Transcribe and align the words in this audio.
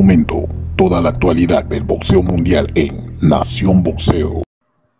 momento 0.00 0.48
toda 0.78 0.98
la 1.02 1.10
actualidad 1.10 1.62
del 1.62 1.84
boxeo 1.84 2.22
mundial 2.22 2.72
en 2.74 3.18
Nación 3.20 3.82
Boxeo. 3.82 4.42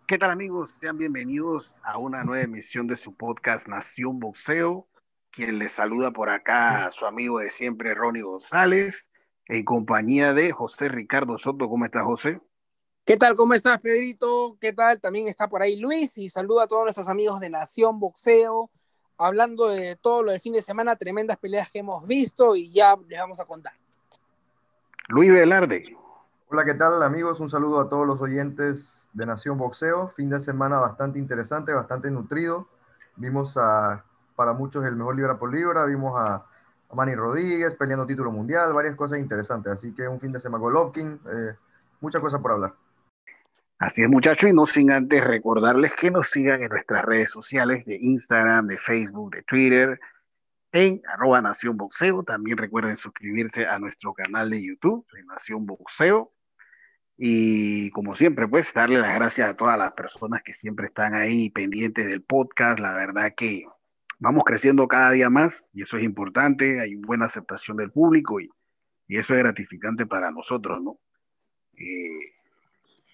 ¿Qué 0.05 0.19
tal 0.19 0.29
amigos? 0.29 0.77
Sean 0.79 0.99
bienvenidos 0.99 1.81
a 1.83 1.97
una 1.97 2.23
nueva 2.23 2.43
emisión 2.43 2.85
de 2.85 2.95
su 2.95 3.15
podcast 3.15 3.67
Nación 3.67 4.19
Boxeo. 4.19 4.87
Quien 5.31 5.57
les 5.57 5.71
saluda 5.71 6.11
por 6.11 6.29
acá, 6.29 6.91
su 6.91 7.07
amigo 7.07 7.39
de 7.39 7.49
siempre, 7.49 7.95
Ronnie 7.95 8.21
González, 8.21 9.09
en 9.47 9.65
compañía 9.65 10.35
de 10.35 10.51
José 10.51 10.87
Ricardo 10.87 11.39
Soto. 11.39 11.67
¿Cómo 11.67 11.85
estás, 11.85 12.03
José? 12.03 12.39
¿Qué 13.03 13.17
tal? 13.17 13.33
¿Cómo 13.35 13.55
estás, 13.55 13.79
Pedrito? 13.79 14.55
¿Qué 14.61 14.71
tal? 14.71 15.01
También 15.01 15.27
está 15.27 15.49
por 15.49 15.63
ahí 15.63 15.77
Luis 15.77 16.15
y 16.19 16.29
saluda 16.29 16.65
a 16.65 16.67
todos 16.67 16.83
nuestros 16.83 17.09
amigos 17.09 17.39
de 17.39 17.49
Nación 17.49 17.99
Boxeo, 17.99 18.69
hablando 19.17 19.67
de 19.67 19.95
todo 19.95 20.21
lo 20.21 20.29
del 20.29 20.39
fin 20.39 20.53
de 20.53 20.61
semana, 20.61 20.95
tremendas 20.95 21.39
peleas 21.39 21.71
que 21.71 21.79
hemos 21.79 22.05
visto 22.05 22.55
y 22.55 22.69
ya 22.69 22.95
les 23.07 23.19
vamos 23.19 23.39
a 23.39 23.45
contar. 23.45 23.80
Luis 25.07 25.31
Velarde. 25.31 25.83
Hola, 26.49 26.65
¿qué 26.65 26.73
tal 26.73 27.01
amigos? 27.03 27.39
Un 27.39 27.49
saludo 27.49 27.79
a 27.79 27.89
todos 27.89 28.05
los 28.05 28.21
oyentes 28.21 29.09
de 29.13 29.25
Nación 29.25 29.57
Boxeo. 29.57 30.09
Fin 30.09 30.29
de 30.29 30.39
semana 30.39 30.79
bastante 30.79 31.19
interesante, 31.19 31.73
bastante 31.73 32.11
nutrido. 32.11 32.67
Vimos 33.15 33.57
a, 33.57 34.03
para 34.35 34.53
muchos 34.53 34.85
el 34.85 34.95
mejor 34.95 35.15
libra 35.15 35.37
por 35.37 35.53
libra, 35.53 35.85
vimos 35.85 36.13
a, 36.17 36.45
Manny 36.93 37.15
Rodríguez 37.15 37.73
peleando 37.75 38.05
título 38.05 38.33
mundial, 38.33 38.73
varias 38.73 38.97
cosas 38.97 39.17
interesantes. 39.17 39.71
Así 39.71 39.93
que 39.93 40.09
un 40.09 40.19
fin 40.19 40.33
de 40.33 40.41
semana 40.41 40.61
Golovkin, 40.61 41.21
eh, 41.31 41.55
muchas 42.01 42.21
cosas 42.21 42.41
por 42.41 42.51
hablar. 42.51 42.73
Así 43.79 44.03
es, 44.03 44.09
muchachos, 44.09 44.49
y 44.49 44.53
no 44.53 44.67
sin 44.67 44.91
antes 44.91 45.23
recordarles 45.23 45.93
que 45.93 46.11
nos 46.11 46.29
sigan 46.29 46.61
en 46.61 46.69
nuestras 46.69 47.05
redes 47.05 47.29
sociales 47.29 47.85
de 47.85 47.95
Instagram, 47.95 48.67
de 48.67 48.77
Facebook, 48.77 49.31
de 49.35 49.41
Twitter, 49.43 49.99
en 50.71 51.01
arroba 51.07 51.41
Nación 51.41 51.77
Boxeo. 51.77 52.23
También 52.23 52.57
recuerden 52.57 52.97
suscribirse 52.97 53.65
a 53.65 53.79
nuestro 53.79 54.13
canal 54.13 54.49
de 54.49 54.63
YouTube, 54.63 55.05
de 55.13 55.23
Nación 55.25 55.65
Boxeo. 55.65 56.33
Y 57.17 57.91
como 57.91 58.15
siempre, 58.15 58.47
pues 58.47 58.73
darle 58.73 58.99
las 58.99 59.13
gracias 59.15 59.49
a 59.49 59.55
todas 59.55 59.77
las 59.77 59.91
personas 59.93 60.41
que 60.43 60.53
siempre 60.53 60.87
están 60.87 61.13
ahí 61.13 61.49
pendientes 61.49 62.07
del 62.07 62.23
podcast. 62.23 62.79
La 62.79 62.93
verdad 62.93 63.33
que 63.35 63.65
vamos 64.19 64.43
creciendo 64.43 64.87
cada 64.87 65.11
día 65.11 65.29
más 65.29 65.65
y 65.73 65.83
eso 65.83 65.97
es 65.97 66.03
importante. 66.03 66.79
Hay 66.81 66.95
buena 66.95 67.25
aceptación 67.25 67.77
del 67.77 67.91
público 67.91 68.39
y, 68.39 68.49
y 69.07 69.17
eso 69.17 69.33
es 69.35 69.39
gratificante 69.39 70.05
para 70.05 70.31
nosotros, 70.31 70.81
¿no? 70.81 70.99
Eh, 71.77 72.41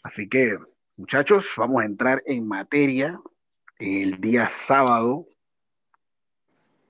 Así 0.08 0.30
que, 0.30 0.58
muchachos, 0.96 1.52
vamos 1.58 1.82
a 1.82 1.86
entrar 1.86 2.24
en 2.26 2.48
materia. 2.48 3.20
El 3.78 4.22
día 4.22 4.48
sábado 4.48 5.28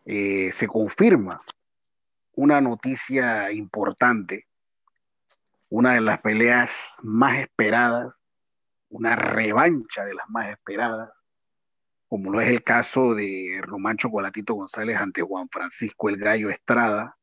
eh, 0.10 0.54
se 0.54 0.68
confirma 0.68 1.42
una 2.34 2.62
noticia 2.62 3.52
importante, 3.52 4.48
una 5.68 5.96
de 5.96 6.02
las 6.02 6.22
peleas 6.22 6.96
más 7.04 7.40
esperadas, 7.40 8.14
una 8.88 9.18
revancha 9.18 10.06
de 10.06 10.14
las 10.14 10.30
más 10.30 10.50
esperadas, 10.50 11.10
como 12.08 12.32
lo 12.32 12.40
es 12.40 12.48
el 12.48 12.64
caso 12.64 13.16
de 13.16 13.60
Román 13.62 13.98
Chocolatito 13.98 14.54
González 14.54 14.96
ante 14.96 15.24
Juan 15.24 15.50
Francisco 15.52 16.08
el 16.08 16.16
Gallo 16.16 16.50
Estrada, 16.50 17.18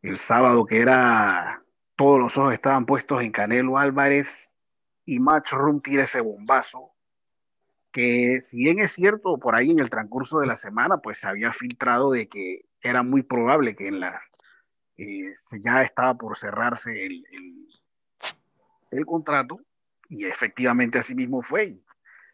el 0.00 0.16
sábado 0.16 0.64
que 0.64 0.80
era, 0.80 1.62
todos 1.96 2.18
los 2.18 2.38
ojos 2.38 2.54
estaban 2.54 2.86
puestos 2.86 3.20
en 3.20 3.30
Canelo 3.30 3.76
Álvarez 3.76 4.54
y 5.04 5.18
Matchroom 5.18 5.82
tira 5.82 6.04
ese 6.04 6.22
bombazo, 6.22 6.89
que 7.92 8.40
si 8.42 8.56
bien 8.58 8.78
es 8.78 8.92
cierto, 8.92 9.38
por 9.38 9.54
ahí 9.54 9.70
en 9.70 9.80
el 9.80 9.90
transcurso 9.90 10.38
de 10.40 10.46
la 10.46 10.56
semana, 10.56 10.98
pues 10.98 11.18
se 11.18 11.28
había 11.28 11.52
filtrado 11.52 12.12
de 12.12 12.28
que 12.28 12.66
era 12.82 13.02
muy 13.02 13.22
probable 13.22 13.74
que 13.74 13.88
en 13.88 14.00
la, 14.00 14.20
eh, 14.96 15.32
ya 15.62 15.82
estaba 15.82 16.14
por 16.14 16.38
cerrarse 16.38 17.06
el, 17.06 17.24
el, 18.90 19.06
contrato, 19.06 19.60
y 20.08 20.24
efectivamente 20.26 20.98
así 20.98 21.14
mismo 21.14 21.42
fue. 21.42 21.78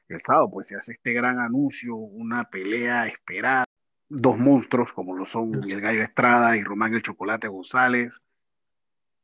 el 0.08 0.20
sábado 0.20 0.50
pues 0.50 0.68
se 0.68 0.76
hace 0.76 0.92
este 0.92 1.12
gran 1.12 1.38
anuncio, 1.38 1.96
una 1.96 2.44
pelea 2.50 3.06
esperada, 3.06 3.64
dos 4.08 4.38
monstruos 4.38 4.92
como 4.92 5.16
lo 5.16 5.26
son 5.26 5.64
el 5.64 5.80
Gallo 5.80 6.02
Estrada 6.02 6.56
y 6.56 6.62
Román 6.62 6.94
el 6.94 7.02
Chocolate 7.02 7.48
González, 7.48 8.20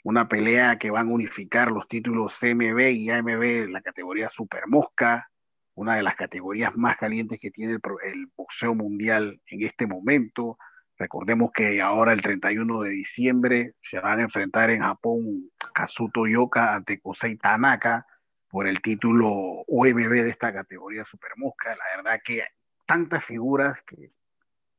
una 0.04 0.28
pelea 0.28 0.78
que 0.78 0.91
van 0.91 1.09
a 1.09 1.12
unificar 1.12 1.70
los 1.70 1.87
títulos 1.88 2.38
CMB 2.38 2.81
y 2.91 3.10
AMB 3.10 3.43
en 3.43 3.72
la 3.72 3.82
categoría 3.82 4.28
Super 4.28 4.66
Mosca, 4.66 5.31
una 5.75 5.97
de 5.97 6.03
las 6.03 6.16
categorías 6.16 6.77
más 6.77 6.99
calientes 6.99 7.38
que 7.41 7.50
tiene 7.50 7.75
el, 7.75 8.27
boxeo 8.37 8.75
mundial 8.75 9.41
en 9.47 9.62
este 9.62 9.87
momento. 9.87 10.59
Recordemos 10.99 11.50
que 11.53 11.81
ahora 11.81 12.12
el 12.12 12.22
31 12.22 12.83
de 12.83 12.91
diciembre 12.91 13.75
se 13.81 13.99
van 13.99 14.21
a 14.21 14.22
enfrentar 14.25 14.71
en 14.71 14.82
Japón 14.82 15.50
Kazuto 15.75 16.27
Yoka 16.27 16.75
ante 16.75 17.00
Kosei 17.00 17.37
Tanaka 17.37 18.06
por 18.49 18.69
el 18.69 18.82
título 18.82 19.65
UMB 19.66 20.11
de 20.11 20.28
esta 20.28 20.53
categoría 20.53 21.05
Super 21.05 21.32
Mosca. 21.37 21.71
La 21.71 21.97
verdad 21.97 22.21
que 22.22 22.44
tantas 22.87 23.25
figuras 23.25 23.78
que, 23.87 24.12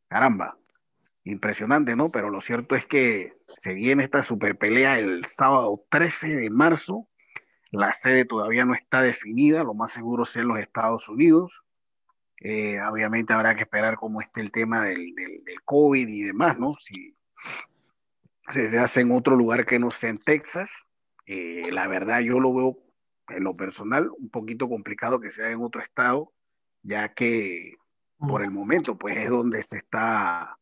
caramba, 0.07 0.55
impresionante, 1.23 1.95
¿no? 1.95 2.11
Pero 2.11 2.29
lo 2.29 2.41
cierto 2.41 2.75
es 2.75 2.85
que 2.85 3.33
se 3.47 3.73
viene 3.73 4.03
esta 4.03 4.23
super 4.23 4.57
pelea 4.57 4.99
el 4.99 5.25
sábado 5.25 5.83
13 5.89 6.35
de 6.35 6.49
marzo. 6.49 7.07
La 7.73 7.91
sede 7.91 8.23
todavía 8.23 8.65
no 8.65 8.75
está 8.75 9.01
definida, 9.01 9.63
lo 9.63 9.73
más 9.73 9.91
seguro 9.91 10.25
sea 10.25 10.43
en 10.43 10.49
los 10.49 10.59
Estados 10.59 11.09
Unidos. 11.09 11.63
Eh, 12.39 12.79
obviamente 12.83 13.33
habrá 13.33 13.55
que 13.55 13.63
esperar 13.63 13.95
cómo 13.95 14.21
esté 14.21 14.41
el 14.41 14.51
tema 14.51 14.83
del, 14.83 15.15
COVID 15.65 16.07
y 16.07 16.21
demás, 16.21 16.59
¿no? 16.59 16.75
Si, 16.77 17.17
se 18.49 18.77
hace 18.77 19.01
en 19.01 19.11
otro 19.11 19.35
lugar 19.35 19.65
que 19.65 19.79
no 19.79 19.89
sea 19.89 20.11
en 20.11 20.19
Texas, 20.19 20.69
eh, 21.25 21.63
la 21.71 21.87
verdad 21.87 22.19
yo 22.19 22.39
lo 22.39 22.53
veo 22.53 22.77
en 23.29 23.43
lo 23.43 23.57
personal 23.57 24.11
un 24.19 24.29
poquito 24.29 24.69
complicado 24.69 25.19
que 25.19 25.31
sea 25.31 25.49
en 25.49 25.63
otro 25.63 25.81
estado, 25.81 26.31
ya 26.83 27.15
que 27.15 27.73
por 28.19 28.43
el 28.43 28.51
momento 28.51 28.99
pues 28.99 29.17
es 29.17 29.31
donde 29.31 29.63
se 29.63 29.77
está 29.77 30.59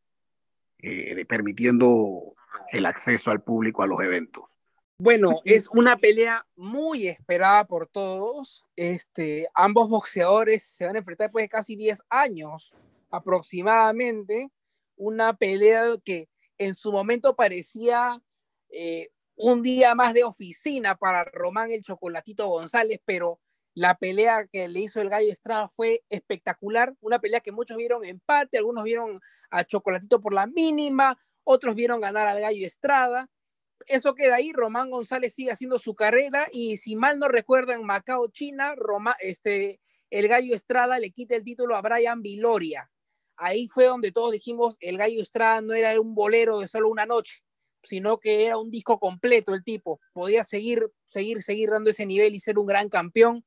eh, 0.78 1.26
permitiendo 1.26 2.36
el 2.72 2.86
acceso 2.86 3.32
al 3.32 3.44
público 3.44 3.84
a 3.84 3.88
los 3.88 4.00
eventos. 4.00 4.61
Bueno, 5.04 5.42
es 5.46 5.68
una 5.70 5.98
pelea 5.98 6.46
muy 6.56 7.08
esperada 7.08 7.66
por 7.66 7.88
todos. 7.88 8.68
Este, 8.76 9.48
ambos 9.56 9.90
boxeadores 9.90 10.62
se 10.62 10.86
van 10.86 10.96
a 10.96 11.00
enfrentar 11.00 11.30
después 11.30 11.44
de 11.44 11.50
casi 11.50 11.76
10 11.76 12.04
años 12.08 12.76
aproximadamente. 13.10 14.52
Una 14.96 15.34
pelea 15.36 15.86
que 16.06 16.30
en 16.60 16.76
su 16.76 16.92
momento 16.92 17.36
parecía 17.36 18.22
eh, 18.70 19.08
un 19.36 19.64
día 19.64 19.96
más 19.96 20.14
de 20.14 20.24
oficina 20.24 20.94
para 20.96 21.24
Román 21.24 21.72
el 21.72 21.82
Chocolatito 21.82 22.48
González, 22.48 23.02
pero 23.04 23.40
la 23.74 23.98
pelea 23.98 24.46
que 24.46 24.68
le 24.68 24.82
hizo 24.82 25.02
el 25.02 25.10
Gallo 25.10 25.34
Estrada 25.34 25.68
fue 25.68 26.04
espectacular, 26.10 26.94
una 27.02 27.18
pelea 27.18 27.40
que 27.40 27.52
muchos 27.52 27.78
vieron 27.78 28.06
empate, 28.06 28.60
algunos 28.60 28.84
vieron 28.84 29.20
a 29.50 29.64
Chocolatito 29.64 30.22
por 30.22 30.36
la 30.36 30.46
mínima, 30.46 31.18
otros 31.44 31.74
vieron 31.74 32.02
ganar 32.02 32.28
al 32.28 32.40
Gallo 32.40 32.68
Estrada. 32.68 33.32
Eso 33.88 34.16
queda 34.16 34.36
ahí, 34.36 34.52
Román 34.54 34.90
González 34.90 35.34
sigue 35.34 35.52
haciendo 35.52 35.80
su 35.80 35.96
carrera 35.96 36.48
y 36.52 36.78
si 36.78 36.96
mal 36.96 37.20
no 37.20 37.28
recuerdo 37.28 37.74
en 37.74 37.84
Macao, 37.84 38.28
China, 38.30 38.74
Roma, 38.76 39.16
este, 39.20 39.80
el 40.10 40.28
Gallo 40.28 40.56
Estrada 40.56 41.00
le 41.00 41.12
quita 41.12 41.36
el 41.36 41.44
título 41.44 41.76
a 41.76 41.82
Brian 41.82 42.22
Viloria. 42.22 42.92
Ahí 43.38 43.68
fue 43.68 43.86
donde 43.86 44.12
todos 44.12 44.32
dijimos 44.32 44.78
el 44.82 44.98
Gallo 44.98 45.22
Estrada 45.22 45.62
no 45.62 45.74
era 45.74 46.00
un 46.00 46.14
bolero 46.14 46.60
de 46.60 46.68
solo 46.68 46.90
una 46.90 47.06
noche, 47.06 47.44
sino 47.84 48.20
que 48.20 48.46
era 48.46 48.58
un 48.58 48.70
disco 48.70 49.00
completo 49.00 49.54
el 49.54 49.64
tipo. 49.64 50.00
Podía 50.14 50.44
seguir, 50.44 50.92
seguir, 51.08 51.42
seguir 51.42 51.70
dando 51.70 51.90
ese 51.90 52.06
nivel 52.06 52.36
y 52.36 52.40
ser 52.40 52.60
un 52.60 52.68
gran 52.68 52.90
campeón 52.90 53.44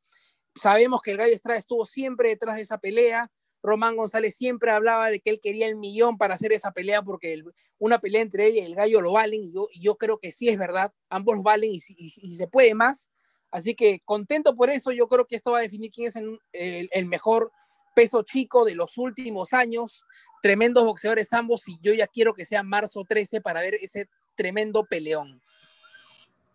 sabemos 0.55 1.03
que 1.03 1.13
el 1.13 1.17
Gallo 1.17 1.35
Estrada 1.35 1.59
estuvo 1.59 1.85
siempre 1.85 2.31
detrás 2.31 2.57
de 2.57 2.63
esa 2.63 2.79
pelea. 2.79 3.31
Román 3.65 3.97
González 3.97 4.37
siempre 4.37 4.71
hablaba 4.71 5.11
de 5.11 5.21
que 5.21 5.31
él 5.31 5.41
quería 5.43 5.67
el 5.67 5.77
millón 5.77 6.19
para 6.19 6.35
hacer 6.35 6.53
esa 6.53 6.73
pelea 6.73 7.01
porque 7.01 7.43
una 7.79 7.99
pelea 7.99 8.21
entre 8.21 8.49
él 8.49 8.57
y 8.57 8.59
el 8.61 8.75
Gallo 8.75 9.01
lo 9.01 9.13
valen. 9.13 9.45
Y 9.45 9.81
yo, 9.81 9.97
creo 9.97 10.19
que 10.19 10.33
sí 10.33 10.51
es 10.51 10.59
verdad. 10.59 10.93
Ambos 11.09 11.43
valen 11.43 11.71
y, 11.73 11.81
se 11.81 12.47
puede 12.47 12.75
más. 12.75 13.11
Así 13.51 13.75
que 13.75 14.01
contento 14.05 14.55
por 14.55 14.69
eso. 14.69 14.93
Yo 14.93 15.09
creo 15.09 15.25
que 15.25 15.37
esto 15.37 15.53
va 15.53 15.59
a 15.59 15.63
definir 15.63 15.91
quién 15.91 16.09
es 16.09 16.15
el, 16.53 17.07
mejor 17.07 17.51
peso 17.97 18.23
chico 18.23 18.67
de 18.67 18.75
los 18.75 18.99
últimos 18.99 19.55
años. 19.55 20.05
Tremendos 20.43 20.85
boxeadores 20.85 21.33
ambos 21.33 21.67
y 21.67 21.79
yo 21.81 21.95
ya 21.95 22.07
quiero 22.07 22.35
que 22.35 22.45
sea 22.45 22.63
marzo 22.63 23.03
13 23.09 23.41
para 23.41 23.63
ver 23.63 23.77
ese 23.81 24.11
tremendo 24.35 24.85
peleón. 24.85 25.41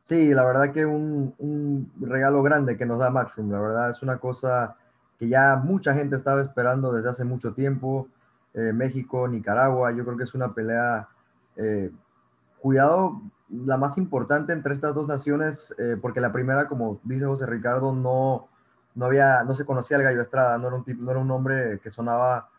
Sí, 0.04 0.28
la 0.28 0.46
verdad 0.46 0.72
que 0.72 0.86
un, 0.86 1.34
un 1.40 1.92
regalo 2.02 2.44
grande 2.44 2.78
que 2.78 2.86
nos 2.86 3.00
da 3.00 3.10
Matchroom, 3.10 3.52
la 3.52 3.60
verdad 3.60 3.90
es 3.90 4.04
una 4.04 4.20
cosa 4.20 4.76
que 5.20 5.28
ya 5.28 5.58
mucha 5.58 5.94
gente 5.94 6.16
estaba 6.16 6.40
esperando 6.42 6.94
desde 6.94 7.10
hace 7.10 7.26
mucho 7.26 7.54
tiempo, 7.54 8.08
eh, 8.54 8.72
México, 8.74 9.28
Nicaragua, 9.28 9.92
yo 9.92 10.06
creo 10.06 10.18
que 10.18 10.24
es 10.24 10.34
una 10.34 10.54
pelea, 10.54 11.10
eh, 11.58 11.92
cuidado, 12.60 13.22
la 13.50 13.78
más 13.78 13.98
importante 13.98 14.54
entre 14.54 14.74
estas 14.74 14.96
dos 14.96 15.08
naciones, 15.08 15.76
eh, 15.78 15.98
porque 16.02 16.22
la 16.22 16.32
primera, 16.32 16.68
como 16.68 17.00
dice 17.04 17.26
José 17.26 17.46
Ricardo, 17.46 17.94
no, 17.94 18.48
no, 18.96 19.06
había, 19.06 19.44
no 19.44 19.54
se 19.56 19.66
conocía 19.66 19.98
al 19.98 20.04
Gallo 20.04 20.22
Estrada, 20.22 20.58
no 20.58 20.68
era 20.68 20.78
un, 20.78 20.84
tipo, 20.86 21.04
no 21.04 21.12
era 21.12 21.20
un 21.20 21.28
nombre 21.28 21.80
que 21.84 21.92
sonaba 21.92 22.50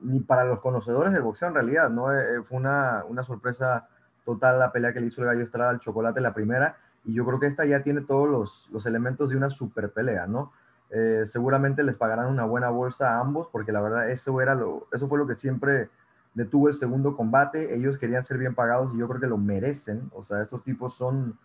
ni 0.00 0.20
para 0.20 0.44
los 0.44 0.60
conocedores 0.60 1.10
del 1.14 1.22
boxeo 1.22 1.48
en 1.48 1.54
realidad, 1.54 1.88
¿no? 1.88 2.08
fue 2.46 2.58
una, 2.58 3.02
una 3.08 3.22
sorpresa 3.22 3.88
total 4.22 4.58
la 4.58 4.70
pelea 4.70 4.92
que 4.92 5.00
le 5.00 5.06
hizo 5.06 5.22
el 5.22 5.28
Gallo 5.28 5.42
Estrada 5.42 5.70
al 5.70 5.80
Chocolate 5.80 6.20
la 6.20 6.34
primera, 6.34 6.76
y 7.06 7.14
yo 7.14 7.24
creo 7.24 7.40
que 7.40 7.46
esta 7.46 7.64
ya 7.64 7.82
tiene 7.82 8.02
todos 8.02 8.28
los, 8.28 8.68
los 8.70 8.84
elementos 8.84 9.30
de 9.30 9.38
una 9.38 9.48
super 9.48 9.90
pelea, 9.90 10.26
¿no? 10.26 10.52
Eh, 10.90 11.24
seguramente 11.26 11.82
les 11.82 11.96
pagarán 11.96 12.26
una 12.26 12.44
buena 12.44 12.70
bolsa 12.70 13.14
a 13.14 13.20
ambos, 13.20 13.48
porque 13.52 13.72
la 13.72 13.80
verdad 13.80 14.10
eso, 14.10 14.40
era 14.40 14.54
lo, 14.54 14.88
eso 14.92 15.08
fue 15.08 15.18
lo 15.18 15.26
que 15.26 15.34
siempre 15.34 15.90
detuvo 16.34 16.68
el 16.68 16.74
segundo 16.74 17.16
combate. 17.16 17.74
Ellos 17.74 17.98
querían 17.98 18.24
ser 18.24 18.38
bien 18.38 18.54
pagados 18.54 18.92
y 18.94 18.98
yo 18.98 19.08
creo 19.08 19.20
que 19.20 19.26
lo 19.26 19.38
merecen. 19.38 20.10
O 20.14 20.22
sea, 20.22 20.40
estos 20.40 20.62
tipos 20.64 20.94
son, 20.94 21.38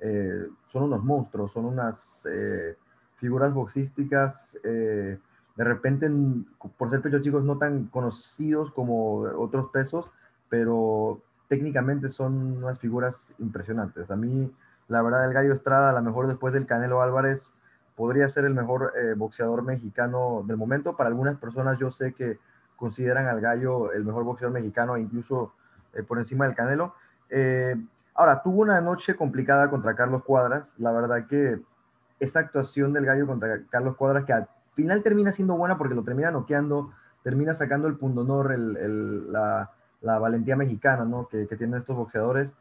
eh, 0.00 0.48
son 0.66 0.84
unos 0.84 1.04
monstruos, 1.04 1.52
son 1.52 1.66
unas 1.66 2.26
eh, 2.26 2.76
figuras 3.16 3.52
boxísticas. 3.52 4.58
de 4.62 5.64
repente, 5.64 6.08
por 6.76 6.90
ser 6.90 7.02
pechos 7.02 7.22
chicos, 7.22 7.42
no 7.44 7.58
tan 7.58 7.86
conocidos 7.86 8.70
como 8.70 9.18
otros 9.18 9.70
pesos, 9.70 10.08
pero 10.48 11.20
técnicamente 11.48 12.08
son 12.08 12.58
unas 12.58 12.78
figuras 12.78 13.34
impresionantes. 13.38 14.10
A 14.10 14.16
mí, 14.16 14.52
la 14.86 15.02
verdad, 15.02 15.26
el 15.26 15.32
Gallo 15.32 15.52
Estrada, 15.52 15.90
a 15.90 15.92
lo 15.92 16.02
mejor 16.02 16.28
después 16.28 16.52
del 16.52 16.66
Canelo 16.66 17.02
Álvarez, 17.02 17.52
podría 17.98 18.28
ser 18.28 18.44
el 18.44 18.54
mejor 18.54 18.92
eh, 18.96 19.14
boxeador 19.14 19.64
mexicano 19.64 20.44
del 20.46 20.56
momento. 20.56 20.96
Para 20.96 21.08
algunas 21.08 21.36
personas 21.36 21.80
yo 21.80 21.90
sé 21.90 22.14
que 22.14 22.38
consideran 22.76 23.26
al 23.26 23.40
Gallo 23.40 23.92
el 23.92 24.04
mejor 24.04 24.22
boxeador 24.22 24.54
mexicano, 24.54 24.96
incluso 24.96 25.52
eh, 25.92 26.04
por 26.04 26.18
encima 26.18 26.46
del 26.46 26.54
Canelo. 26.54 26.94
Eh, 27.28 27.74
ahora, 28.14 28.40
tuvo 28.40 28.62
una 28.62 28.80
noche 28.80 29.16
complicada 29.16 29.68
contra 29.68 29.96
Carlos 29.96 30.22
Cuadras. 30.22 30.78
La 30.78 30.92
verdad 30.92 31.26
que 31.26 31.60
esa 32.20 32.38
actuación 32.38 32.92
del 32.92 33.04
Gallo 33.04 33.26
contra 33.26 33.64
Carlos 33.68 33.96
Cuadras, 33.96 34.24
que 34.24 34.32
al 34.32 34.48
final 34.74 35.02
termina 35.02 35.32
siendo 35.32 35.56
buena 35.56 35.76
porque 35.76 35.96
lo 35.96 36.04
termina 36.04 36.30
noqueando, 36.30 36.92
termina 37.24 37.52
sacando 37.52 37.88
el 37.88 37.96
pundonor, 37.96 38.52
el, 38.52 39.32
la, 39.32 39.72
la, 40.02 40.20
valentía 40.20 40.54
mexicana 40.54 41.04
¿no? 41.04 41.26
que, 41.26 41.48
que 41.48 41.56
tienen 41.56 41.80
estos 41.80 41.96
boxeadores. 41.96 42.54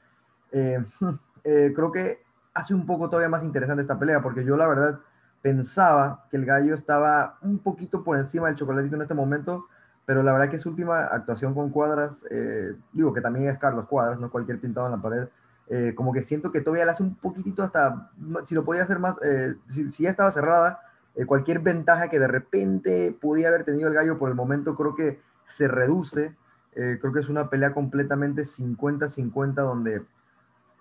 creo 0.51 1.91
que 1.91 2.23
hace 2.55 2.73
un 2.73 2.87
poco 2.87 3.07
todavía 3.07 3.29
más 3.29 3.43
interesante 3.43 3.83
esta 3.83 3.99
pelea, 3.99 4.19
porque 4.19 4.43
yo 4.43 4.57
la 4.57 4.67
verdad 4.67 4.99
pensaba 5.41 6.25
que 6.29 6.37
el 6.37 6.45
gallo 6.45 6.73
estaba 6.73 7.37
un 7.41 7.59
poquito 7.59 8.03
por 8.03 8.17
encima 8.17 8.47
del 8.47 8.55
chocolatito 8.55 8.95
en 8.95 9.01
este 9.01 9.13
momento, 9.13 9.67
pero 10.05 10.23
la 10.23 10.31
verdad 10.31 10.49
que 10.49 10.57
su 10.57 10.69
última 10.69 11.01
actuación 11.03 11.53
con 11.53 11.69
Cuadras, 11.69 12.25
eh, 12.29 12.75
digo 12.93 13.13
que 13.13 13.21
también 13.21 13.49
es 13.49 13.57
Carlos 13.57 13.87
Cuadras, 13.87 14.19
no 14.19 14.31
cualquier 14.31 14.59
pintado 14.59 14.87
en 14.87 14.93
la 14.93 15.01
pared, 15.01 15.27
eh, 15.69 15.93
como 15.95 16.13
que 16.13 16.23
siento 16.23 16.51
que 16.51 16.61
todavía 16.61 16.85
le 16.85 16.91
hace 16.91 17.03
un 17.03 17.15
poquitito 17.15 17.61
hasta, 17.61 18.09
si 18.45 18.55
lo 18.55 18.63
podía 18.63 18.83
hacer 18.83 18.99
más, 18.99 19.15
eh, 19.21 19.55
si, 19.67 20.03
ya 20.03 20.09
estaba 20.09 20.31
cerrada, 20.31 20.81
cualquier 21.25 21.59
ventaja 21.59 22.09
que 22.09 22.19
de 22.19 22.27
repente 22.27 23.17
podía 23.19 23.47
haber 23.47 23.63
tenido 23.63 23.87
el 23.87 23.95
gallo 23.95 24.19
por 24.19 24.29
el 24.29 24.35
momento 24.35 24.75
creo 24.75 24.93
que 24.93 25.19
se 25.47 25.67
reduce, 25.67 26.35
creo 26.73 27.11
que 27.11 27.19
es 27.19 27.27
una 27.27 27.49
pelea 27.49 27.73
completamente 27.73 28.43
50-50 28.43 29.55
donde 29.55 30.05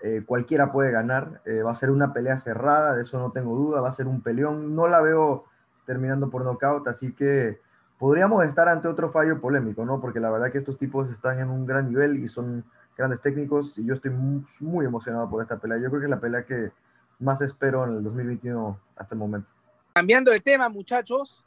eh, 0.02 0.22
cualquiera 0.26 0.72
puede 0.72 0.90
ganar, 0.90 1.40
eh, 1.46 1.62
va 1.62 1.72
a 1.72 1.76
ser 1.76 1.90
una 1.90 2.12
pelea 2.12 2.38
cerrada, 2.38 2.94
de 2.94 3.02
eso 3.02 3.18
no 3.18 3.32
tengo 3.32 3.56
duda, 3.56 3.80
va 3.80 3.88
a 3.88 3.92
ser 3.92 4.06
un 4.06 4.20
peleón, 4.20 4.74
no 4.74 4.88
la 4.88 5.00
veo 5.00 5.44
terminando 5.86 6.28
por 6.28 6.44
nocaut, 6.44 6.86
así 6.88 7.12
que 7.12 7.60
podríamos 7.98 8.44
estar 8.44 8.68
ante 8.68 8.88
otro 8.88 9.10
fallo 9.10 9.40
polémico, 9.40 9.84
¿no? 9.84 10.00
Porque 10.00 10.20
la 10.20 10.30
verdad 10.30 10.52
que 10.52 10.58
estos 10.58 10.78
tipos 10.78 11.10
están 11.10 11.38
en 11.38 11.48
un 11.48 11.64
gran 11.64 11.88
nivel 11.88 12.16
y 12.18 12.28
son 12.28 12.64
grandes 12.96 13.20
técnicos 13.20 13.78
y 13.78 13.86
yo 13.86 13.94
estoy 13.94 14.10
muy, 14.10 14.84
emocionado 14.84 15.28
por 15.30 15.42
esta 15.42 15.58
pelea. 15.58 15.78
Yo 15.78 15.88
creo 15.88 16.00
que 16.00 16.06
es 16.06 16.10
la 16.10 16.20
pelea 16.20 16.44
que 16.44 16.72
más 17.18 17.40
espero 17.40 17.84
en 17.84 17.96
el 17.96 18.02
2021 18.02 18.78
hasta 18.96 19.14
el 19.14 19.18
momento. 19.18 19.48
Cambiando 19.94 20.30
de 20.30 20.40
tema, 20.40 20.68
muchachos, 20.68 21.44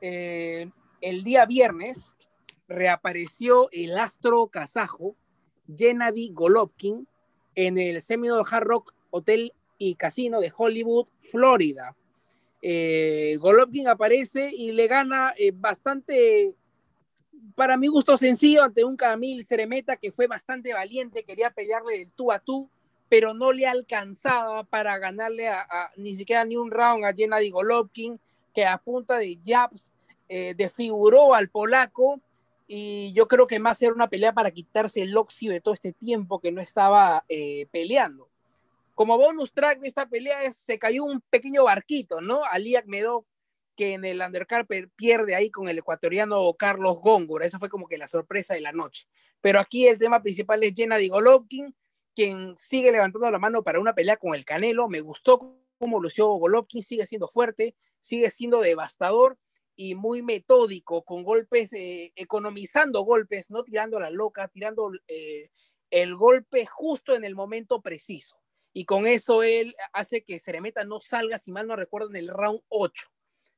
eh, 0.00 0.70
el 1.00 1.24
día 1.24 1.44
viernes 1.44 2.16
reapareció 2.68 3.68
el 3.70 3.98
astro 3.98 4.46
kazajo 4.46 5.14
Gennady 5.76 6.32
Golovkin 6.32 7.06
en 7.54 7.78
el 7.78 8.00
Seminole 8.00 8.44
Hard 8.50 8.64
Rock 8.64 8.94
Hotel 9.10 9.52
y 9.78 9.94
Casino 9.94 10.40
de 10.40 10.52
Hollywood, 10.56 11.06
Florida. 11.18 11.96
Eh, 12.62 13.36
Golovkin 13.40 13.88
aparece 13.88 14.50
y 14.52 14.70
le 14.72 14.86
gana 14.86 15.34
eh, 15.36 15.52
bastante, 15.52 16.54
para 17.56 17.76
mi 17.76 17.88
gusto, 17.88 18.16
sencillo 18.16 18.62
ante 18.62 18.84
un 18.84 18.96
Camil 18.96 19.44
Ceremeta 19.44 19.96
que 19.96 20.12
fue 20.12 20.28
bastante 20.28 20.72
valiente, 20.72 21.24
quería 21.24 21.50
pelearle 21.50 21.98
del 21.98 22.12
tú 22.12 22.30
a 22.30 22.38
tú, 22.38 22.70
pero 23.08 23.34
no 23.34 23.52
le 23.52 23.66
alcanzaba 23.66 24.64
para 24.64 24.96
ganarle 24.98 25.48
a, 25.48 25.90
ni 25.96 26.14
siquiera 26.14 26.44
ni 26.44 26.56
un 26.56 26.70
round 26.70 27.04
a 27.04 27.12
Gennady 27.12 27.50
Golovkin, 27.50 28.18
que 28.54 28.64
a 28.64 28.78
punta 28.78 29.18
de 29.18 29.38
jabs 29.44 29.92
eh, 30.28 30.54
desfiguró 30.56 31.34
al 31.34 31.48
polaco 31.48 32.20
y 32.66 33.12
yo 33.12 33.28
creo 33.28 33.46
que 33.46 33.58
más 33.58 33.80
era 33.82 33.92
una 33.92 34.08
pelea 34.08 34.32
para 34.32 34.50
quitarse 34.50 35.02
el 35.02 35.16
óxido 35.16 35.52
de 35.52 35.60
todo 35.60 35.74
este 35.74 35.92
tiempo 35.92 36.40
que 36.40 36.52
no 36.52 36.60
estaba 36.60 37.24
eh, 37.28 37.66
peleando. 37.70 38.28
Como 38.94 39.16
bonus 39.16 39.52
track 39.52 39.80
de 39.80 39.88
esta 39.88 40.06
pelea 40.08 40.52
se 40.52 40.78
cayó 40.78 41.04
un 41.04 41.20
pequeño 41.20 41.64
barquito, 41.64 42.20
¿no? 42.20 42.44
Ali 42.44 42.76
Medov, 42.86 43.24
que 43.74 43.94
en 43.94 44.04
el 44.04 44.20
undercard 44.20 44.66
pierde 44.96 45.34
ahí 45.34 45.50
con 45.50 45.68
el 45.68 45.78
ecuatoriano 45.78 46.52
Carlos 46.54 46.98
Góngora. 47.00 47.46
Esa 47.46 47.58
fue 47.58 47.68
como 47.68 47.88
que 47.88 47.98
la 47.98 48.06
sorpresa 48.06 48.54
de 48.54 48.60
la 48.60 48.72
noche. 48.72 49.06
Pero 49.40 49.60
aquí 49.60 49.86
el 49.86 49.98
tema 49.98 50.22
principal 50.22 50.62
es 50.62 50.74
Gennady 50.74 51.08
Golovkin, 51.08 51.74
quien 52.14 52.56
sigue 52.56 52.92
levantando 52.92 53.30
la 53.30 53.38
mano 53.38 53.62
para 53.62 53.80
una 53.80 53.94
pelea 53.94 54.18
con 54.18 54.34
el 54.34 54.44
Canelo. 54.44 54.88
Me 54.88 55.00
gustó 55.00 55.56
cómo 55.78 56.00
lució 56.00 56.28
Golovkin, 56.28 56.82
sigue 56.82 57.06
siendo 57.06 57.28
fuerte, 57.28 57.74
sigue 57.98 58.30
siendo 58.30 58.60
devastador 58.60 59.38
y 59.76 59.94
muy 59.94 60.22
metódico, 60.22 61.02
con 61.02 61.22
golpes, 61.22 61.72
eh, 61.72 62.12
economizando 62.16 63.02
golpes, 63.02 63.50
no 63.50 63.64
tirando 63.64 63.98
la 63.98 64.10
loca, 64.10 64.48
tirando 64.48 64.92
eh, 65.08 65.50
el 65.90 66.14
golpe 66.14 66.66
justo 66.66 67.14
en 67.14 67.24
el 67.24 67.34
momento 67.34 67.80
preciso. 67.80 68.38
Y 68.72 68.84
con 68.84 69.06
eso 69.06 69.42
él 69.42 69.74
hace 69.92 70.24
que 70.24 70.38
Ceremeta 70.38 70.84
no 70.84 71.00
salga, 71.00 71.38
si 71.38 71.52
mal 71.52 71.66
no 71.66 71.76
recuerdo, 71.76 72.10
en 72.10 72.16
el 72.16 72.28
round 72.28 72.60
8. 72.68 73.08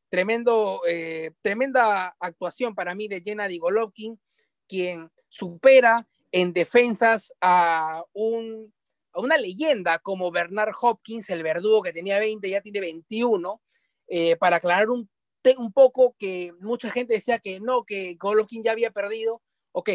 Tremendo, 0.08 0.82
eh, 0.88 1.32
tremenda 1.42 2.16
actuación 2.18 2.74
para 2.74 2.94
mí 2.94 3.08
de 3.08 3.20
Gennady 3.20 3.58
Golovkin, 3.58 4.20
quien 4.68 5.10
supera 5.28 6.06
en 6.32 6.52
defensas 6.52 7.32
a, 7.40 8.02
un, 8.12 8.72
a 9.12 9.20
una 9.20 9.36
leyenda 9.36 9.98
como 9.98 10.30
Bernard 10.30 10.74
Hopkins, 10.80 11.30
el 11.30 11.42
verdugo 11.42 11.82
que 11.82 11.92
tenía 11.92 12.18
20, 12.18 12.48
ya 12.48 12.60
tiene 12.60 12.80
21, 12.80 13.60
para 14.38 14.56
aclarar 14.56 14.90
un 14.90 15.08
un 15.58 15.72
poco 15.72 16.16
que 16.18 16.52
mucha 16.60 16.90
gente 16.90 17.14
decía 17.14 17.38
que 17.38 17.60
no, 17.60 17.84
que 17.84 18.14
Golovkin 18.14 18.62
ya 18.62 18.72
había 18.72 18.90
perdido, 18.90 19.42
ok, 19.72 19.90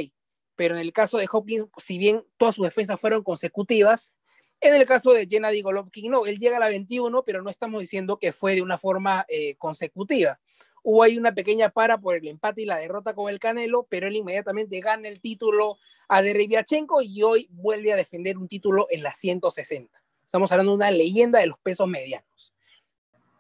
pero 0.56 0.76
en 0.76 0.82
el 0.82 0.94
caso 0.94 1.18
de 1.18 1.28
Hopkins, 1.32 1.66
si 1.78 1.98
bien 1.98 2.24
todas 2.38 2.56
sus 2.56 2.66
defensas 2.66 3.00
fueron 3.00 3.24
consecutivas, 3.24 4.14
en 4.62 4.76
el 4.76 4.86
caso 4.86 5.14
de 5.14 5.26
Gennady 5.26 5.62
Golovkin, 5.62 6.12
no, 6.12 6.26
él 6.26 6.38
llega 6.38 6.58
a 6.58 6.60
la 6.60 6.68
21, 6.68 7.24
pero 7.24 7.42
no 7.42 7.50
estamos 7.50 7.80
diciendo 7.80 8.20
que 8.20 8.34
fue 8.34 8.56
de 8.56 8.62
una 8.62 8.78
forma 8.78 9.26
eh, 9.30 9.56
consecutiva. 9.56 10.40
Hubo 10.84 11.04
ahí 11.04 11.18
una 11.18 11.34
pequeña 11.34 11.70
para 11.70 11.98
por 11.98 12.16
el 12.16 12.28
empate 12.28 12.64
y 12.64 12.66
la 12.66 12.78
derrota 12.78 13.14
con 13.14 13.30
el 13.30 13.40
Canelo, 13.40 13.88
pero 13.90 14.08
él 14.08 14.18
inmediatamente 14.18 14.80
gana 14.82 15.08
el 15.08 15.22
título 15.22 15.78
a 16.10 16.22
Dereviachenko 16.22 17.02
y 17.02 17.24
hoy 17.24 17.48
vuelve 17.52 17.94
a 17.94 17.96
defender 17.96 18.38
un 18.38 18.48
título 18.48 18.88
en 18.90 19.04
la 19.04 19.14
160. 19.14 19.98
Estamos 20.26 20.52
hablando 20.52 20.74
de 20.74 20.76
una 20.76 20.92
leyenda 20.92 21.40
de 21.40 21.48
los 21.48 21.60
pesos 21.60 21.88
medianos. 21.88 22.54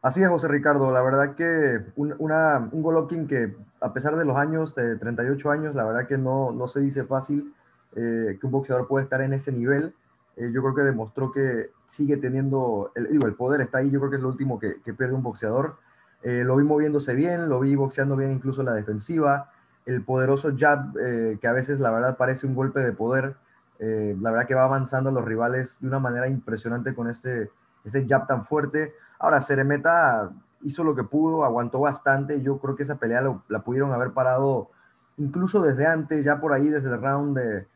Así 0.01 0.23
es, 0.23 0.29
José 0.29 0.47
Ricardo. 0.47 0.91
La 0.91 1.01
verdad 1.01 1.35
que 1.35 1.81
un, 1.97 2.15
una, 2.19 2.69
un 2.71 2.81
Golovkin 2.81 3.27
que, 3.27 3.53
a 3.81 3.91
pesar 3.91 4.15
de 4.15 4.23
los 4.23 4.37
años, 4.37 4.73
de 4.73 4.95
38 4.95 5.51
años, 5.51 5.75
la 5.75 5.83
verdad 5.83 6.07
que 6.07 6.17
no, 6.17 6.53
no 6.53 6.69
se 6.69 6.79
dice 6.79 7.03
fácil 7.03 7.53
eh, 7.97 8.37
que 8.39 8.45
un 8.45 8.51
boxeador 8.51 8.87
puede 8.87 9.03
estar 9.03 9.21
en 9.21 9.33
ese 9.33 9.51
nivel. 9.51 9.93
Eh, 10.37 10.51
yo 10.53 10.61
creo 10.61 10.73
que 10.73 10.83
demostró 10.83 11.33
que 11.33 11.71
sigue 11.87 12.15
teniendo, 12.15 12.93
el, 12.95 13.07
digo, 13.09 13.27
el 13.27 13.33
poder 13.33 13.59
está 13.59 13.79
ahí. 13.79 13.91
Yo 13.91 13.99
creo 13.99 14.09
que 14.09 14.15
es 14.15 14.21
lo 14.21 14.29
último 14.29 14.57
que, 14.57 14.81
que 14.81 14.93
pierde 14.93 15.15
un 15.15 15.23
boxeador. 15.23 15.75
Eh, 16.23 16.43
lo 16.45 16.55
vi 16.55 16.63
moviéndose 16.63 17.13
bien, 17.13 17.49
lo 17.49 17.59
vi 17.59 17.75
boxeando 17.75 18.15
bien 18.15 18.31
incluso 18.31 18.61
en 18.61 18.67
la 18.67 18.73
defensiva. 18.73 19.51
El 19.85 20.03
poderoso 20.03 20.53
jab, 20.55 20.93
que 20.93 21.47
a 21.47 21.51
veces 21.51 21.79
la 21.79 21.89
verdad 21.89 22.15
parece 22.15 22.45
un 22.45 22.53
golpe 22.53 22.79
de 22.79 22.91
poder. 22.91 23.35
la 23.79 24.29
verdad 24.29 24.45
que 24.45 24.53
va 24.53 24.65
avanzando 24.65 25.09
a 25.09 25.13
los 25.13 25.25
rivales 25.25 25.79
de 25.79 25.87
una 25.87 25.97
manera 25.97 26.27
impresionante 26.27 26.93
con 26.93 27.09
ese, 27.09 27.49
ese 27.83 28.05
jab 28.07 28.27
tan 28.27 28.45
fuerte 28.45 28.93
Ahora, 29.19 29.41
Ceremeta 29.41 30.31
hizo 30.61 30.83
lo 30.83 30.95
que 30.95 31.03
pudo, 31.03 31.43
aguantó 31.43 31.79
bastante. 31.79 32.41
Yo 32.41 32.57
creo 32.59 32.75
que 32.75 32.83
esa 32.83 32.95
pelea 32.95 33.21
la 33.47 33.59
pudieron 33.59 33.91
haber 33.91 34.11
parado 34.11 34.69
incluso 35.17 35.61
desde 35.61 35.85
antes, 35.85 36.25
ya 36.25 36.39
por 36.39 36.53
ahí, 36.53 36.69
desde 36.69 36.89
el 36.89 37.01
round 37.01 37.37
de 37.37 37.67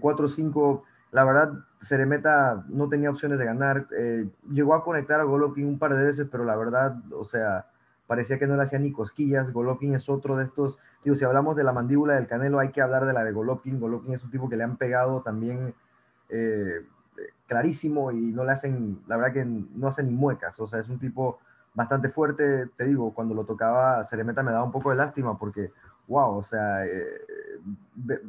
4 0.00 0.24
o 0.24 0.28
5. 0.28 0.84
La 1.12 1.24
verdad, 1.24 1.52
Ceremeta 1.80 2.64
no 2.68 2.88
tenía 2.88 3.10
opciones 3.10 3.38
de 3.38 3.44
ganar. 3.44 3.86
Eh, 3.96 4.28
llegó 4.50 4.74
a 4.74 4.82
conectar 4.82 5.20
a 5.20 5.24
Golovkin 5.24 5.66
un 5.66 5.78
par 5.78 5.94
de 5.94 6.04
veces, 6.04 6.26
pero 6.30 6.44
la 6.44 6.56
verdad, 6.56 6.96
o 7.12 7.24
sea, 7.24 7.66
parecía 8.06 8.38
que 8.38 8.46
no 8.46 8.56
le 8.56 8.62
hacía 8.62 8.78
ni 8.78 8.92
cosquillas. 8.92 9.52
Golovkin 9.52 9.94
es 9.94 10.08
otro 10.08 10.36
de 10.36 10.44
estos. 10.44 10.78
Digo, 11.04 11.16
si 11.16 11.24
hablamos 11.24 11.56
de 11.56 11.64
la 11.64 11.72
mandíbula 11.72 12.14
del 12.14 12.26
Canelo, 12.26 12.58
hay 12.58 12.70
que 12.70 12.80
hablar 12.80 13.04
de 13.04 13.12
la 13.12 13.24
de 13.24 13.32
Golovkin. 13.32 13.78
Golovkin 13.78 14.14
es 14.14 14.24
un 14.24 14.30
tipo 14.30 14.48
que 14.48 14.56
le 14.56 14.64
han 14.64 14.76
pegado 14.78 15.20
también. 15.20 15.74
Eh, 16.30 16.86
clarísimo 17.52 18.10
y 18.10 18.32
no 18.32 18.44
le 18.44 18.52
hacen, 18.52 19.02
la 19.06 19.18
verdad 19.18 19.34
que 19.34 19.44
no 19.44 19.86
hacen 19.86 20.06
ni 20.06 20.14
muecas, 20.14 20.58
o 20.58 20.66
sea, 20.66 20.80
es 20.80 20.88
un 20.88 20.98
tipo 20.98 21.38
bastante 21.74 22.08
fuerte, 22.08 22.68
te 22.78 22.86
digo, 22.86 23.12
cuando 23.12 23.34
lo 23.34 23.44
tocaba 23.44 24.02
Ceremeta 24.04 24.42
me 24.42 24.52
daba 24.52 24.64
un 24.64 24.72
poco 24.72 24.88
de 24.88 24.96
lástima 24.96 25.38
porque 25.38 25.70
wow, 26.08 26.38
o 26.38 26.42
sea, 26.42 26.86
eh, 26.86 27.20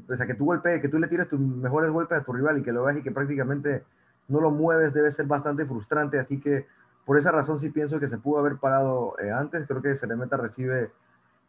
o 0.09 0.15
sea, 0.15 0.27
que 0.27 0.33
tú 0.33 0.43
golpees, 0.45 0.81
que 0.81 0.89
tú 0.89 0.99
le 0.99 1.07
tires 1.07 1.29
tus 1.29 1.39
mejores 1.39 1.89
golpes 1.89 2.19
a 2.19 2.23
tu 2.23 2.33
rival 2.33 2.57
y 2.57 2.63
que 2.63 2.73
lo 2.73 2.83
veas 2.83 2.97
y 2.97 3.01
que 3.01 3.11
prácticamente 3.11 3.85
no 4.27 4.41
lo 4.41 4.51
mueves 4.51 4.93
debe 4.93 5.09
ser 5.09 5.25
bastante 5.25 5.65
frustrante, 5.65 6.19
así 6.19 6.41
que 6.41 6.67
por 7.05 7.17
esa 7.17 7.31
razón 7.31 7.57
sí 7.59 7.69
pienso 7.69 8.01
que 8.01 8.07
se 8.09 8.17
pudo 8.17 8.39
haber 8.39 8.57
parado 8.57 9.15
eh, 9.19 9.31
antes, 9.31 9.65
creo 9.67 9.81
que 9.81 9.95
Seremeta 9.95 10.35
recibe 10.35 10.91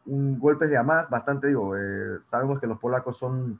un 0.07 0.39
golpes 0.39 0.71
de 0.71 0.81
más, 0.85 1.11
bastante, 1.11 1.49
digo, 1.49 1.77
eh, 1.77 2.19
sabemos 2.21 2.61
que 2.61 2.69
los 2.69 2.79
polacos 2.79 3.17
son 3.17 3.59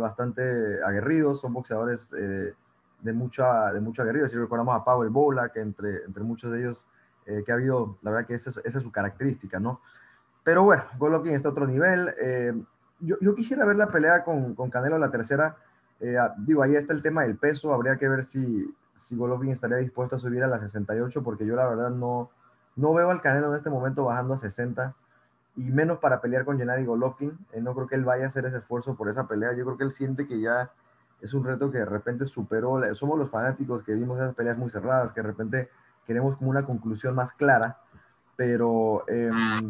bastante 0.00 0.82
aguerridos, 0.84 1.40
son 1.40 1.52
boxeadores 1.52 2.12
de, 3.00 3.12
mucha, 3.12 3.72
de 3.72 3.80
mucho 3.80 4.02
aguerrido, 4.02 4.28
si 4.28 4.36
recordamos 4.36 4.74
a 4.74 4.84
Pavel 4.84 5.10
Bola, 5.10 5.50
que 5.50 5.60
entre, 5.60 6.04
entre 6.04 6.22
muchos 6.22 6.52
de 6.52 6.60
ellos 6.60 6.86
que 7.44 7.50
ha 7.50 7.56
habido, 7.56 7.98
la 8.02 8.12
verdad 8.12 8.28
que 8.28 8.34
esa, 8.34 8.50
esa 8.50 8.78
es 8.78 8.84
su 8.84 8.92
característica, 8.92 9.58
¿no? 9.58 9.80
Pero 10.46 10.62
bueno, 10.62 10.84
Golovkin 10.96 11.34
está 11.34 11.48
a 11.48 11.50
otro 11.50 11.66
nivel. 11.66 12.14
Eh, 12.20 12.54
yo, 13.00 13.16
yo, 13.20 13.34
quisiera 13.34 13.64
ver 13.64 13.74
la 13.74 13.88
pelea 13.88 14.22
con, 14.22 14.54
con 14.54 14.70
Canelo 14.70 14.96
la 14.96 15.10
tercera. 15.10 15.56
Eh, 15.98 16.16
ah, 16.16 16.36
digo, 16.38 16.62
ahí 16.62 16.76
está 16.76 16.92
el 16.92 17.02
tema 17.02 17.22
del 17.22 17.36
peso. 17.36 17.74
Habría 17.74 17.96
que 17.96 18.08
ver 18.08 18.22
si, 18.22 18.72
si 18.94 19.16
Golovkin 19.16 19.50
estaría 19.50 19.78
dispuesto 19.78 20.14
a 20.14 20.18
subir 20.20 20.44
a 20.44 20.46
las 20.46 20.60
68, 20.60 21.24
porque 21.24 21.44
yo 21.44 21.56
la 21.56 21.66
verdad 21.66 21.90
no, 21.90 22.30
no 22.76 22.94
veo 22.94 23.10
al 23.10 23.22
Canelo 23.22 23.50
en 23.50 23.56
este 23.56 23.70
momento 23.70 24.04
bajando 24.04 24.34
a 24.34 24.38
60, 24.38 24.94
y 25.56 25.62
menos 25.62 25.98
para 25.98 26.20
pelear 26.20 26.44
con 26.44 26.58
Gennady 26.58 26.84
Golovkin. 26.84 27.36
Eh, 27.52 27.60
no 27.60 27.74
creo 27.74 27.88
que 27.88 27.96
él 27.96 28.04
vaya 28.04 28.26
a 28.26 28.28
hacer 28.28 28.46
ese 28.46 28.58
esfuerzo 28.58 28.94
por 28.94 29.08
esa 29.08 29.26
pelea. 29.26 29.52
Yo 29.52 29.64
creo 29.64 29.76
que 29.76 29.82
él 29.82 29.90
siente 29.90 30.28
que 30.28 30.40
ya 30.40 30.70
es 31.20 31.34
un 31.34 31.44
reto 31.44 31.70
que 31.70 31.78
de 31.78 31.84
repente 31.84 32.24
superó. 32.24 32.82
Somos 32.94 33.18
los 33.18 33.30
fanáticos 33.30 33.82
que 33.82 33.94
vimos 33.94 34.18
esas 34.18 34.34
peleas 34.34 34.58
muy 34.58 34.70
cerradas, 34.70 35.12
que 35.12 35.22
de 35.22 35.26
repente 35.26 35.68
queremos 36.06 36.36
como 36.36 36.50
una 36.50 36.64
conclusión 36.64 37.14
más 37.14 37.32
clara. 37.32 37.78
Pero 38.36 39.04
em, 39.08 39.68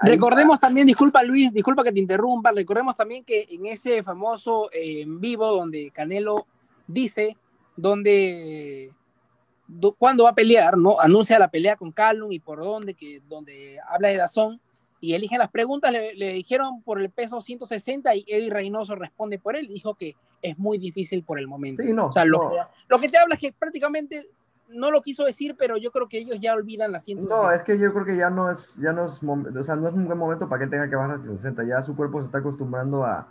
Recordemos 0.00 0.60
también, 0.60 0.86
disculpa 0.86 1.22
Luis, 1.22 1.52
disculpa 1.52 1.82
que 1.82 1.92
te 1.92 1.98
interrumpa, 1.98 2.52
recordemos 2.52 2.94
también 2.94 3.24
que 3.24 3.46
en 3.50 3.66
ese 3.66 4.02
famoso 4.02 4.70
eh, 4.70 5.02
en 5.02 5.20
vivo 5.20 5.46
donde 5.46 5.90
Canelo 5.90 6.46
dice 6.86 7.36
donde 7.76 8.92
cuándo 9.98 10.24
va 10.24 10.30
a 10.30 10.34
pelear, 10.34 10.76
¿no? 10.76 11.00
Anuncia 11.00 11.38
la 11.38 11.50
pelea 11.50 11.76
con 11.76 11.92
Callum 11.92 12.30
y 12.30 12.38
por 12.38 12.58
dónde, 12.58 12.94
que 12.94 13.22
donde 13.26 13.78
habla 13.88 14.08
de 14.08 14.16
Dazón 14.16 14.60
y 15.00 15.14
eligen 15.14 15.38
las 15.38 15.50
preguntas, 15.50 15.92
le, 15.92 16.32
dijeron 16.32 16.82
por 16.82 17.00
el 17.00 17.10
peso 17.10 17.40
160 17.40 18.14
y 18.14 18.24
Eddie 18.26 18.50
Reynoso 18.50 18.94
responde 18.94 19.38
por 19.38 19.56
él, 19.56 19.68
dijo 19.68 19.94
que 19.94 20.16
es 20.42 20.58
muy 20.58 20.78
difícil 20.78 21.22
por 21.22 21.38
el 21.38 21.48
momento. 21.48 21.82
Sí, 21.82 21.92
no, 21.92 22.06
o 22.06 22.12
sea, 22.12 22.24
lo, 22.24 22.52
lo, 22.88 22.98
que 22.98 23.08
te 23.08 23.18
habla 23.18 23.34
es 23.34 23.40
que 23.40 23.52
prácticamente 23.52 24.28
no 24.68 24.90
lo 24.90 25.02
quiso 25.02 25.24
decir, 25.24 25.54
pero 25.58 25.76
yo 25.76 25.90
creo 25.90 26.08
que 26.08 26.18
ellos 26.18 26.40
ya 26.40 26.54
olvidan 26.54 26.92
la 26.92 27.00
160. 27.00 27.34
No, 27.34 27.50
es 27.50 27.62
que 27.62 27.78
yo 27.78 27.92
creo 27.92 28.04
que 28.04 28.16
ya 28.16 28.30
no 28.30 28.50
es, 28.50 28.76
ya 28.76 28.92
no 28.92 29.04
es, 29.04 29.20
o 29.22 29.64
sea, 29.64 29.76
no 29.76 29.88
es 29.88 29.94
un 29.94 30.06
buen 30.06 30.18
momento 30.18 30.48
para 30.48 30.60
que 30.60 30.64
él 30.64 30.70
tenga 30.70 30.88
que 30.88 30.96
bajar 30.96 31.16
a 31.16 31.18
160. 31.18 31.64
Ya 31.64 31.82
su 31.82 31.94
cuerpo 31.94 32.20
se 32.20 32.26
está 32.26 32.38
acostumbrando 32.38 33.04
a, 33.04 33.28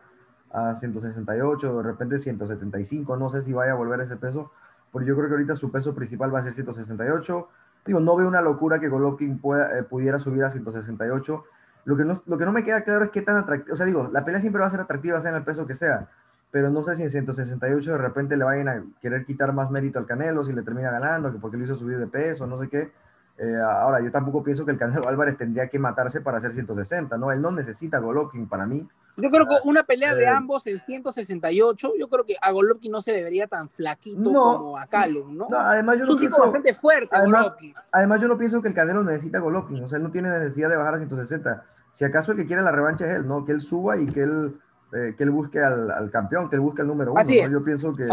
a 0.52 0.76
168, 0.76 1.78
de 1.78 1.84
repente 1.84 2.20
175, 2.20 3.18
no 3.18 3.30
sé 3.30 3.42
si 3.42 3.54
vaya 3.54 3.74
a 3.74 3.76
volver 3.76 4.00
ese 4.02 4.16
peso, 4.16 4.52
porque 4.92 5.08
yo 5.08 5.16
creo 5.16 5.28
que 5.28 5.34
ahorita 5.34 5.56
su 5.56 5.72
peso 5.72 5.94
principal 5.94 6.34
va 6.34 6.40
a 6.40 6.44
ser 6.44 6.54
168. 6.54 7.48
Digo, 7.86 8.00
no 8.00 8.16
veo 8.16 8.28
una 8.28 8.42
locura 8.42 8.80
que 8.80 8.90
Golovkin 8.90 9.40
pueda, 9.40 9.78
eh, 9.78 9.84
pudiera 9.84 10.20
subir 10.20 10.44
a 10.44 10.50
168. 10.50 11.44
Lo 11.86 11.96
que, 11.96 12.04
no, 12.04 12.22
lo 12.26 12.38
que 12.38 12.46
no 12.46 12.52
me 12.52 12.64
queda 12.64 12.82
claro 12.82 13.06
es 13.06 13.12
qué 13.12 13.22
tan 13.22 13.38
atractivo, 13.38 13.74
o 13.74 13.78
sea, 13.78 13.86
digo, 13.86 14.10
la 14.12 14.26
pelea 14.26 14.42
siempre 14.42 14.60
va 14.60 14.68
a 14.68 14.72
ser 14.72 14.80
atractiva, 14.80 15.22
sea 15.22 15.30
en 15.30 15.38
el 15.38 15.44
peso 15.44 15.68
que 15.68 15.76
sea, 15.76 16.10
pero 16.50 16.72
no 16.72 16.84
sé 16.84 16.96
si 16.96 17.04
en 17.04 17.12
168 17.12 17.92
de 17.92 17.98
repente 17.98 18.38
le 18.38 18.44
vayan 18.44 18.70
a 18.70 18.84
querer 19.02 19.24
quitar 19.24 19.54
más 19.54 19.70
mérito 19.70 20.00
al 20.00 20.08
Canelo, 20.08 20.44
si 20.44 20.52
le 20.52 20.64
termina 20.64 20.90
ganando, 20.90 21.32
que 21.32 21.38
porque 21.38 21.58
lo 21.58 21.64
hizo 21.64 21.76
subir 21.76 22.00
de 22.00 22.08
peso, 22.08 22.48
no 22.48 22.58
sé 22.58 22.70
qué. 22.70 22.92
Eh, 23.38 23.58
ahora, 23.62 24.02
yo 24.02 24.12
tampoco 24.12 24.44
pienso 24.44 24.66
que 24.66 24.72
el 24.72 24.78
Canelo 24.78 25.08
Álvarez 25.08 25.38
tendría 25.38 25.68
que 25.68 25.80
matarse 25.80 26.22
para 26.22 26.38
hacer 26.38 26.54
160, 26.54 27.18
¿no? 27.18 27.32
Él 27.32 27.42
no 27.42 27.52
necesita 27.52 28.00
Golovkin 28.00 28.48
para 28.48 28.66
mí. 28.66 28.88
Yo 29.18 29.30
creo 29.30 29.48
que 29.48 29.56
una 29.64 29.84
pelea 29.84 30.14
de 30.14 30.24
eh, 30.24 30.28
ambos 30.28 30.68
en 30.68 30.78
168, 30.78 31.94
yo 31.98 32.10
creo 32.10 32.26
que 32.26 32.36
a 32.42 32.52
Golovkin 32.52 32.92
no 32.92 33.02
se 33.02 33.14
debería 33.14 33.48
tan 33.48 33.70
flaquito 33.70 34.34
como 34.34 34.78
a 34.78 34.88
Callum, 34.88 35.38
¿no? 35.38 35.48
además 35.58 35.98
yo 35.98 36.04
es 36.04 36.10
un 36.10 36.20
tipo 36.20 36.38
bastante 36.38 36.74
fuerte, 36.74 37.16
además, 37.16 37.54
Además, 37.94 38.20
yo 38.20 38.28
no 38.28 38.38
pienso 38.38 38.62
que 38.62 38.68
el 38.68 38.74
Canelo 38.74 39.06
necesita 39.06 39.40
Golovkin, 39.40 39.86
o 39.86 39.88
sea, 39.88 40.00
él 40.00 40.04
no 40.04 40.12
tiene 40.12 40.30
necesidad 40.30 40.70
de 40.70 40.76
bajar 40.76 40.96
a 40.96 40.98
160. 40.98 41.64
Si 41.94 42.04
acaso 42.04 42.34
el 42.34 42.38
que 42.38 42.46
quiere 42.46 42.62
la 42.62 42.74
revancha 42.74 43.06
es 43.06 43.12
él, 43.12 43.26
¿no? 43.26 43.46
Que 43.46 43.54
él 43.54 43.62
suba 43.62 43.98
y 43.98 44.06
que 44.08 44.24
él 44.24 44.60
eh, 44.94 45.16
que 45.18 45.24
él 45.24 45.32
busque 45.32 45.62
al, 45.62 46.10
campeón, 46.12 46.50
que 46.50 46.56
él 46.56 46.62
busque 46.62 46.82
el 46.82 46.88
número 46.88 47.12
uno. 47.12 47.22
Yo 47.22 47.64
pienso 47.64 47.94
que 47.94 48.08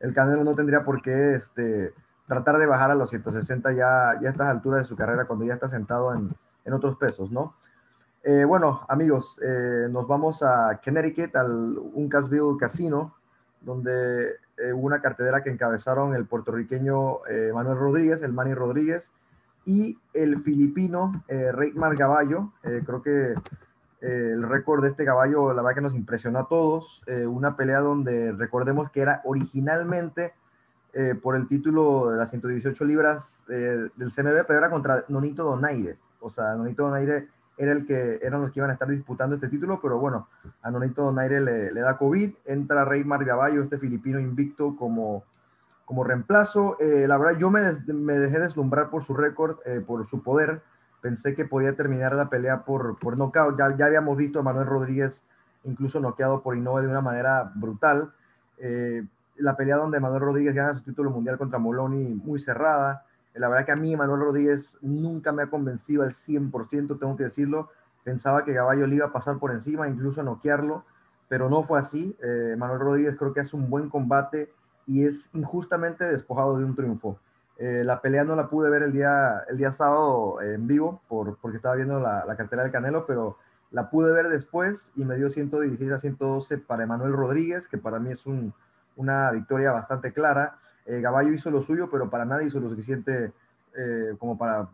el 0.00 0.14
Canelo 0.14 0.42
no 0.42 0.54
tendría 0.54 0.82
por 0.84 1.02
qué 1.02 1.34
este, 1.34 1.92
tratar 2.26 2.58
de 2.58 2.66
bajar 2.66 2.90
a 2.90 2.94
los 2.94 3.10
160 3.10 3.72
ya, 3.72 4.18
ya 4.20 4.28
a 4.28 4.30
estas 4.30 4.48
alturas 4.48 4.82
de 4.82 4.88
su 4.88 4.96
carrera 4.96 5.26
cuando 5.26 5.44
ya 5.44 5.54
está 5.54 5.68
sentado 5.68 6.14
en, 6.14 6.30
en 6.64 6.72
otros 6.72 6.96
pesos, 6.96 7.30
¿no? 7.30 7.54
Eh, 8.22 8.44
bueno, 8.44 8.86
amigos, 8.88 9.38
eh, 9.42 9.86
nos 9.90 10.06
vamos 10.08 10.42
a 10.42 10.80
Connecticut, 10.82 11.36
al 11.36 11.76
Uncasville 11.92 12.56
Casino, 12.58 13.14
donde 13.60 14.36
hubo 14.72 14.86
una 14.86 15.00
cartelera 15.00 15.42
que 15.42 15.50
encabezaron 15.50 16.14
el 16.14 16.26
puertorriqueño 16.26 17.20
Manuel 17.54 17.78
Rodríguez, 17.78 18.22
el 18.22 18.32
Manny 18.32 18.54
Rodríguez, 18.54 19.10
y 19.64 19.98
el 20.12 20.38
filipino 20.38 21.24
Reymar 21.28 21.96
Gaballo. 21.96 22.52
creo 22.62 23.02
que 23.02 23.34
el 24.04 24.42
récord 24.42 24.82
de 24.82 24.90
este 24.90 25.04
caballo, 25.04 25.54
la 25.54 25.62
verdad 25.62 25.76
que 25.76 25.80
nos 25.80 25.94
impresionó 25.94 26.40
a 26.40 26.48
todos. 26.48 27.02
Eh, 27.06 27.26
una 27.26 27.56
pelea 27.56 27.80
donde 27.80 28.32
recordemos 28.32 28.90
que 28.90 29.00
era 29.00 29.22
originalmente 29.24 30.34
eh, 30.94 31.14
por 31.20 31.36
el 31.36 31.48
título 31.48 32.10
de 32.10 32.16
las 32.16 32.30
118 32.30 32.84
libras 32.84 33.42
eh, 33.48 33.88
del 33.96 34.12
CMB, 34.12 34.46
pero 34.46 34.58
era 34.58 34.70
contra 34.70 35.04
Nonito 35.08 35.44
Donaire. 35.44 35.98
O 36.20 36.30
sea, 36.30 36.54
Nonito 36.54 36.84
Donaire 36.84 37.28
era 37.56 37.72
el 37.72 37.86
que 37.86 38.20
eran 38.22 38.42
los 38.42 38.52
que 38.52 38.60
iban 38.60 38.70
a 38.70 38.74
estar 38.74 38.88
disputando 38.88 39.34
este 39.36 39.48
título, 39.48 39.80
pero 39.80 39.98
bueno, 39.98 40.28
a 40.62 40.70
Nonito 40.70 41.02
Donaire 41.02 41.40
le, 41.40 41.72
le 41.72 41.80
da 41.80 41.98
COVID, 41.98 42.34
entra 42.46 42.84
Rey 42.84 43.04
Margaballo, 43.04 43.62
este 43.62 43.78
filipino 43.78 44.18
invicto, 44.18 44.76
como, 44.76 45.24
como 45.84 46.04
reemplazo. 46.04 46.76
la 46.80 47.18
verdad, 47.18 47.38
yo 47.38 47.50
me, 47.50 47.60
me, 47.92 48.18
dejé 48.18 48.38
deslumbrar 48.40 48.90
por 48.90 49.02
su 49.02 49.14
récord, 49.14 49.58
por 49.86 50.06
su 50.06 50.22
poder 50.22 50.62
pensé 51.00 51.34
que 51.34 51.44
podía 51.44 51.76
terminar 51.76 52.14
la 52.14 52.30
pelea 52.30 52.64
por, 52.64 52.98
por 52.98 53.18
knockout. 53.18 53.58
Ya, 53.58 53.76
ya 53.76 53.84
habíamos 53.84 54.16
visto 54.16 54.38
a 54.38 54.42
Manuel 54.42 54.66
Rodríguez 54.66 55.22
incluso 55.64 56.00
noqueado 56.00 56.42
por 56.42 56.56
Innova 56.56 56.80
de 56.80 56.88
una 56.88 57.00
manera 57.00 57.52
brutal. 57.54 58.12
Eh, 58.58 59.04
la 59.36 59.56
pelea 59.56 59.76
donde 59.76 60.00
Manuel 60.00 60.20
Rodríguez 60.20 60.54
gana 60.54 60.74
su 60.74 60.82
título 60.82 61.10
mundial 61.10 61.38
contra 61.38 61.58
Moloni 61.58 62.14
muy 62.14 62.38
cerrada. 62.38 63.04
Eh, 63.34 63.40
la 63.40 63.48
verdad 63.48 63.66
que 63.66 63.72
a 63.72 63.76
mí 63.76 63.96
Manuel 63.96 64.20
Rodríguez 64.20 64.78
nunca 64.80 65.32
me 65.32 65.42
ha 65.42 65.50
convencido 65.50 66.02
al 66.02 66.12
100%, 66.12 66.98
tengo 66.98 67.16
que 67.16 67.24
decirlo. 67.24 67.70
Pensaba 68.02 68.44
que 68.44 68.54
Caballo 68.54 68.86
le 68.86 68.96
iba 68.96 69.06
a 69.06 69.12
pasar 69.12 69.38
por 69.38 69.50
encima, 69.50 69.88
incluso 69.88 70.20
a 70.20 70.24
noquearlo, 70.24 70.84
pero 71.28 71.48
no 71.48 71.62
fue 71.62 71.78
así. 71.78 72.16
Eh, 72.22 72.54
Manuel 72.58 72.80
Rodríguez 72.80 73.16
creo 73.18 73.32
que 73.32 73.40
hace 73.40 73.56
un 73.56 73.70
buen 73.70 73.88
combate 73.88 74.52
y 74.86 75.04
es 75.04 75.30
injustamente 75.32 76.04
despojado 76.04 76.58
de 76.58 76.64
un 76.64 76.74
triunfo. 76.74 77.18
Eh, 77.56 77.82
la 77.84 78.00
pelea 78.00 78.24
no 78.24 78.34
la 78.34 78.48
pude 78.48 78.68
ver 78.68 78.82
el 78.82 78.92
día, 78.92 79.44
el 79.48 79.56
día 79.56 79.72
sábado 79.72 80.42
en 80.42 80.66
vivo 80.66 81.00
por, 81.08 81.38
porque 81.38 81.56
estaba 81.56 81.76
viendo 81.76 82.00
la, 82.00 82.24
la, 82.26 82.36
cartera 82.36 82.64
del 82.64 82.72
Canelo, 82.72 83.06
pero 83.06 83.38
la 83.70 83.90
pude 83.90 84.12
ver 84.12 84.28
después 84.28 84.90
y 84.96 85.04
me 85.04 85.16
dio 85.16 85.28
116 85.28 85.92
a 85.92 85.98
112 85.98 86.58
para 86.58 86.82
Emanuel 86.82 87.12
Rodríguez, 87.12 87.68
que 87.68 87.78
para 87.78 88.00
mí 88.00 88.10
es 88.10 88.26
un, 88.26 88.52
una 88.96 89.30
victoria 89.30 89.72
bastante 89.72 90.12
clara. 90.12 90.58
Eh, 90.86 91.00
Gaballo 91.00 91.32
hizo 91.32 91.50
lo 91.50 91.60
suyo, 91.60 91.88
pero 91.90 92.10
para 92.10 92.24
nadie 92.24 92.46
hizo 92.46 92.60
lo 92.60 92.68
suficiente 92.68 93.32
eh, 93.76 94.14
como 94.18 94.38
para 94.38 94.68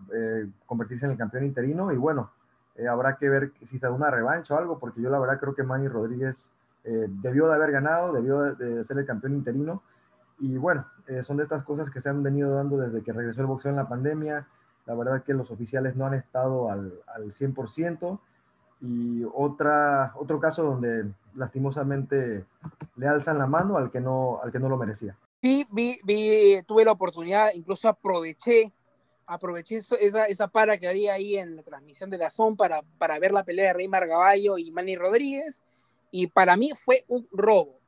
convertirse 0.66 1.06
en 1.06 1.12
el 1.12 1.18
campeón 1.18 1.44
interino. 1.44 1.92
Y 1.92 1.96
bueno, 1.96 2.30
habrá 2.88 3.16
que 3.16 3.28
ver 3.28 3.52
si 3.62 3.78
se 3.78 3.86
da 3.86 3.92
una 3.92 4.10
revancha 4.10 4.54
o 4.54 4.58
algo, 4.58 4.78
porque 4.78 5.00
yo 5.02 5.10
la 5.10 5.18
verdad 5.18 5.38
creo 5.38 5.54
que 5.54 5.62
Manny 5.62 5.88
Rodríguez 5.88 6.50
debió 6.82 7.46
de 7.46 7.54
haber 7.54 7.72
ganado, 7.72 8.12
debió 8.12 8.54
de 8.54 8.82
ser 8.84 8.98
el 8.98 9.06
campeón 9.06 9.34
interino 9.34 9.82
y 10.40 10.56
bueno, 10.56 10.86
eh, 11.06 11.22
son 11.22 11.36
de 11.36 11.42
estas 11.42 11.62
cosas 11.64 11.90
que 11.90 12.00
se 12.00 12.08
han 12.08 12.22
venido 12.22 12.54
dando 12.54 12.78
desde 12.78 13.02
que 13.02 13.12
regresó 13.12 13.42
el 13.42 13.46
boxeo 13.46 13.70
en 13.70 13.76
la 13.76 13.88
pandemia. 13.88 14.46
La 14.86 14.94
verdad 14.94 15.22
que 15.22 15.34
los 15.34 15.50
oficiales 15.50 15.96
no 15.96 16.06
han 16.06 16.14
estado 16.14 16.70
al, 16.70 16.94
al 17.14 17.30
100%. 17.30 18.18
Y 18.80 19.24
otra, 19.34 20.12
otro 20.16 20.40
caso 20.40 20.62
donde 20.62 21.06
lastimosamente 21.34 22.44
le 22.96 23.06
alzan 23.06 23.38
la 23.38 23.46
mano 23.46 23.76
al 23.76 23.90
que 23.90 24.00
no, 24.00 24.40
al 24.42 24.50
que 24.50 24.58
no 24.58 24.68
lo 24.68 24.76
merecía. 24.76 25.16
Sí, 25.42 25.66
vi, 25.70 25.98
vi, 26.04 26.62
tuve 26.66 26.84
la 26.84 26.92
oportunidad, 26.92 27.50
incluso 27.54 27.88
aproveché, 27.88 28.72
aproveché 29.26 29.76
esa, 29.76 30.26
esa 30.26 30.48
para 30.48 30.76
que 30.76 30.88
había 30.88 31.14
ahí 31.14 31.36
en 31.36 31.56
la 31.56 31.62
transmisión 31.62 32.10
de 32.10 32.18
Dazón 32.18 32.56
para, 32.56 32.82
para 32.98 33.18
ver 33.18 33.32
la 33.32 33.44
pelea 33.44 33.68
de 33.68 33.72
Rey 33.74 33.88
Margaballo 33.88 34.58
y 34.58 34.70
Manny 34.70 34.96
Rodríguez. 34.96 35.62
Y 36.10 36.26
para 36.26 36.56
mí 36.56 36.72
fue 36.74 37.04
un 37.08 37.26
robo 37.32 37.80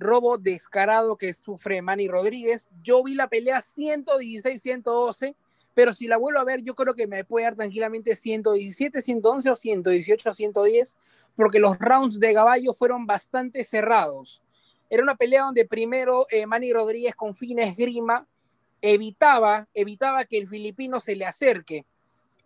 robo 0.00 0.38
descarado 0.38 1.16
que 1.16 1.32
sufre 1.34 1.82
Manny 1.82 2.08
Rodríguez. 2.08 2.66
Yo 2.82 3.04
vi 3.04 3.14
la 3.14 3.28
pelea 3.28 3.60
116-112, 3.60 5.36
pero 5.80 5.94
si 5.94 6.06
la 6.06 6.18
vuelvo 6.18 6.38
a 6.38 6.44
ver, 6.44 6.60
yo 6.60 6.74
creo 6.74 6.92
que 6.92 7.06
me 7.06 7.24
puede 7.24 7.46
dar 7.46 7.56
tranquilamente 7.56 8.12
117-111 8.12 9.50
o 9.50 9.56
118-110, 9.56 10.94
porque 11.34 11.58
los 11.58 11.78
rounds 11.78 12.20
de 12.20 12.34
Caballo 12.34 12.74
fueron 12.74 13.06
bastante 13.06 13.64
cerrados. 13.64 14.42
Era 14.90 15.02
una 15.02 15.14
pelea 15.14 15.44
donde 15.44 15.64
primero 15.64 16.26
eh, 16.28 16.44
Manny 16.44 16.74
Rodríguez 16.74 17.14
con 17.14 17.32
fines 17.32 17.78
grima 17.78 18.26
evitaba, 18.82 19.68
evitaba 19.72 20.26
que 20.26 20.36
el 20.36 20.48
filipino 20.48 21.00
se 21.00 21.16
le 21.16 21.24
acerque. 21.24 21.86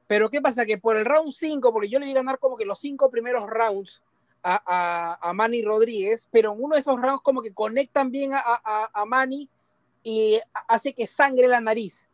Pero 0.06 0.30
¿qué 0.30 0.40
pasa? 0.40 0.64
Que 0.64 0.78
por 0.78 0.96
el 0.96 1.04
round 1.04 1.32
5, 1.32 1.72
porque 1.72 1.88
yo 1.88 1.98
le 1.98 2.08
a 2.08 2.14
ganar 2.14 2.38
como 2.38 2.56
que 2.56 2.64
los 2.64 2.78
cinco 2.78 3.10
primeros 3.10 3.48
rounds 3.48 4.00
a, 4.44 5.18
a, 5.20 5.32
Manny 5.32 5.62
Rodríguez, 5.62 6.28
pero 6.30 6.52
en 6.52 6.62
uno 6.62 6.76
de 6.76 6.82
esos 6.82 7.02
rounds 7.02 7.22
como 7.24 7.42
que 7.42 7.52
conectan 7.52 8.12
bien 8.12 8.32
a, 8.32 8.44
a, 8.44 8.90
a 8.94 9.04
Manny 9.04 9.50
y 10.04 10.38
hace 10.68 10.92
que 10.92 11.08
sangre 11.08 11.48
la 11.48 11.60
nariz. 11.60 12.06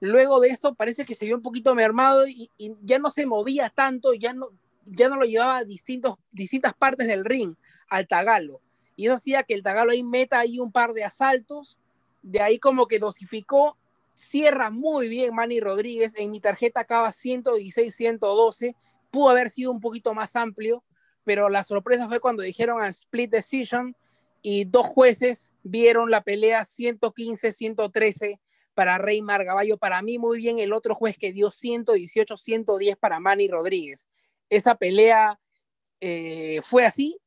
Luego 0.00 0.40
de 0.40 0.48
esto 0.48 0.74
parece 0.74 1.04
que 1.04 1.14
se 1.14 1.24
vio 1.24 1.36
un 1.36 1.42
poquito 1.42 1.74
mermado 1.74 2.26
y, 2.28 2.50
ya 2.82 2.98
no 2.98 3.10
se 3.10 3.26
movía 3.26 3.70
tanto, 3.70 4.12
ya 4.12 4.32
no, 4.32 4.50
ya 4.84 5.08
no 5.08 5.16
lo 5.16 5.24
llevaba 5.24 5.58
a 5.58 5.64
distintos, 5.64 6.16
distintas 6.32 6.74
partes 6.74 7.06
del 7.06 7.24
ring 7.24 7.54
al 7.88 8.06
Tagalo. 8.06 8.60
Y 8.94 9.06
eso 9.06 9.14
hacía 9.14 9.42
que 9.42 9.54
el 9.54 9.62
Tagalo 9.62 9.92
ahí 9.92 10.02
meta 10.02 10.38
ahí 10.38 10.58
un 10.58 10.72
par 10.72 10.92
de 10.92 11.04
asaltos, 11.04 11.78
de 12.22 12.40
ahí 12.40 12.58
como 12.58 12.86
que 12.86 12.98
dosificó, 12.98 13.76
cierra 14.14 14.70
muy 14.70 15.08
bien 15.08 15.34
Manny 15.34 15.60
Rodríguez, 15.60 16.14
en 16.16 16.30
mi 16.30 16.40
tarjeta 16.40 16.80
acaba 16.80 17.10
116-112, 17.10 18.74
pudo 19.10 19.30
haber 19.30 19.50
sido 19.50 19.70
un 19.70 19.80
poquito 19.80 20.14
más 20.14 20.36
amplio, 20.36 20.82
pero 21.24 21.48
la 21.48 21.62
sorpresa 21.62 22.08
fue 22.08 22.20
cuando 22.20 22.42
dijeron 22.42 22.82
a 22.82 22.88
split 22.88 23.30
decision 23.30 23.96
y 24.42 24.64
dos 24.64 24.86
jueces 24.86 25.52
vieron 25.62 26.10
la 26.10 26.22
pelea 26.22 26.62
115-113 26.62 28.38
para 28.76 28.98
Rey 28.98 29.22
Margaballo. 29.22 29.78
Para 29.78 30.02
mí 30.02 30.18
muy 30.18 30.36
bien 30.36 30.58
el 30.58 30.74
otro 30.74 30.94
juez 30.94 31.16
que 31.16 31.32
dio 31.32 31.50
118-110 31.50 32.96
para 32.96 33.18
Manny 33.18 33.48
Rodríguez. 33.48 34.06
Esa 34.50 34.74
pelea 34.74 35.40
eh, 36.00 36.60
fue 36.62 36.84
así. 36.84 37.18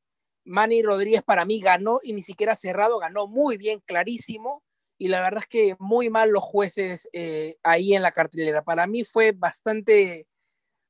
Manny 0.45 0.83
Rodríguez 0.83 1.23
para 1.23 1.45
mí 1.45 1.59
ganó 1.59 1.99
y 2.03 2.13
ni 2.13 2.21
siquiera 2.21 2.53
cerrado, 2.53 2.99
ganó 2.99 3.27
muy 3.27 3.57
bien, 3.57 3.81
clarísimo. 3.85 4.63
Y 4.99 5.07
la 5.07 5.21
verdad 5.21 5.41
es 5.41 5.47
que 5.47 5.75
muy 5.79 6.09
mal 6.09 6.29
los 6.29 6.43
jueces 6.43 7.09
eh, 7.13 7.57
ahí 7.63 7.95
en 7.95 8.03
la 8.03 8.11
cartelera. 8.11 8.63
Para 8.63 8.85
mí 8.85 9.03
fue 9.03 9.31
bastante 9.31 10.27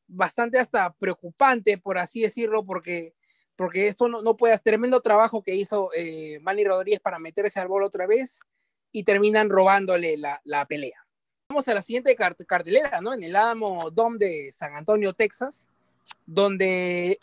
bastante 0.09 0.57
hasta 0.57 0.91
preocupante, 0.93 1.77
por 1.77 1.99
así 1.99 2.21
decirlo, 2.21 2.65
porque, 2.65 3.13
porque 3.55 3.87
esto 3.87 4.09
no, 4.09 4.21
no 4.21 4.35
puede, 4.35 4.57
tremendo 4.57 5.01
trabajo 5.01 5.43
que 5.43 5.55
hizo 5.55 5.91
eh, 5.95 6.39
Manny 6.41 6.65
Rodríguez 6.65 6.99
para 6.99 7.19
meterse 7.19 7.59
al 7.59 7.67
bol 7.67 7.83
otra 7.83 8.07
vez 8.07 8.39
y 8.91 9.03
terminan 9.03 9.49
robándole 9.49 10.17
la, 10.17 10.41
la 10.43 10.65
pelea. 10.65 11.05
Vamos 11.49 11.67
a 11.67 11.73
la 11.73 11.81
siguiente 11.81 12.15
cartelera, 12.15 13.01
¿no? 13.01 13.13
En 13.13 13.23
el 13.23 13.35
Adamo 13.35 13.89
Dome 13.91 14.17
de 14.19 14.51
San 14.51 14.75
Antonio, 14.75 15.13
Texas, 15.13 15.67
donde 16.25 17.17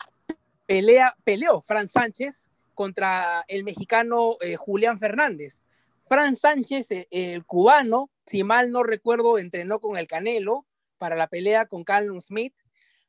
pelea, 0.65 1.15
peleó 1.23 1.61
Fran 1.61 1.87
Sánchez 1.87 2.49
contra 2.73 3.45
el 3.47 3.63
mexicano 3.63 4.35
eh, 4.41 4.55
Julián 4.55 4.99
Fernández. 4.99 5.61
Fran 5.99 6.35
Sánchez, 6.35 6.91
el, 6.91 7.07
el, 7.11 7.45
cubano, 7.45 8.09
si 8.25 8.43
mal 8.43 8.71
no 8.71 8.83
recuerdo, 8.83 9.39
entrenó 9.39 9.79
con 9.79 9.97
el 9.97 10.07
Canelo 10.07 10.65
para 10.97 11.15
la 11.15 11.27
pelea 11.27 11.65
con 11.65 11.83
Callum 11.83 12.19
Smith 12.21 12.53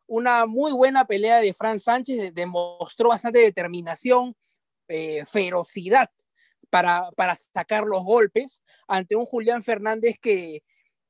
una 0.08 0.46
muy 0.46 0.72
buena 0.72 1.06
pelea 1.06 1.38
de 1.38 1.54
Fran 1.54 1.78
Sánchez, 1.78 2.34
demostró 2.34 3.10
bastante 3.10 3.40
determinación, 3.40 4.34
eh, 4.88 5.24
ferocidad 5.26 6.10
para, 6.70 7.10
para 7.16 7.36
sacar 7.36 7.84
los 7.84 8.04
golpes 8.04 8.62
ante 8.86 9.16
un 9.16 9.24
Julián 9.24 9.62
Fernández 9.62 10.18
que, 10.20 10.62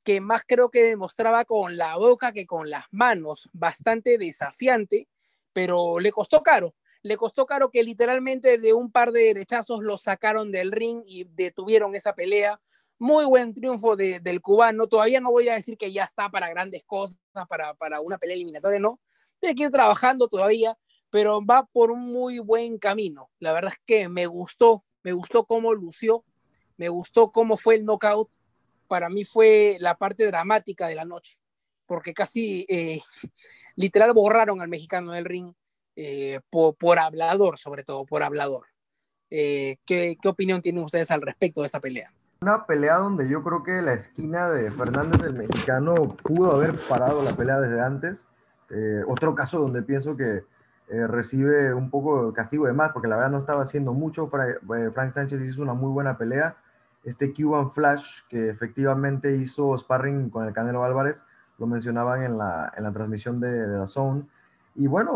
que 0.04 0.20
más 0.20 0.42
creo 0.46 0.70
que 0.70 0.82
demostraba 0.82 1.44
con 1.44 1.76
la 1.76 1.96
boca 1.96 2.32
que 2.32 2.46
con 2.46 2.70
las 2.70 2.84
manos, 2.90 3.48
bastante 3.52 4.18
desafiante, 4.18 5.08
pero 5.52 6.00
le 6.00 6.12
costó 6.12 6.42
caro. 6.42 6.74
Le 7.02 7.16
costó 7.16 7.46
caro 7.46 7.70
que 7.70 7.82
literalmente 7.82 8.58
de 8.58 8.72
un 8.72 8.90
par 8.90 9.12
de 9.12 9.24
derechazos 9.24 9.82
lo 9.82 9.96
sacaron 9.96 10.50
del 10.50 10.72
ring 10.72 11.02
y 11.06 11.24
detuvieron 11.24 11.94
esa 11.94 12.14
pelea 12.14 12.60
muy 12.98 13.24
buen 13.24 13.54
triunfo 13.54 13.96
del 13.96 14.40
cubano. 14.40 14.88
Todavía 14.88 15.20
no 15.20 15.30
voy 15.30 15.48
a 15.48 15.54
decir 15.54 15.78
que 15.78 15.92
ya 15.92 16.04
está 16.04 16.28
para 16.30 16.48
grandes 16.48 16.84
cosas, 16.84 17.18
para, 17.48 17.74
para 17.74 18.00
una 18.00 18.18
pelea 18.18 18.34
eliminatoria, 18.34 18.80
no. 18.80 19.00
Tiene 19.38 19.54
que 19.54 19.64
ir 19.64 19.70
trabajando 19.70 20.28
todavía, 20.28 20.76
pero 21.10 21.44
va 21.44 21.66
por 21.66 21.90
un 21.90 22.00
muy 22.00 22.40
buen 22.40 22.78
camino. 22.78 23.30
La 23.38 23.52
verdad 23.52 23.72
es 23.72 23.80
que 23.86 24.08
me 24.08 24.26
gustó, 24.26 24.84
me 25.08 25.14
gustó 25.14 25.44
cómo 25.44 25.72
lució, 25.72 26.22
me 26.76 26.90
gustó 26.90 27.32
cómo 27.32 27.56
fue 27.56 27.76
el 27.76 27.86
knockout. 27.86 28.28
Para 28.88 29.08
mí 29.08 29.24
fue 29.24 29.78
la 29.80 29.96
parte 29.96 30.26
dramática 30.26 30.86
de 30.86 30.96
la 30.96 31.06
noche, 31.06 31.38
porque 31.86 32.12
casi 32.12 32.66
eh, 32.68 33.00
literal 33.76 34.12
borraron 34.12 34.60
al 34.60 34.68
mexicano 34.68 35.12
del 35.12 35.24
ring 35.24 35.54
eh, 35.96 36.40
por, 36.50 36.98
hablador, 36.98 37.56
sobre 37.56 37.84
todo 37.84 38.04
por 38.04 38.22
hablador. 38.22 38.66
Eh, 39.30 39.78
¿qué, 39.86 40.16
¿Qué 40.20 40.28
opinión 40.28 40.60
tienen 40.60 40.84
ustedes 40.84 41.10
al 41.10 41.22
respecto 41.22 41.62
de 41.62 41.66
esta 41.66 41.80
pelea? 41.80 42.12
Una 42.42 42.66
pelea 42.66 42.96
donde 42.96 43.30
yo 43.30 43.42
creo 43.42 43.62
que 43.62 43.80
la 43.80 43.94
esquina 43.94 44.50
de 44.50 44.70
Fernández 44.70 45.22
del 45.22 45.34
mexicano 45.34 45.94
pudo 46.22 46.52
haber 46.52 46.78
parado 46.86 47.22
la 47.22 47.34
pelea 47.34 47.60
desde 47.60 47.80
antes. 47.80 48.26
Eh, 48.68 49.02
otro 49.08 49.34
caso 49.34 49.58
donde 49.58 49.82
pienso 49.82 50.18
que 50.18 50.44
eh, 50.90 51.06
recibe 51.06 51.74
un 51.74 51.90
poco 51.90 52.28
de 52.28 52.32
castigo 52.32 52.66
de 52.66 52.72
más, 52.72 52.92
porque 52.92 53.08
la 53.08 53.16
verdad 53.16 53.30
no 53.30 53.38
estaba 53.38 53.62
haciendo 53.62 53.92
mucho. 53.92 54.30
Eh, 54.76 54.90
Frank 54.92 55.12
Sánchez 55.12 55.40
hizo 55.42 55.62
una 55.62 55.74
muy 55.74 55.90
buena 55.90 56.16
pelea. 56.16 56.56
Este 57.04 57.32
Cuban 57.32 57.72
Flash, 57.72 58.22
que 58.28 58.48
efectivamente 58.48 59.36
hizo 59.36 59.76
sparring 59.76 60.30
con 60.30 60.46
el 60.46 60.52
Canelo 60.52 60.84
Álvarez, 60.84 61.24
lo 61.58 61.66
mencionaban 61.66 62.22
en 62.22 62.38
la, 62.38 62.72
en 62.76 62.84
la 62.84 62.92
transmisión 62.92 63.40
de, 63.40 63.50
de 63.50 63.80
The 63.80 63.86
Zone. 63.86 64.26
Y 64.74 64.86
bueno, 64.86 65.12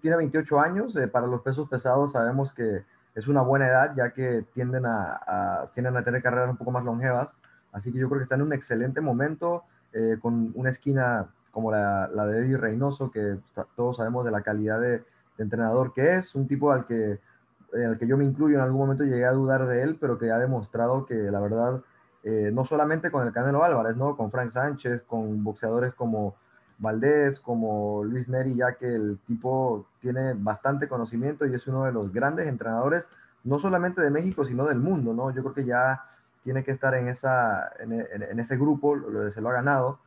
tiene 0.00 0.18
28 0.18 0.60
años. 0.60 0.98
para 1.10 1.26
los 1.26 1.40
pesos 1.40 1.68
pesados 1.68 2.12
sabemos 2.12 2.52
que 2.52 2.84
es 3.16 3.26
una 3.26 3.40
buena 3.40 3.66
edad, 3.66 3.94
ya 3.96 4.10
que 4.10 4.44
tienden 4.52 4.84
a, 4.84 5.64
tienden 5.72 5.96
a 5.96 6.04
tener 6.04 6.22
carreras 6.22 6.50
un 6.50 6.58
poco 6.58 6.70
más 6.70 6.84
longevas. 6.84 7.34
Así 7.72 7.90
que 7.90 7.98
yo 7.98 8.08
creo 8.08 8.18
que 8.18 8.24
está 8.24 8.34
en 8.34 8.42
un 8.42 8.52
excelente 8.52 9.00
momento, 9.00 9.64
eh, 9.94 10.18
con 10.20 10.52
una 10.54 10.68
esquina 10.68 11.26
como 11.56 11.72
la, 11.72 12.06
la, 12.12 12.26
de 12.26 12.40
Eddie 12.40 12.58
Reynoso, 12.58 13.10
que 13.10 13.38
todos 13.76 13.96
sabemos 13.96 14.26
de 14.26 14.30
la 14.30 14.42
calidad 14.42 14.78
de, 14.78 15.02
entrenador 15.38 15.94
que 15.94 16.16
es, 16.16 16.34
un 16.34 16.46
tipo 16.46 16.70
al 16.70 16.84
que, 16.84 17.18
al 17.72 17.96
que 17.96 18.06
yo 18.06 18.18
me 18.18 18.26
incluyo 18.26 18.56
en 18.56 18.62
algún 18.62 18.80
momento 18.82 19.04
llegué 19.04 19.24
a 19.24 19.32
dudar 19.32 19.66
de 19.66 19.80
él, 19.80 19.96
pero 19.98 20.18
que 20.18 20.30
ha 20.30 20.38
demostrado 20.38 21.06
que 21.06 21.14
la 21.14 21.40
verdad, 21.40 21.80
eh, 22.24 22.50
no 22.52 22.66
solamente 22.66 23.10
con 23.10 23.26
el 23.26 23.32
Canelo 23.32 23.64
Álvarez, 23.64 23.96
¿no? 23.96 24.18
con 24.18 24.30
Frank 24.30 24.50
Sánchez, 24.50 25.04
con 25.06 25.42
boxeadores 25.42 25.94
como 25.94 26.34
Valdés, 26.76 27.40
como 27.40 28.04
Luis 28.04 28.28
Neri, 28.28 28.54
ya 28.54 28.74
que 28.74 28.94
el 28.94 29.18
tipo 29.26 29.86
tiene 30.02 30.34
bastante 30.34 30.88
conocimiento 30.88 31.46
y 31.46 31.54
es 31.54 31.66
uno 31.68 31.84
de 31.86 31.92
los 31.92 32.12
grandes 32.12 32.48
entrenadores, 32.48 33.04
no 33.44 33.58
solamente 33.58 34.02
de 34.02 34.10
México, 34.10 34.44
sino 34.44 34.66
del 34.66 34.78
mundo, 34.78 35.14
¿no? 35.14 35.30
Yo 35.30 35.40
creo 35.40 35.54
que 35.54 35.64
ya 35.64 36.04
tiene 36.44 36.62
que 36.64 36.72
estar 36.72 36.94
en, 36.96 37.08
esa, 37.08 37.72
en, 37.78 38.38
ese 38.40 38.58
grupo, 38.58 38.94
se 39.30 39.40
lo 39.40 39.48
ha 39.48 39.54
ganado 39.54 40.00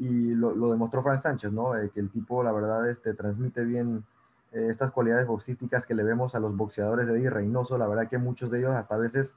y 0.00 0.34
lo, 0.34 0.70
demostró 0.70 1.02
Frank 1.02 1.20
Sánchez, 1.20 1.52
¿no? 1.52 1.72
Que 1.92 2.00
el 2.00 2.08
tipo, 2.08 2.42
la 2.42 2.52
verdad, 2.52 2.88
este, 2.88 3.12
transmite 3.12 3.64
bien 3.64 4.02
eh, 4.52 4.68
estas 4.70 4.90
cualidades 4.92 5.26
boxísticas 5.26 5.84
que 5.84 5.94
le 5.94 6.02
vemos 6.02 6.34
a 6.34 6.40
los 6.40 6.56
boxeadores 6.56 7.06
de 7.06 7.18
Eddie 7.18 7.28
Reynoso, 7.28 7.76
la 7.76 7.86
verdad 7.86 8.08
que 8.08 8.16
muchos 8.16 8.50
de 8.50 8.60
ellos 8.60 8.74
hasta 8.74 8.94
a 8.94 8.98
veces 8.98 9.34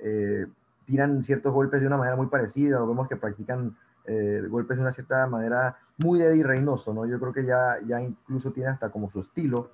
eh, 0.00 0.46
tiran 0.84 1.22
ciertos 1.22 1.54
golpes 1.54 1.80
de 1.80 1.86
una 1.86 1.96
manera 1.96 2.14
muy 2.14 2.26
parecida, 2.26 2.82
o 2.82 2.86
vemos 2.86 3.08
que 3.08 3.16
practican 3.16 3.74
eh, 4.04 4.46
golpes 4.50 4.76
de 4.76 4.82
una 4.82 4.92
cierta 4.92 5.26
manera 5.26 5.78
muy 5.96 6.18
de 6.18 6.26
Eddie 6.26 6.44
Reynoso, 6.44 6.92
¿no? 6.92 7.06
Yo 7.06 7.18
creo 7.18 7.32
que 7.32 7.46
ya, 7.46 7.78
ya 7.86 8.02
incluso 8.02 8.52
tiene 8.52 8.68
hasta 8.68 8.90
como 8.90 9.10
su 9.10 9.20
estilo 9.20 9.70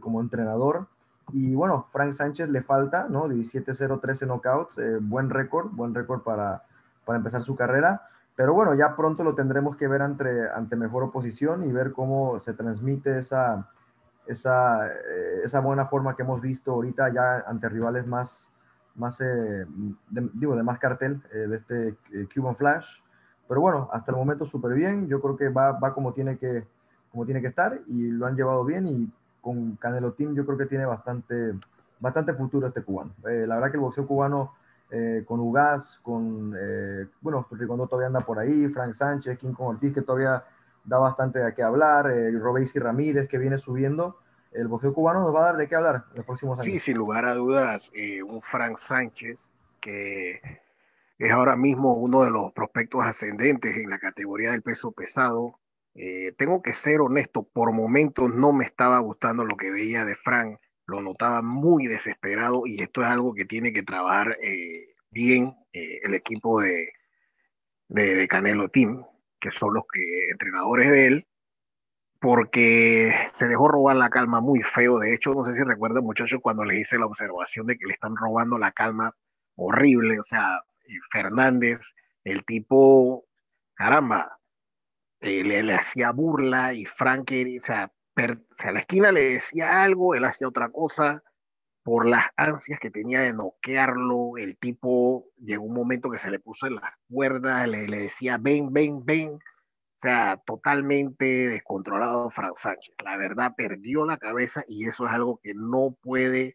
como 0.00 0.20
entrenador. 0.20 0.86
Y 1.32 1.54
bueno, 1.54 1.86
Frank 1.92 2.12
Sánchez 2.12 2.50
le 2.50 2.60
falta, 2.60 3.06
¿no? 3.08 3.26
17-0, 3.26 4.02
13 4.02 4.26
knockouts, 4.26 4.78
buen 5.00 5.30
récord, 5.30 5.70
buen 5.70 5.94
récord 5.94 6.20
para, 6.20 6.62
para 7.06 7.16
empezar 7.16 7.42
su 7.42 7.56
carrera. 7.56 8.02
Pero 8.38 8.54
bueno, 8.54 8.72
ya 8.74 8.94
pronto 8.94 9.24
lo 9.24 9.34
tendremos 9.34 9.76
que 9.76 9.88
ver 9.88 10.00
ante, 10.00 10.48
ante 10.48 10.76
mejor 10.76 11.02
oposición 11.02 11.64
y 11.64 11.72
ver 11.72 11.90
cómo 11.90 12.38
se 12.38 12.52
transmite 12.52 13.18
esa, 13.18 13.68
esa, 14.28 14.86
eh, 14.86 15.40
esa 15.42 15.58
buena 15.58 15.86
forma 15.86 16.14
que 16.14 16.22
hemos 16.22 16.40
visto 16.40 16.70
ahorita 16.70 17.12
ya 17.12 17.40
ante 17.48 17.68
rivales 17.68 18.06
más, 18.06 18.52
más 18.94 19.20
digo, 20.34 20.54
de 20.54 20.62
más 20.62 20.78
cartel 20.78 21.20
de 21.32 21.56
este 21.56 21.96
Cuban 22.32 22.54
Flash. 22.54 23.00
Pero 23.48 23.60
bueno, 23.60 23.88
hasta 23.90 24.12
el 24.12 24.18
momento 24.18 24.46
súper 24.46 24.72
bien. 24.74 25.08
Yo 25.08 25.20
creo 25.20 25.36
que 25.36 25.48
va, 25.48 25.72
va 25.72 25.92
como, 25.92 26.12
tiene 26.12 26.38
que, 26.38 26.64
como 27.10 27.24
tiene 27.24 27.40
que 27.40 27.48
estar 27.48 27.80
y 27.88 28.12
lo 28.12 28.24
han 28.24 28.36
llevado 28.36 28.64
bien. 28.64 28.86
Y 28.86 29.12
con 29.40 29.74
Canelo 29.74 30.12
Team 30.12 30.36
yo 30.36 30.46
creo 30.46 30.56
que 30.56 30.66
tiene 30.66 30.86
bastante, 30.86 31.54
bastante 31.98 32.34
futuro 32.34 32.68
este 32.68 32.82
cubano. 32.82 33.10
Eh, 33.28 33.46
la 33.48 33.56
verdad 33.56 33.72
que 33.72 33.78
el 33.78 33.82
boxeo 33.82 34.06
cubano 34.06 34.52
eh, 34.90 35.24
con 35.26 35.40
Ugas, 35.40 36.00
con, 36.02 36.54
eh, 36.58 37.06
bueno, 37.20 37.46
Ricondo 37.50 37.86
todavía 37.86 38.08
anda 38.08 38.20
por 38.20 38.38
ahí, 38.38 38.68
Frank 38.68 38.94
Sánchez, 38.94 39.38
King 39.38 39.52
con 39.52 39.74
Ortiz, 39.74 39.92
que 39.92 40.02
todavía 40.02 40.44
da 40.84 40.98
bastante 40.98 41.38
de 41.38 41.54
qué 41.54 41.62
hablar, 41.62 42.10
eh, 42.10 42.32
Ramírez, 42.74 43.28
que 43.28 43.38
viene 43.38 43.58
subiendo. 43.58 44.18
El 44.52 44.68
boxeo 44.68 44.94
cubano 44.94 45.20
nos 45.20 45.34
va 45.34 45.40
a 45.40 45.44
dar 45.44 45.56
de 45.56 45.68
qué 45.68 45.76
hablar 45.76 46.04
en 46.10 46.16
los 46.16 46.26
próximos 46.26 46.58
años. 46.58 46.72
Sí, 46.72 46.78
sin 46.78 46.96
lugar 46.96 47.26
a 47.26 47.34
dudas, 47.34 47.92
un 48.26 48.40
Frank 48.40 48.78
Sánchez 48.78 49.52
que 49.80 50.40
es 51.18 51.30
ahora 51.30 51.56
mismo 51.56 51.94
uno 51.94 52.22
de 52.22 52.30
los 52.30 52.52
prospectos 52.52 53.04
ascendentes 53.04 53.76
en 53.76 53.90
la 53.90 53.98
categoría 53.98 54.52
del 54.52 54.62
peso 54.62 54.92
pesado. 54.92 55.58
Eh, 55.94 56.32
tengo 56.36 56.62
que 56.62 56.72
ser 56.72 57.00
honesto, 57.00 57.42
por 57.42 57.72
momentos 57.72 58.32
no 58.32 58.52
me 58.52 58.64
estaba 58.64 58.98
gustando 59.00 59.44
lo 59.44 59.56
que 59.56 59.70
veía 59.70 60.04
de 60.04 60.14
Frank, 60.14 60.58
lo 60.88 61.02
notaba 61.02 61.42
muy 61.42 61.86
desesperado 61.86 62.66
y 62.66 62.82
esto 62.82 63.02
es 63.02 63.08
algo 63.08 63.34
que 63.34 63.44
tiene 63.44 63.72
que 63.72 63.82
trabajar 63.82 64.38
eh, 64.42 64.94
bien 65.10 65.54
eh, 65.72 66.00
el 66.02 66.14
equipo 66.14 66.62
de, 66.62 66.92
de, 67.88 68.26
Canelo 68.26 68.70
Team, 68.70 69.04
que 69.38 69.50
son 69.50 69.74
los 69.74 69.84
que, 69.92 70.30
entrenadores 70.30 70.90
de 70.90 71.06
él, 71.06 71.26
porque 72.20 73.14
se 73.34 73.46
dejó 73.46 73.68
robar 73.68 73.96
la 73.96 74.08
calma 74.08 74.40
muy 74.40 74.62
feo. 74.62 74.98
De 74.98 75.14
hecho, 75.14 75.34
no 75.34 75.44
sé 75.44 75.52
si 75.52 75.62
recuerdan, 75.62 76.04
muchachos, 76.04 76.40
cuando 76.42 76.64
le 76.64 76.80
hice 76.80 76.98
la 76.98 77.06
observación 77.06 77.66
de 77.66 77.76
que 77.76 77.86
le 77.86 77.92
están 77.92 78.16
robando 78.16 78.58
la 78.58 78.72
calma 78.72 79.14
horrible. 79.56 80.18
O 80.18 80.24
sea, 80.24 80.62
Fernández, 81.12 81.80
el 82.24 82.46
tipo, 82.46 83.26
caramba, 83.74 84.38
eh, 85.20 85.44
le, 85.44 85.62
le, 85.62 85.74
hacía 85.74 86.12
burla 86.12 86.72
y 86.72 86.86
Frank, 86.86 87.30
o 87.30 87.64
sea, 87.64 87.92
a 88.18 88.72
la 88.72 88.80
esquina 88.80 89.12
le 89.12 89.34
decía 89.34 89.82
algo, 89.82 90.14
él 90.14 90.24
hacía 90.24 90.48
otra 90.48 90.70
cosa. 90.70 91.22
Por 91.82 92.06
las 92.06 92.26
ansias 92.36 92.78
que 92.80 92.90
tenía 92.90 93.20
de 93.20 93.32
noquearlo, 93.32 94.36
el 94.36 94.58
tipo 94.58 95.26
llegó 95.38 95.64
un 95.64 95.74
momento 95.74 96.10
que 96.10 96.18
se 96.18 96.30
le 96.30 96.38
puso 96.38 96.66
en 96.66 96.74
las 96.74 96.92
cuerdas, 97.10 97.66
le, 97.66 97.88
le 97.88 97.98
decía 97.98 98.36
ven, 98.38 98.72
ven, 98.72 99.04
ven. 99.04 99.30
O 99.34 100.00
sea, 100.00 100.40
totalmente 100.46 101.24
descontrolado 101.48 102.30
Fran 102.30 102.54
Sánchez. 102.54 102.94
La 103.02 103.16
verdad, 103.16 103.54
perdió 103.56 104.04
la 104.04 104.18
cabeza 104.18 104.62
y 104.68 104.86
eso 104.86 105.06
es 105.06 105.12
algo 105.12 105.40
que 105.42 105.54
no 105.54 105.96
puede 106.02 106.54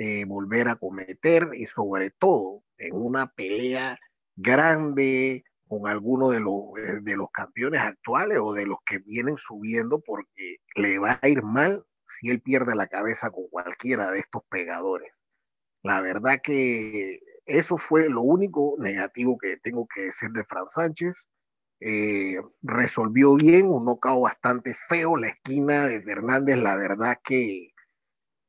eh, 0.00 0.24
volver 0.26 0.68
a 0.68 0.76
cometer 0.76 1.50
y 1.54 1.66
sobre 1.66 2.10
todo 2.10 2.62
en 2.76 2.94
una 2.94 3.32
pelea 3.32 3.98
grande 4.36 5.44
con 5.68 5.86
alguno 5.86 6.30
de 6.30 6.40
los, 6.40 6.76
eh, 6.78 7.00
de 7.02 7.16
los 7.16 7.30
campeones 7.30 7.80
actuales 7.80 8.38
o 8.40 8.52
de 8.52 8.66
los 8.66 8.78
que 8.86 8.98
vienen 8.98 9.36
subiendo 9.36 10.00
porque 10.00 10.56
le 10.74 10.98
va 10.98 11.18
a 11.22 11.28
ir 11.28 11.42
mal 11.42 11.84
si 12.06 12.30
él 12.30 12.40
pierde 12.40 12.74
la 12.74 12.88
cabeza 12.88 13.30
con 13.30 13.48
cualquiera 13.48 14.10
de 14.10 14.20
estos 14.20 14.42
pegadores. 14.48 15.12
La 15.82 16.00
verdad 16.00 16.40
que 16.42 17.20
eso 17.46 17.78
fue 17.78 18.08
lo 18.08 18.22
único 18.22 18.76
negativo 18.78 19.38
que 19.38 19.56
tengo 19.58 19.86
que 19.86 20.02
decir 20.02 20.30
de 20.30 20.44
Fran 20.44 20.66
Sánchez. 20.68 21.28
Eh, 21.80 22.36
resolvió 22.62 23.34
bien, 23.36 23.68
un 23.68 23.84
nocao 23.84 24.22
bastante 24.22 24.74
feo, 24.74 25.16
la 25.16 25.28
esquina 25.28 25.86
de 25.86 26.02
Fernández, 26.02 26.56
la 26.58 26.74
verdad 26.74 27.18
que 27.22 27.70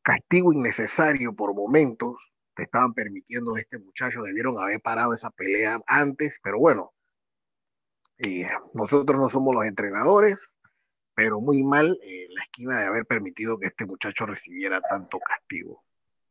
castigo 0.02 0.52
innecesario 0.52 1.36
por 1.36 1.54
momentos, 1.54 2.34
te 2.56 2.64
estaban 2.64 2.94
permitiendo 2.94 3.56
este 3.56 3.78
muchacho, 3.78 4.24
debieron 4.24 4.58
haber 4.58 4.82
parado 4.82 5.14
esa 5.14 5.30
pelea 5.30 5.80
antes, 5.86 6.40
pero 6.44 6.58
bueno, 6.58 6.92
eh, 8.20 8.48
nosotros 8.74 9.20
no 9.20 9.30
somos 9.30 9.56
los 9.56 9.66
entrenadores, 9.66 10.58
pero 11.16 11.42
muy 11.42 11.64
mal 11.64 12.00
eh, 12.04 12.28
la 12.30 12.44
esquina 12.44 12.80
de 12.80 12.86
haber 12.86 13.06
permitido 13.06 13.58
que 13.58 13.68
este 13.68 13.86
muchacho 13.86 14.26
recibiera 14.26 14.82
tanto 14.82 15.20
castigo. 15.20 15.84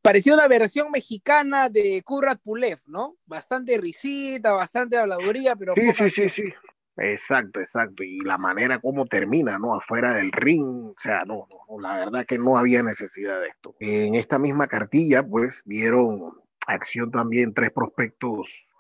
Parecía 0.03 0.35
una 0.35 0.49
versión 0.49 0.91
mexicana 0.91 1.69
de 1.69 2.03
Kurrat 2.05 2.41
Pulev, 2.41 2.81
¿no? 2.87 3.17
Bastante 3.27 3.77
risita, 3.79 4.53
bastante 4.53 4.97
habladuría, 4.97 5.57
pero... 5.57 5.75
Sí, 5.75 5.93
sí, 5.95 6.11
sí, 6.11 6.29
sí. 6.29 6.55
Exacto, 6.97 7.61
exacto. 7.61 8.03
Y 8.03 8.19
la 8.21 8.39
manera 8.39 8.81
como 8.81 9.07
termina, 9.07 9.59
¿no? 9.59 9.75
Afuera 9.75 10.15
del 10.15 10.33
ring, 10.33 10.89
o 10.91 10.95
sea, 10.97 11.25
no, 11.25 11.47
no, 11.49 11.81
la 11.81 11.97
verdad 11.97 12.27
que 12.27 12.39
no 12.39 12.59
había 12.59 12.83
necesidad 12.83 13.41
de 13.41 13.49
esto. 13.49 13.77
En 13.81 14.15
esta 14.15 14.39
misma 14.39 14.67
cartilla, 14.67 15.23
pues, 15.23 15.63
vieron 15.65 16.21
acción 16.67 17.11
también 17.11 17.55
tres 17.55 17.71
prospectos, 17.71 18.73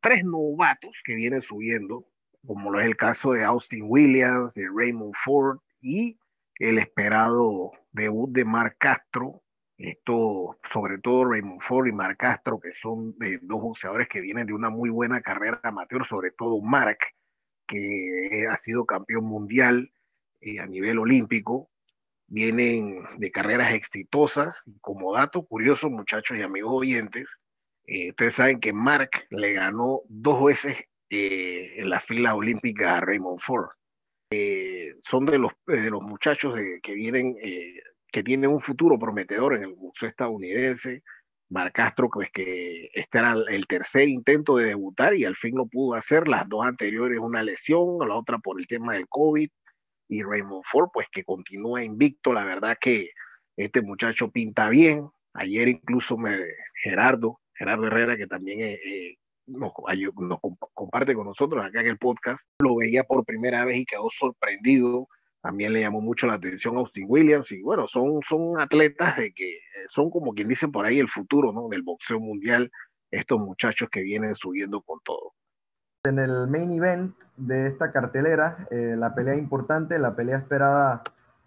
tres 0.00 0.24
novatos 0.24 0.92
que 1.04 1.14
vienen 1.14 1.42
subiendo, 1.42 2.06
como 2.46 2.70
lo 2.70 2.80
es 2.80 2.86
el 2.86 2.96
caso 2.96 3.32
de 3.32 3.44
Austin 3.44 3.84
Williams, 3.88 4.54
de 4.54 4.68
Raymond 4.74 5.14
Ford 5.14 5.58
y 5.80 6.18
el 6.58 6.78
esperado 6.78 7.72
debut 7.92 8.30
de 8.30 8.44
Mark 8.44 8.76
Castro. 8.78 9.42
Esto, 9.76 10.58
sobre 10.64 10.98
todo 10.98 11.24
Raymond 11.24 11.62
Ford 11.62 11.86
y 11.86 11.92
Mark 11.92 12.18
Castro, 12.18 12.60
que 12.60 12.72
son 12.72 13.16
dos 13.42 13.60
boxeadores 13.60 14.08
que 14.08 14.20
vienen 14.20 14.46
de 14.46 14.52
una 14.52 14.68
muy 14.68 14.90
buena 14.90 15.22
carrera 15.22 15.60
amateur, 15.62 16.06
sobre 16.06 16.32
todo 16.32 16.60
Mark, 16.60 16.98
que 17.66 18.46
ha 18.50 18.56
sido 18.58 18.84
campeón 18.84 19.24
mundial 19.24 19.90
eh, 20.42 20.60
a 20.60 20.66
nivel 20.66 20.98
olímpico, 20.98 21.70
vienen 22.26 23.04
de 23.16 23.30
carreras 23.30 23.72
exitosas. 23.72 24.62
Como 24.82 25.14
dato 25.14 25.46
curioso, 25.46 25.88
muchachos 25.88 26.36
y 26.36 26.42
amigos 26.42 26.72
oyentes, 26.74 27.28
eh, 27.86 28.10
ustedes 28.10 28.34
saben 28.34 28.60
que 28.60 28.74
Mark 28.74 29.10
le 29.30 29.54
ganó 29.54 30.02
dos 30.08 30.44
veces 30.44 30.89
eh, 31.10 31.74
en 31.76 31.90
la 31.90 32.00
fila 32.00 32.34
olímpica 32.34 32.96
a 32.96 33.00
Raymond 33.00 33.40
Ford. 33.40 33.70
son 35.02 35.26
de 35.26 35.38
los, 35.38 35.52
de 35.66 35.90
los 35.90 36.02
muchachos 36.02 36.54
que 36.82 36.94
vienen, 36.94 37.36
que 38.12 38.22
tienen 38.22 38.50
un 38.50 38.60
futuro 38.60 38.98
prometedor 38.98 39.56
en 39.56 39.64
el 39.64 39.74
boxeo 39.74 40.08
estadounidense. 40.08 41.02
Mar 41.50 41.72
Castro, 41.72 42.08
pues 42.08 42.30
que 42.32 42.90
este 42.94 43.18
era 43.18 43.34
el 43.50 43.66
tercer 43.66 44.08
intento 44.08 44.56
de 44.56 44.66
debutar 44.66 45.16
y 45.16 45.24
al 45.24 45.34
fin 45.34 45.56
lo 45.56 45.66
pudo 45.66 45.94
hacer, 45.94 46.28
las 46.28 46.48
dos 46.48 46.64
anteriores 46.64 47.18
una 47.18 47.42
lesión, 47.42 47.98
la 48.06 48.14
otra 48.14 48.38
por 48.38 48.60
el 48.60 48.68
tema 48.68 48.94
del 48.94 49.08
COVID, 49.08 49.50
y 50.10 50.22
Raymond 50.22 50.64
Ford, 50.64 50.90
pues 50.92 51.06
que 51.10 51.24
continúa 51.24 51.84
invicto, 51.84 52.32
la 52.32 52.44
verdad 52.44 52.76
que 52.80 53.10
este 53.56 53.80
muchacho 53.80 54.30
pinta 54.30 54.68
bien, 54.68 55.08
ayer 55.34 55.68
incluso 55.68 56.18
me, 56.18 56.36
Gerardo, 56.82 57.40
Gerardo 57.54 57.86
Herrera, 57.86 58.16
que 58.16 58.26
también 58.26 58.60
eh, 58.60 58.80
eh, 58.84 59.16
nos, 59.50 59.72
nos 60.16 60.38
comparte 60.74 61.14
con 61.14 61.26
nosotros 61.26 61.64
acá 61.64 61.80
en 61.80 61.88
el 61.88 61.98
podcast, 61.98 62.42
lo 62.60 62.76
veía 62.76 63.04
por 63.04 63.24
primera 63.24 63.64
vez 63.64 63.78
y 63.78 63.84
quedó 63.84 64.08
sorprendido 64.10 65.08
también 65.42 65.72
le 65.72 65.80
llamó 65.80 66.00
mucho 66.00 66.26
la 66.26 66.34
atención 66.34 66.76
a 66.76 66.80
Austin 66.80 67.06
Williams 67.08 67.50
y 67.52 67.62
bueno, 67.62 67.88
son, 67.88 68.20
son 68.28 68.60
atletas 68.60 69.16
de 69.16 69.32
que 69.32 69.56
eh, 69.56 69.60
son 69.88 70.10
como 70.10 70.34
quien 70.34 70.48
dice 70.48 70.68
por 70.68 70.84
ahí 70.84 70.98
el 70.98 71.08
futuro 71.08 71.52
¿no? 71.52 71.68
del 71.68 71.82
boxeo 71.82 72.20
mundial, 72.20 72.70
estos 73.10 73.40
muchachos 73.40 73.88
que 73.90 74.02
vienen 74.02 74.34
subiendo 74.34 74.82
con 74.82 75.00
todo. 75.02 75.32
En 76.04 76.18
el 76.18 76.46
main 76.46 76.70
event 76.72 77.14
de 77.36 77.66
esta 77.66 77.92
cartelera, 77.92 78.66
eh, 78.70 78.94
la 78.98 79.14
pelea 79.14 79.34
importante, 79.34 79.98
la 79.98 80.14
pelea 80.14 80.38
esperada 80.38 81.02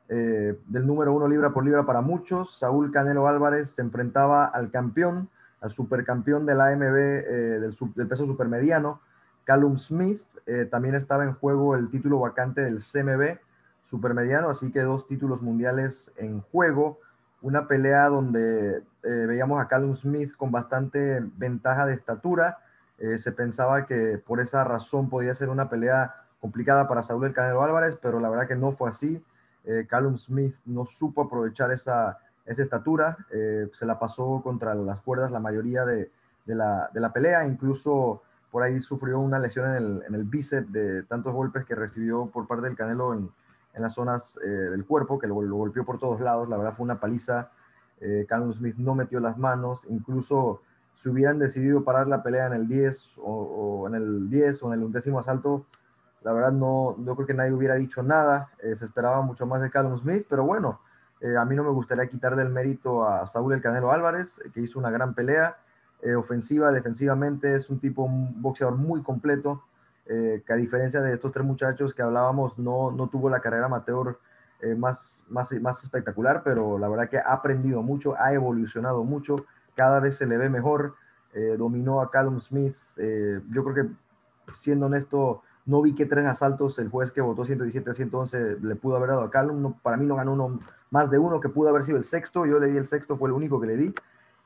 eh, 0.09 0.57
del 0.65 0.87
número 0.87 1.13
uno 1.13 1.27
libra 1.27 1.53
por 1.53 1.63
libra 1.63 1.85
para 1.85 2.01
muchos, 2.01 2.57
Saúl 2.57 2.91
Canelo 2.91 3.27
Álvarez 3.27 3.71
se 3.71 3.81
enfrentaba 3.81 4.45
al 4.45 4.71
campeón, 4.71 5.29
al 5.63 5.71
supercampeón 5.71 6.45
de 6.45 6.53
la 6.53 6.67
AMB 6.67 6.83
del, 6.83 7.75
del, 7.95 8.07
peso 8.07 8.27
supermediano, 8.27 9.01
Callum 9.43 9.77
Smith, 9.77 10.21
también 10.69 10.93
estaba 10.93 11.23
en 11.23 11.33
juego 11.33 11.75
el 11.75 11.89
título 11.89 12.19
vacante 12.19 12.61
del 12.61 12.83
CMB, 12.83 13.39
supermediano, 13.83 14.49
así 14.49 14.71
que 14.71 14.81
dos 14.81 15.07
títulos 15.07 15.41
mundiales 15.41 16.11
en 16.17 16.41
juego. 16.41 16.99
Una 17.41 17.67
pelea 17.67 18.07
donde 18.07 18.77
eh, 19.03 19.25
veíamos 19.27 19.61
a 19.61 19.67
Callum 19.67 19.95
Smith 19.95 20.35
con 20.35 20.51
bastante 20.51 21.19
ventaja 21.37 21.85
de 21.85 21.93
estatura. 21.93 22.57
Eh, 22.97 23.17
se 23.17 23.31
pensaba 23.31 23.85
que 23.85 24.17
por 24.17 24.39
esa 24.39 24.63
razón 24.63 25.09
podía 25.09 25.35
ser 25.35 25.49
una 25.49 25.69
pelea 25.69 26.15
complicada 26.39 26.87
para 26.87 27.03
Saúl 27.03 27.25
El 27.25 27.33
Canelo 27.33 27.63
Álvarez, 27.63 27.97
pero 28.01 28.19
la 28.19 28.29
verdad 28.29 28.47
que 28.47 28.55
no 28.55 28.71
fue 28.71 28.89
así. 28.89 29.23
Eh, 29.65 29.85
Callum 29.89 30.17
Smith 30.17 30.55
no 30.65 30.85
supo 30.85 31.23
aprovechar 31.23 31.71
esa, 31.71 32.17
esa 32.45 32.61
estatura, 32.61 33.17
se 33.29 33.85
la 33.85 33.97
pasó 33.97 34.41
contra 34.43 34.75
las 34.75 34.99
cuerdas 34.99 35.31
la 35.31 35.39
mayoría 35.39 35.85
de, 35.85 36.11
de, 36.45 36.55
la, 36.55 36.89
de, 36.93 36.99
la, 36.99 37.13
pelea, 37.13 37.47
incluso 37.47 38.21
por 38.51 38.63
ahí 38.63 38.79
sufrió 38.79 39.19
una 39.19 39.39
lesión 39.39 39.69
en 39.69 39.75
el, 39.75 40.03
en 40.07 40.15
el 40.15 40.23
bíceps 40.25 40.71
de 40.71 41.03
tantos 41.03 41.33
golpes 41.33 41.65
que 41.65 41.73
recibió 41.73 42.25
por 42.27 42.45
parte 42.47 42.65
del 42.65 42.75
Canelo 42.75 43.13
en, 43.13 43.29
en 43.73 43.81
las 43.81 43.93
zonas 43.93 44.39
eh, 44.43 44.47
del 44.47 44.85
cuerpo, 44.85 45.19
que 45.19 45.27
lo, 45.27 45.35
golpeó 45.35 45.83
por 45.83 45.99
todos 45.99 46.21
lados. 46.21 46.47
La 46.49 46.57
verdad 46.57 46.73
fue 46.73 46.83
una 46.83 46.99
paliza. 46.99 47.51
Eh, 47.99 48.27
Smith 48.53 48.75
no 48.77 48.95
metió 48.95 49.19
las 49.19 49.37
manos. 49.37 49.85
Incluso 49.89 50.61
si 50.95 51.09
hubieran 51.09 51.39
decidido 51.39 51.83
parar 51.83 52.07
la 52.07 52.21
pelea 52.21 52.47
en 52.47 52.53
el 52.53 52.67
10 52.67 53.19
o, 53.23 53.85
en 53.87 53.95
el 53.95 54.29
10 54.29 54.63
o 54.63 54.67
en 54.67 54.79
el 54.79 54.85
undécimo 54.85 55.19
asalto, 55.19 55.65
la 56.21 56.31
verdad 56.31 56.51
no, 56.53 56.95
yo 57.03 57.15
creo 57.15 57.27
que 57.27 57.33
nadie 57.33 57.51
hubiera 57.51 57.75
dicho 57.75 58.03
nada. 58.03 58.51
Eh, 58.59 58.75
se 58.75 58.85
esperaba 58.85 59.21
mucho 59.21 59.45
más 59.45 59.61
de 59.61 59.69
Callum 59.69 59.97
Smith, 59.99 60.25
pero 60.29 60.45
bueno, 60.45 60.79
eh, 61.23 61.35
a 61.35 61.45
mí 61.45 61.55
no 61.55 61.63
me 61.63 61.71
gustaría 61.71 62.07
quitar 62.07 62.35
del 62.35 62.49
mérito 62.49 63.07
a 63.07 63.25
Saúl 63.25 63.53
El 63.53 63.61
Canelo 63.61 63.91
Álvarez, 63.91 64.39
que 64.53 64.61
hizo 64.61 64.77
una 64.77 64.91
gran 64.91 65.15
pelea. 65.15 65.57
ofensiva, 66.17 66.71
defensivamente, 66.71 67.55
es 67.55 67.69
un 67.69 67.79
tipo, 67.79 68.03
un 68.03 68.41
boxeador 68.41 68.75
muy 68.75 69.01
completo. 69.01 69.63
Eh, 70.05 70.43
que 70.45 70.51
a 70.51 70.57
diferencia 70.57 71.01
de 71.01 71.13
estos 71.13 71.31
tres 71.31 71.45
muchachos 71.45 71.93
que 71.93 72.01
hablábamos, 72.01 72.59
no, 72.59 72.91
no 72.91 73.07
tuvo 73.07 73.29
la 73.29 73.39
carrera 73.39 73.67
amateur 73.67 74.19
eh, 74.61 74.75
más, 74.75 75.23
más, 75.29 75.53
más 75.61 75.81
espectacular, 75.83 76.41
pero 76.43 76.77
la 76.77 76.89
verdad 76.89 77.09
que 77.09 77.17
ha 77.17 77.31
aprendido 77.31 77.81
mucho, 77.81 78.15
ha 78.19 78.33
evolucionado 78.33 79.03
mucho, 79.05 79.37
cada 79.75 80.01
vez 80.01 80.17
se 80.17 80.25
le 80.25 80.37
ve 80.37 80.49
mejor, 80.49 80.95
eh, 81.33 81.55
dominó 81.57 82.01
a 82.01 82.11
Callum 82.11 82.41
Smith, 82.41 82.75
yo 83.49 83.63
creo 83.63 83.73
que 83.73 84.53
siendo 84.53 84.87
honesto, 84.87 85.41
no 85.65 85.81
vi 85.81 85.95
que 85.95 86.05
tres 86.05 86.25
asaltos 86.25 86.77
el 86.79 86.89
juez 86.89 87.11
que 87.11 87.21
votó 87.21 87.45
117 87.45 87.89
a 87.89 87.93
111 87.93 88.57
le 88.61 88.75
pudo 88.75 88.97
haber 88.97 89.09
dado 89.09 89.21
a 89.21 89.31
Callum, 89.31 89.73
para 89.81 89.95
mí 89.95 90.05
no 90.05 90.17
ganó 90.17 90.33
uno 90.33 90.59
más 90.93 91.09
de 91.09 91.17
uno 91.17 91.41
que 91.41 91.49
pudo 91.49 91.69
haber 91.69 91.83
sido 91.83 91.97
el 91.97 92.03
sexto, 92.03 92.45
yo 92.45 92.59
le 92.59 92.67
di 92.67 92.77
el 92.77 92.85
sexto, 92.85 93.17
fue 93.17 93.27
el 93.27 93.33
único 93.33 93.59
que 93.59 93.65
le 93.65 93.75
di, 93.75 93.93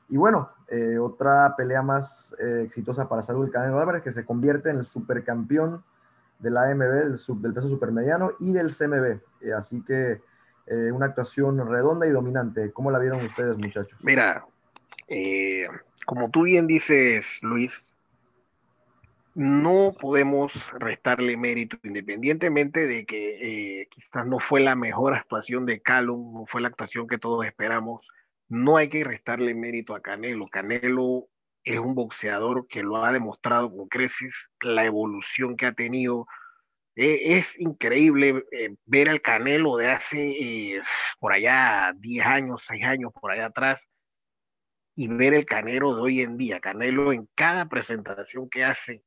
y 0.08 0.16
bueno, 0.16 0.50
eh, 0.68 0.98
otra 0.98 1.54
pelea 1.56 1.82
más 1.82 2.34
eh, 2.38 2.62
exitosa 2.64 3.06
para 3.06 3.20
Salud 3.20 3.50
Canelo 3.50 3.78
Álvarez, 3.78 4.02
que 4.02 4.10
se 4.10 4.24
convierte 4.24 4.70
en 4.70 4.76
el 4.76 4.86
supercampeón 4.86 5.84
de 6.38 6.50
la 6.50 6.70
AMB, 6.70 6.80
del, 6.80 7.20
del 7.42 7.54
peso 7.54 7.68
supermediano 7.68 8.32
y 8.40 8.54
del 8.54 8.74
CMB. 8.74 9.20
Eh, 9.42 9.52
así 9.54 9.82
que 9.84 10.22
una 10.92 11.06
actuación 11.06 11.66
redonda 11.66 12.06
y 12.06 12.10
dominante. 12.10 12.72
¿Cómo 12.72 12.90
la 12.90 12.98
vieron 12.98 13.24
ustedes, 13.24 13.56
muchachos? 13.56 13.98
Mira, 14.02 14.44
como 16.04 16.28
tú 16.28 16.42
bien 16.42 16.66
dices, 16.66 17.38
Luis, 17.42 17.96
no 19.38 19.94
podemos 20.00 20.52
restarle 20.80 21.36
mérito, 21.36 21.78
independientemente 21.84 22.88
de 22.88 23.06
que 23.06 23.82
eh, 23.82 23.88
quizás 23.88 24.26
no 24.26 24.40
fue 24.40 24.58
la 24.58 24.74
mejor 24.74 25.14
actuación 25.14 25.64
de 25.64 25.80
Calum, 25.80 26.34
no 26.34 26.46
fue 26.46 26.60
la 26.60 26.66
actuación 26.66 27.06
que 27.06 27.18
todos 27.18 27.46
esperamos, 27.46 28.08
no 28.48 28.76
hay 28.76 28.88
que 28.88 29.04
restarle 29.04 29.54
mérito 29.54 29.94
a 29.94 30.02
Canelo. 30.02 30.48
Canelo 30.48 31.28
es 31.62 31.78
un 31.78 31.94
boxeador 31.94 32.66
que 32.66 32.82
lo 32.82 33.04
ha 33.04 33.12
demostrado 33.12 33.70
con 33.70 33.86
creces, 33.86 34.50
la 34.60 34.84
evolución 34.84 35.56
que 35.56 35.66
ha 35.66 35.72
tenido. 35.72 36.26
E, 36.96 37.38
es 37.38 37.60
increíble 37.60 38.44
eh, 38.50 38.74
ver 38.86 39.08
al 39.08 39.22
Canelo 39.22 39.76
de 39.76 39.86
hace 39.86 40.30
eh, 40.30 40.82
por 41.20 41.32
allá 41.32 41.94
10 41.96 42.26
años, 42.26 42.64
6 42.66 42.84
años 42.84 43.12
por 43.12 43.30
allá 43.30 43.46
atrás 43.46 43.86
y 44.96 45.06
ver 45.06 45.32
el 45.32 45.46
Canelo 45.46 45.94
de 45.94 46.00
hoy 46.02 46.22
en 46.22 46.36
día. 46.36 46.58
Canelo 46.58 47.12
en 47.12 47.28
cada 47.36 47.68
presentación 47.68 48.50
que 48.50 48.64
hace 48.64 49.04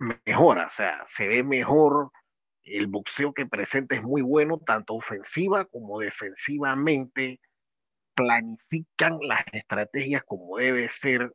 mejora, 0.00 0.66
o 0.66 0.70
sea, 0.70 1.04
se 1.06 1.28
ve 1.28 1.44
mejor. 1.44 2.10
El 2.62 2.86
boxeo 2.88 3.32
que 3.32 3.46
presenta 3.46 3.94
es 3.96 4.02
muy 4.02 4.22
bueno, 4.22 4.58
tanto 4.58 4.94
ofensiva 4.94 5.64
como 5.66 6.00
defensivamente. 6.00 7.40
Planifican 8.14 9.18
las 9.22 9.44
estrategias 9.52 10.22
como 10.24 10.58
debe 10.58 10.88
ser. 10.88 11.24
O 11.24 11.32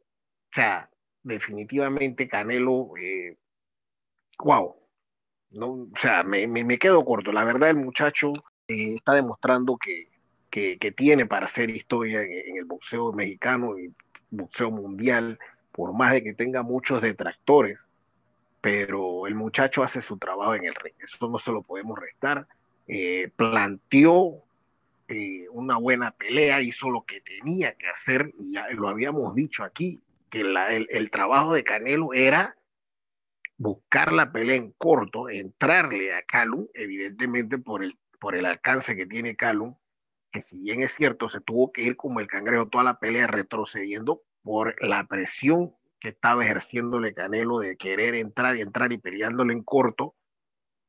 sea, 0.52 0.90
definitivamente 1.24 2.28
Canelo, 2.28 2.92
eh, 3.02 3.38
wow. 4.40 4.76
No, 5.52 5.68
o 5.72 5.90
sea, 6.00 6.24
me, 6.24 6.48
me, 6.48 6.78
quedo 6.78 7.06
corto. 7.06 7.32
La 7.32 7.46
verdad, 7.46 7.70
el 7.70 7.78
muchacho 7.78 8.34
eh, 8.68 8.96
está 8.96 9.14
demostrando 9.14 9.78
que, 9.78 10.10
que, 10.50 10.78
que, 10.78 10.92
tiene 10.92 11.26
para 11.26 11.46
hacer 11.46 11.70
historia 11.70 12.22
en, 12.22 12.32
en 12.32 12.58
el 12.58 12.66
boxeo 12.66 13.14
mexicano 13.14 13.78
y 13.80 13.94
boxeo 14.30 14.72
mundial, 14.72 15.40
por 15.72 15.94
más 15.94 16.14
de 16.14 16.24
que 16.24 16.34
tenga 16.34 16.64
muchos 16.64 17.02
detractores 17.02 17.80
pero 18.66 19.28
el 19.28 19.36
muchacho 19.36 19.84
hace 19.84 20.02
su 20.02 20.18
trabajo 20.18 20.56
en 20.56 20.66
el 20.66 20.74
ring, 20.74 20.96
eso 20.98 21.30
no 21.30 21.38
se 21.38 21.52
lo 21.52 21.62
podemos 21.62 22.00
restar. 22.00 22.48
Eh, 22.88 23.30
planteó 23.36 24.44
eh, 25.08 25.46
una 25.52 25.78
buena 25.78 26.10
pelea, 26.10 26.62
hizo 26.62 26.90
lo 26.90 27.06
que 27.06 27.22
tenía 27.22 27.76
que 27.76 27.88
hacer, 27.88 28.34
ya 28.40 28.68
lo 28.72 28.90
habíamos 28.90 29.36
dicho 29.36 29.64
aquí, 29.64 30.02
que 30.32 30.42
el, 30.42 31.12
trabajo 31.12 31.54
de 31.54 31.64
Canelo 31.64 32.12
era 32.16 32.58
buscar 33.56 34.12
la 34.12 34.32
pelea 34.32 34.56
en 34.56 34.72
corto, 34.72 35.30
entrarle 35.30 36.16
a 36.16 36.24
Calum, 36.24 36.66
evidentemente 36.74 37.60
por 37.60 37.84
el, 37.84 37.96
por 38.20 38.36
el 38.36 38.48
alcance 38.48 38.96
que 38.96 39.06
tiene 39.06 39.36
Calum, 39.36 39.76
que 40.32 40.42
si 40.42 40.58
bien 40.58 40.82
es 40.82 40.92
cierto, 40.96 41.30
se 41.30 41.40
tuvo 41.40 41.72
que 41.72 41.84
ir 41.84 41.96
como 41.96 42.20
el 42.20 42.26
cangrejo 42.26 42.68
toda 42.68 42.84
la 42.84 42.98
pelea 42.98 43.28
retrocediendo 43.28 44.24
por 44.42 44.76
la 44.84 45.06
presión 45.06 45.76
que 46.06 46.10
estaba 46.10 46.46
ejerciéndole 46.46 47.16
Canelo 47.16 47.58
de 47.58 47.78
querer 47.78 48.14
entrar 48.14 48.56
y 48.56 48.62
entrar 48.62 48.94
y 48.94 49.00
peleándole 49.00 49.54
en 49.54 49.64
corto. 49.64 50.14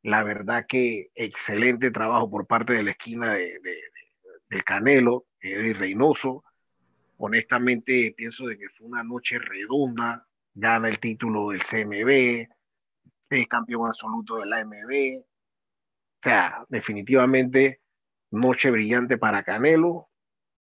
La 0.03 0.23
verdad 0.23 0.67
que 0.69 1.11
excelente 1.15 1.91
trabajo 1.91 2.29
por 2.29 2.47
parte 2.47 2.75
de 2.75 2.83
la 2.83 2.91
esquina 2.91 3.33
de, 3.33 3.59
del 4.51 4.63
Canelo, 4.63 5.25
Eddie 5.41 5.73
Reynoso. 5.73 6.45
Honestamente 7.17 8.13
pienso 8.15 8.47
de 8.47 8.59
que 8.59 8.69
fue 8.69 8.89
una 8.89 9.03
noche 9.03 9.39
redonda, 9.39 10.29
gana 10.53 10.91
el 10.91 10.99
título 10.99 11.49
del 11.49 11.63
CMB, 11.63 12.47
es 13.31 13.49
campeón 13.49 13.87
absoluto 13.87 14.37
de 14.37 14.45
la 14.45 14.59
AMB. 14.59 15.23
O 15.23 15.25
sea, 16.23 16.67
definitivamente 16.69 17.81
noche 18.31 18.71
brillante 18.71 19.17
para 19.17 19.43
Canelo, 19.43 20.11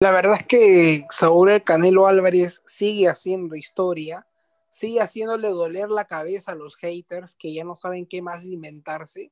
la 0.03 0.11
verdad 0.11 0.35
es 0.37 0.45
que 0.45 1.05
Saúl 1.09 1.63
Canelo 1.63 2.07
Álvarez 2.07 2.61
sigue 2.67 3.07
haciendo 3.07 3.55
historia, 3.55 4.27
sigue 4.73 5.01
haciéndole 5.01 5.49
doler 5.49 5.91
la 5.91 6.05
cabeza 6.05 6.53
a 6.53 6.55
los 6.55 6.75
haters 6.77 7.35
que 7.35 7.53
ya 7.53 7.63
no 7.63 7.75
saben 7.75 8.07
qué 8.07 8.23
más 8.23 8.43
inventarse. 8.43 9.31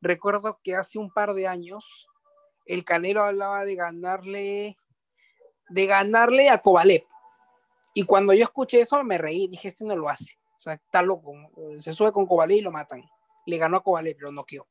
Recuerdo 0.00 0.60
que 0.64 0.76
hace 0.76 0.98
un 0.98 1.10
par 1.10 1.34
de 1.34 1.46
años 1.46 2.08
el 2.64 2.82
Canelo 2.82 3.22
hablaba 3.22 3.66
de 3.66 3.74
ganarle 3.74 4.78
de 5.68 5.86
ganarle 5.86 6.48
a 6.48 6.56
Kovalev. 6.56 7.04
Y 7.92 8.04
cuando 8.04 8.32
yo 8.32 8.44
escuché 8.44 8.80
eso 8.80 9.04
me 9.04 9.18
reí, 9.18 9.46
dije, 9.46 9.68
este 9.68 9.84
no 9.84 9.94
lo 9.94 10.08
hace. 10.08 10.38
O 10.56 10.60
sea, 10.60 10.72
está 10.72 11.02
loco. 11.02 11.34
Se 11.78 11.92
sube 11.92 12.10
con 12.10 12.26
Kovalev 12.26 12.56
y 12.56 12.62
lo 12.62 12.70
matan. 12.70 13.04
Le 13.44 13.58
ganó 13.58 13.76
a 13.76 13.82
Kovalev, 13.82 14.16
lo 14.20 14.32
noqueó. 14.32 14.66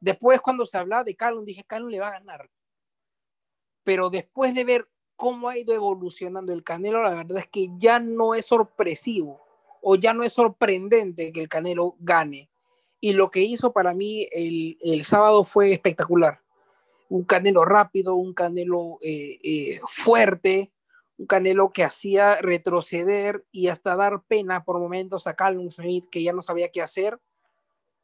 Después 0.00 0.40
cuando 0.40 0.64
se 0.64 0.78
hablaba 0.78 1.04
de 1.04 1.14
Calum, 1.14 1.44
dije, 1.44 1.62
Calum 1.64 1.90
le 1.90 2.00
va 2.00 2.08
a 2.08 2.12
ganar 2.12 2.48
pero 3.84 4.10
después 4.10 4.54
de 4.54 4.64
ver 4.64 4.88
cómo 5.20 5.50
ha 5.50 5.58
ido 5.58 5.74
evolucionando 5.74 6.50
el 6.54 6.64
Canelo, 6.64 7.02
la 7.02 7.10
verdad 7.10 7.36
es 7.36 7.46
que 7.46 7.68
ya 7.76 8.00
no 8.00 8.34
es 8.34 8.46
sorpresivo 8.46 9.38
o 9.82 9.94
ya 9.94 10.14
no 10.14 10.22
es 10.22 10.32
sorprendente 10.32 11.30
que 11.30 11.40
el 11.40 11.48
Canelo 11.50 11.94
gane. 12.00 12.48
Y 13.00 13.12
lo 13.12 13.30
que 13.30 13.42
hizo 13.42 13.70
para 13.74 13.92
mí 13.92 14.26
el, 14.32 14.78
el 14.80 15.04
sábado 15.04 15.44
fue 15.44 15.72
espectacular. 15.72 16.40
Un 17.10 17.24
Canelo 17.24 17.66
rápido, 17.66 18.14
un 18.14 18.32
Canelo 18.32 18.96
eh, 19.02 19.38
eh, 19.42 19.80
fuerte, 19.86 20.72
un 21.18 21.26
Canelo 21.26 21.70
que 21.70 21.84
hacía 21.84 22.36
retroceder 22.36 23.44
y 23.52 23.68
hasta 23.68 23.96
dar 23.96 24.22
pena 24.22 24.64
por 24.64 24.78
momentos 24.78 25.26
a 25.26 25.36
Callum 25.36 25.68
Smith, 25.70 26.06
que 26.10 26.22
ya 26.22 26.32
no 26.32 26.40
sabía 26.40 26.70
qué 26.70 26.80
hacer 26.80 27.20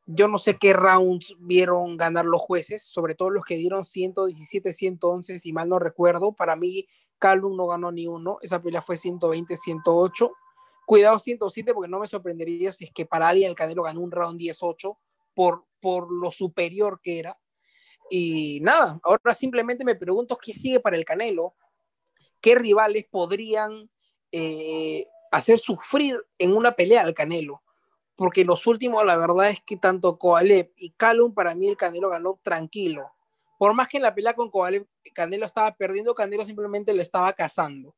yo 0.07 0.29
no 0.29 0.39
sé 0.39 0.57
qué 0.57 0.73
rounds 0.73 1.35
vieron 1.41 1.97
ganar 1.97 2.25
los 2.25 2.41
jueces, 2.41 2.83
sobre 2.83 3.17
todo 3.17 3.31
los 3.31 3.45
que 3.45 3.57
dieron 3.57 3.85
117, 3.85 4.73
111, 4.73 5.39
si 5.41 5.53
mal 5.53 5.69
no 5.69 5.81
recuerdo. 5.81 6.33
Para 6.33 6.55
mí, 6.55 6.87
Calum 7.19 7.57
no 7.57 7.67
ganó 7.67 7.93
ni 7.93 8.07
uno. 8.07 8.39
Esa 8.41 8.61
pelea 8.61 8.83
fue 8.83 8.97
120, 8.97 9.57
108. 9.57 10.33
Cuidado 10.87 11.19
107, 11.19 11.75
porque 11.75 11.91
no 11.91 11.99
me 11.99 12.07
sorprendería 12.07 12.71
si 12.73 12.85
es 12.85 12.93
que 12.93 13.07
para 13.07 13.29
alguien 13.29 13.51
el 13.51 13.57
Canelo 13.57 13.83
ganó 13.83 14.01
un 14.01 14.11
round 14.11 14.39
18 14.39 14.99
por, 15.35 15.65
por 15.81 16.13
lo 16.13 16.31
superior 16.31 17.01
que 17.03 17.19
era. 17.19 17.39
Y 18.09 18.61
nada, 18.61 19.01
ahora 19.03 19.35
simplemente 19.35 19.85
me 19.85 19.97
pregunto 19.97 20.37
qué 20.37 20.53
sigue 20.53 20.79
para 20.79 20.97
el 20.97 21.05
Canelo, 21.05 21.55
qué 22.41 22.55
rivales 22.55 23.05
podrían 23.11 23.91
eh, 24.31 25.05
hacer 25.33 25.59
sufrir 25.59 26.25
en 26.39 26.57
una 26.57 26.73
pelea 26.73 27.03
al 27.03 27.15
Canelo 27.15 27.63
porque 28.17 28.45
los 28.45 28.67
últimos, 28.67 29.05
la 29.05 29.17
verdad 29.17 29.51
es 29.51 29.61
que 29.61 29.77
tanto 29.77 30.19
Kovalev 30.19 30.73
y 30.77 30.91
Calum, 30.91 31.35
para 31.35 31.55
mí 31.55 31.69
el 31.69 31.77
Canelo 31.77 32.09
ganó 32.09 32.41
tranquilo. 32.43 33.13
Por 33.59 33.75
más 33.75 33.89
que 33.89 33.97
en 33.97 34.03
la 34.03 34.15
pelea 34.15 34.35
con 34.35 34.51
Kovalev, 34.51 34.87
Canelo 35.15 35.47
estaba 35.47 35.75
perdiendo, 35.75 36.15
Canelo 36.15 36.45
simplemente 36.45 36.93
le 36.93 37.03
estaba 37.03 37.33
cazando. 37.33 37.95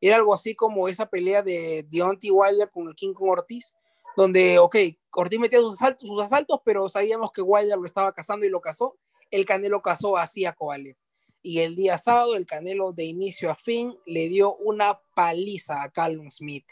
Era 0.00 0.16
algo 0.16 0.34
así 0.34 0.54
como 0.54 0.88
esa 0.88 1.06
pelea 1.06 1.42
de 1.42 1.86
Deontay 1.88 2.30
Wilder 2.30 2.70
con 2.70 2.88
el 2.88 2.94
King 2.94 3.14
Kong 3.14 3.30
Ortiz, 3.30 3.74
donde, 4.16 4.58
ok, 4.58 4.76
Ortiz 5.12 5.38
metía 5.38 5.60
sus 5.60 5.74
asaltos, 5.74 6.08
sus 6.08 6.22
asaltos, 6.22 6.60
pero 6.64 6.88
sabíamos 6.88 7.30
que 7.30 7.42
Wilder 7.42 7.78
lo 7.78 7.86
estaba 7.86 8.12
cazando 8.12 8.44
y 8.44 8.48
lo 8.48 8.60
cazó. 8.60 8.96
El 9.30 9.44
Canelo 9.44 9.80
cazó 9.80 10.16
así 10.16 10.44
a 10.44 10.52
Kovalev 10.52 10.96
y 11.42 11.58
el 11.58 11.74
día 11.74 11.98
sábado 11.98 12.36
el 12.36 12.46
Canelo 12.46 12.92
de 12.92 13.04
inicio 13.04 13.50
a 13.50 13.56
fin 13.56 13.98
le 14.06 14.28
dio 14.28 14.54
una 14.56 15.00
paliza 15.14 15.82
a 15.82 15.90
Callum 15.90 16.30
Smith. 16.30 16.64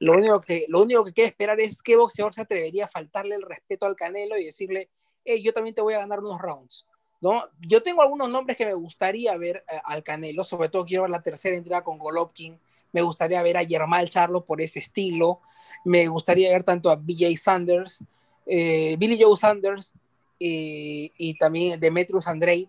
Lo 0.00 0.14
único 0.14 0.40
que, 0.40 0.66
lo 0.68 0.82
único 0.82 1.04
que 1.04 1.12
queda 1.12 1.26
esperar 1.28 1.60
es 1.60 1.82
qué 1.82 1.96
boxeador 1.96 2.34
se 2.34 2.40
atrevería 2.40 2.86
a 2.86 2.88
faltarle 2.88 3.36
el 3.36 3.42
respeto 3.42 3.86
al 3.86 3.96
Canelo 3.96 4.36
y 4.36 4.44
decirle, 4.44 4.90
hey, 5.24 5.42
yo 5.42 5.52
también 5.52 5.74
te 5.74 5.82
voy 5.82 5.94
a 5.94 6.00
ganar 6.00 6.18
unos 6.18 6.40
rounds. 6.40 6.86
¿No? 7.20 7.44
Yo 7.60 7.82
tengo 7.82 8.02
algunos 8.02 8.28
nombres 8.28 8.56
que 8.56 8.66
me 8.66 8.74
gustaría 8.74 9.36
ver 9.36 9.64
eh, 9.70 9.80
al 9.84 10.02
Canelo, 10.02 10.44
sobre 10.44 10.68
todo 10.68 10.84
quiero 10.84 11.02
ver 11.02 11.10
la 11.10 11.22
tercera 11.22 11.56
entrada 11.56 11.82
con 11.82 11.98
Golovkin, 11.98 12.58
me 12.92 13.02
gustaría 13.02 13.42
ver 13.42 13.56
a 13.56 13.64
Germán 13.64 14.06
Charlo 14.06 14.44
por 14.44 14.60
ese 14.60 14.78
estilo, 14.78 15.40
me 15.84 16.06
gustaría 16.06 16.50
ver 16.50 16.62
tanto 16.62 16.90
a 16.90 16.96
BJ 16.96 17.36
Sanders, 17.36 18.02
eh, 18.46 18.96
Billy 18.98 19.20
Joe 19.20 19.36
Sanders 19.36 19.92
eh, 20.40 21.10
y 21.16 21.36
también 21.38 21.78
Demetrius 21.80 22.26
Andrade, 22.28 22.68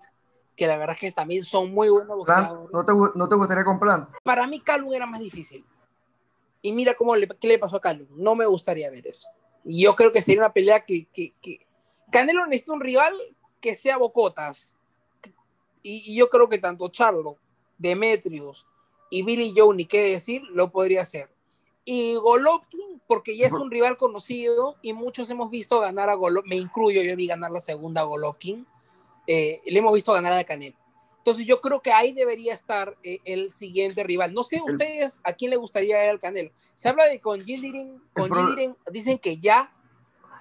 que 0.55 0.67
la 0.67 0.77
verdad 0.77 0.95
es 0.95 0.99
que 0.99 1.11
también 1.11 1.43
son 1.45 1.71
muy 1.71 1.89
buenos 1.89 2.17
boxeadores. 2.17 2.69
¿No 2.73 2.85
te, 2.85 2.91
¿No 3.17 3.29
te 3.29 3.35
gustaría 3.35 3.63
con 3.63 3.79
Plan? 3.79 4.09
Para 4.23 4.45
mí 4.45 4.59
Calum 4.59 4.93
era 4.93 5.05
más 5.05 5.21
difícil. 5.21 5.65
Y 6.61 6.73
mira 6.73 6.93
cómo 6.95 7.15
le, 7.15 7.27
qué 7.27 7.47
le 7.47 7.57
pasó 7.57 7.77
a 7.77 7.81
Calum. 7.81 8.07
No 8.11 8.35
me 8.35 8.45
gustaría 8.45 8.89
ver 8.89 9.07
eso. 9.07 9.29
Y 9.63 9.83
yo 9.83 9.95
creo 9.95 10.11
que 10.11 10.21
sería 10.21 10.41
una 10.41 10.51
pelea 10.51 10.83
que, 10.83 11.05
que, 11.13 11.33
que... 11.41 11.65
Canelo 12.11 12.45
necesita 12.45 12.73
un 12.73 12.81
rival 12.81 13.15
que 13.59 13.75
sea 13.75 13.97
Bocotas. 13.97 14.73
Y, 15.81 16.11
y, 16.11 16.15
yo 16.15 16.29
creo 16.29 16.49
que 16.49 16.57
tanto 16.57 16.89
Charlo, 16.89 17.37
Demetrius 17.77 18.67
y 19.09 19.23
Billy 19.23 19.53
Joe, 19.55 19.75
ni 19.75 19.85
qué 19.85 20.01
decir, 20.01 20.41
lo 20.51 20.71
podría 20.71 21.01
hacer. 21.01 21.29
Y 21.85 22.15
Golovkin, 22.15 23.01
porque 23.07 23.37
ya 23.37 23.47
es 23.47 23.53
un 23.53 23.71
rival 23.71 23.97
conocido 23.97 24.75
y 24.81 24.93
muchos 24.93 25.29
hemos 25.29 25.49
visto 25.49 25.79
ganar 25.79 26.09
a 26.09 26.15
Golovkin, 26.15 26.49
me 26.49 26.55
incluyo, 26.57 27.01
yo 27.01 27.15
vi 27.15 27.27
ganar 27.27 27.51
la 27.51 27.59
segunda 27.59 28.01
a 28.01 28.03
Golovkin 28.03 28.67
eh, 29.31 29.61
le 29.63 29.77
hemos 29.77 29.93
visto 29.93 30.11
ganar 30.11 30.33
a 30.33 30.43
Canelo. 30.43 30.75
Entonces 31.17 31.45
yo 31.45 31.61
creo 31.61 31.83
que 31.83 31.91
ahí 31.91 32.13
debería 32.13 32.51
estar 32.51 32.97
eh, 33.03 33.19
el 33.25 33.51
siguiente 33.51 34.03
rival. 34.03 34.33
No 34.33 34.43
sé 34.43 34.59
ustedes 34.59 35.21
a 35.23 35.33
quién 35.33 35.51
le 35.51 35.57
gustaría 35.57 35.99
ver 35.99 36.09
al 36.09 36.19
Canelo. 36.19 36.49
Se 36.73 36.89
habla 36.89 37.05
de 37.05 37.21
con 37.21 37.39
Gildirin, 37.45 38.01
con 38.13 38.33
Gildirin 38.33 38.75
dicen 38.91 39.19
que 39.19 39.37
ya, 39.37 39.71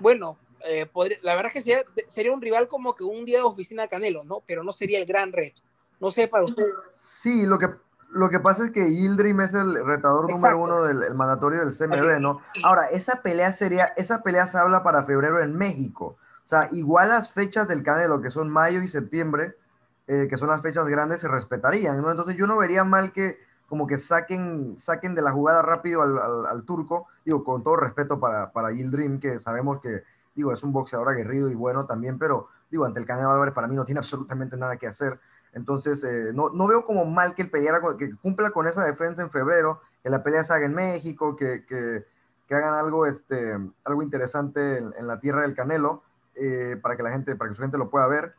bueno, 0.00 0.38
eh, 0.64 0.88
la 1.22 1.34
verdad 1.34 1.52
es 1.54 1.64
que 1.64 1.84
sería, 2.06 2.32
un 2.32 2.42
rival 2.42 2.68
como 2.68 2.94
que 2.94 3.04
un 3.04 3.24
día 3.24 3.38
de 3.38 3.44
oficina 3.44 3.82
de 3.82 3.88
Canelo, 3.88 4.24
¿no? 4.24 4.42
Pero 4.46 4.62
no 4.62 4.72
sería 4.72 4.98
el 4.98 5.06
gran 5.06 5.32
reto. 5.32 5.62
No 6.00 6.10
sé 6.10 6.28
para 6.28 6.44
ustedes. 6.44 6.90
Sí, 6.94 7.44
lo 7.46 7.58
que, 7.58 7.68
Lo 8.10 8.30
que 8.30 8.40
pasa 8.40 8.64
es 8.64 8.70
que 8.70 8.90
Yildirim 8.90 9.40
es 9.40 9.54
el 9.54 9.84
retador 9.84 10.30
número 10.30 10.58
uno 10.58 10.82
del 10.82 11.14
mandatorio 11.14 11.60
del 11.60 11.76
CMB, 11.76 12.20
¿no? 12.20 12.40
Ahora, 12.62 12.86
esa 12.86 13.22
pelea 13.22 13.52
sería, 13.52 13.86
esa 13.96 14.22
pelea 14.22 14.46
se 14.46 14.58
habla 14.58 14.82
para 14.82 15.04
febrero 15.04 15.42
en 15.42 15.56
México. 15.56 16.16
O 16.44 16.48
sea, 16.48 16.68
igual 16.72 17.10
las 17.10 17.30
fechas 17.30 17.68
del 17.68 17.82
Canelo, 17.82 18.22
que 18.22 18.30
son 18.30 18.48
mayo 18.48 18.80
y 18.80 18.88
septiembre, 18.88 19.56
eh, 20.06 20.26
que 20.30 20.38
son 20.38 20.48
las 20.48 20.62
fechas 20.62 20.86
grandes, 20.86 21.20
se 21.20 21.28
respetarían, 21.28 22.00
¿no? 22.00 22.10
Entonces 22.10 22.36
yo 22.36 22.46
no 22.46 22.56
vería 22.56 22.84
mal 22.84 23.12
que 23.12 23.38
como 23.68 23.86
que 23.86 23.98
saquen, 23.98 24.78
saquen 24.78 25.14
de 25.14 25.20
la 25.20 25.30
jugada 25.30 25.60
rápido 25.60 26.00
al, 26.00 26.64
turco, 26.64 27.06
digo, 27.24 27.44
con 27.44 27.62
todo 27.62 27.76
respeto 27.76 28.18
para, 28.18 28.50
para 28.50 28.72
Yildirim, 28.72 29.20
que 29.20 29.38
sabemos 29.38 29.82
que, 29.82 30.04
digo, 30.38 30.52
es 30.52 30.62
un 30.62 30.72
boxeador 30.72 31.08
aguerrido 31.08 31.50
y 31.50 31.56
bueno 31.56 31.84
también, 31.84 32.16
pero, 32.16 32.46
digo, 32.70 32.84
ante 32.84 33.00
el 33.00 33.06
Canelo 33.06 33.32
Álvarez 33.32 33.52
para 33.52 33.66
mí 33.66 33.74
no 33.74 33.84
tiene 33.84 33.98
absolutamente 33.98 34.56
nada 34.56 34.76
que 34.76 34.86
hacer. 34.86 35.18
Entonces, 35.52 36.04
eh, 36.04 36.30
no, 36.32 36.50
no, 36.50 36.68
veo 36.68 36.84
como 36.84 37.04
mal 37.04 37.34
que 37.34 37.42
el 37.42 37.50
peleara, 37.50 37.80
que 37.98 38.14
cumpla 38.14 38.52
con 38.52 38.68
esa 38.68 38.84
defensa 38.84 39.20
en 39.20 39.30
febrero, 39.30 39.80
que 40.02 40.10
la 40.10 40.22
pelea 40.22 40.44
se 40.44 40.52
haga 40.52 40.66
en 40.66 40.74
México, 40.74 41.34
que, 41.34 41.66
que, 41.66 42.06
que 42.46 42.54
hagan 42.54 42.74
algo, 42.74 43.04
este, 43.06 43.58
algo 43.84 44.02
interesante 44.02 44.78
en, 44.78 45.06
la 45.08 45.18
tierra 45.18 45.42
del 45.42 45.56
Canelo, 45.56 46.04
eh, 46.36 46.78
para 46.80 46.96
que 46.96 47.02
la 47.02 47.10
gente, 47.10 47.34
para 47.34 47.50
que 47.50 47.56
su 47.56 47.62
gente 47.62 47.78
lo 47.78 47.90
pueda 47.90 48.06
ver. 48.06 48.34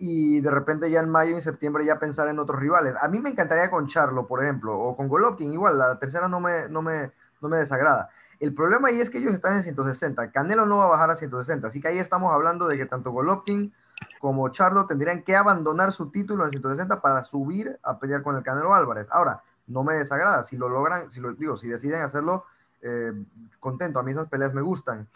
Y 0.00 0.40
de 0.40 0.50
repente 0.50 0.90
ya 0.90 0.98
en 1.00 1.08
mayo 1.08 1.38
y 1.38 1.42
septiembre 1.42 1.84
ya 1.84 2.00
pensar 2.00 2.26
en 2.26 2.40
otros 2.40 2.58
rivales. 2.58 2.94
A 3.00 3.06
mí 3.06 3.20
me 3.20 3.30
encantaría 3.30 3.70
con 3.70 3.86
Charlo, 3.86 4.26
por 4.26 4.42
ejemplo, 4.42 4.76
o 4.76 4.96
con 4.96 5.06
Golovkin, 5.06 5.52
igual, 5.52 5.78
la 5.78 5.98
tercera 6.00 6.26
no 6.26 6.40
me, 6.40 6.68
no 6.68 6.82
me, 6.82 7.12
no 7.40 7.48
me 7.48 7.58
desagrada. 7.58 8.10
El 8.40 8.54
problema 8.54 8.88
ahí 8.88 9.00
es 9.00 9.10
que 9.10 9.18
ellos 9.18 9.34
están 9.34 9.56
en 9.56 9.64
160. 9.64 10.30
Canelo 10.30 10.64
no 10.64 10.78
va 10.78 10.84
a 10.84 10.88
bajar 10.88 11.10
a 11.10 11.16
160. 11.16 11.66
Así 11.66 11.80
que 11.80 11.88
ahí 11.88 11.98
estamos 11.98 12.32
hablando 12.32 12.68
de 12.68 12.76
que 12.76 12.86
tanto 12.86 13.10
Golovkin 13.10 13.72
como 14.20 14.48
Charlo 14.50 14.86
tendrían 14.86 15.22
que 15.22 15.36
abandonar 15.36 15.92
su 15.92 16.10
título 16.10 16.44
en 16.44 16.50
160 16.50 17.00
para 17.00 17.24
subir 17.24 17.78
a 17.82 17.98
pelear 17.98 18.22
con 18.22 18.36
el 18.36 18.42
Canelo 18.42 18.74
Álvarez. 18.74 19.08
Ahora, 19.10 19.42
no 19.66 19.82
me 19.82 19.94
desagrada, 19.94 20.42
si 20.42 20.56
lo 20.56 20.68
logran, 20.68 21.10
si 21.10 21.20
lo 21.20 21.32
digo, 21.34 21.56
si 21.56 21.68
deciden 21.68 22.02
hacerlo, 22.02 22.44
eh, 22.82 23.12
contento, 23.60 23.98
a 23.98 24.02
mí 24.02 24.12
esas 24.12 24.28
peleas 24.28 24.54
me 24.54 24.62
gustan. 24.62 25.08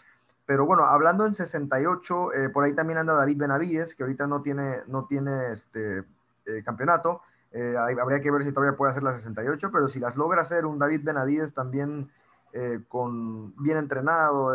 Pero 0.45 0.65
bueno, 0.65 0.83
hablando 0.83 1.25
en 1.25 1.33
68, 1.33 2.33
eh, 2.33 2.49
por 2.49 2.63
ahí 2.63 2.73
también 2.73 2.99
anda 2.99 3.13
David 3.13 3.37
Benavides, 3.37 3.95
que 3.95 4.03
ahorita 4.03 4.27
no 4.27 4.41
tiene, 4.41 4.83
no 4.87 5.05
tiene 5.05 5.51
este 5.51 6.03
eh, 6.45 6.63
campeonato. 6.63 7.21
habría 7.77 8.19
que 8.19 8.31
ver 8.31 8.43
si 8.43 8.51
todavía 8.51 8.75
puede 8.75 8.91
hacer 8.91 9.03
la 9.03 9.13
68, 9.13 9.69
pero 9.71 9.87
si 9.87 9.99
las 9.99 10.15
logra 10.15 10.41
hacer 10.41 10.65
un 10.65 10.79
David 10.79 11.01
Benavides 11.03 11.53
también 11.53 12.09
con 12.87 13.55
bien 13.55 13.77
entrenado, 13.77 14.51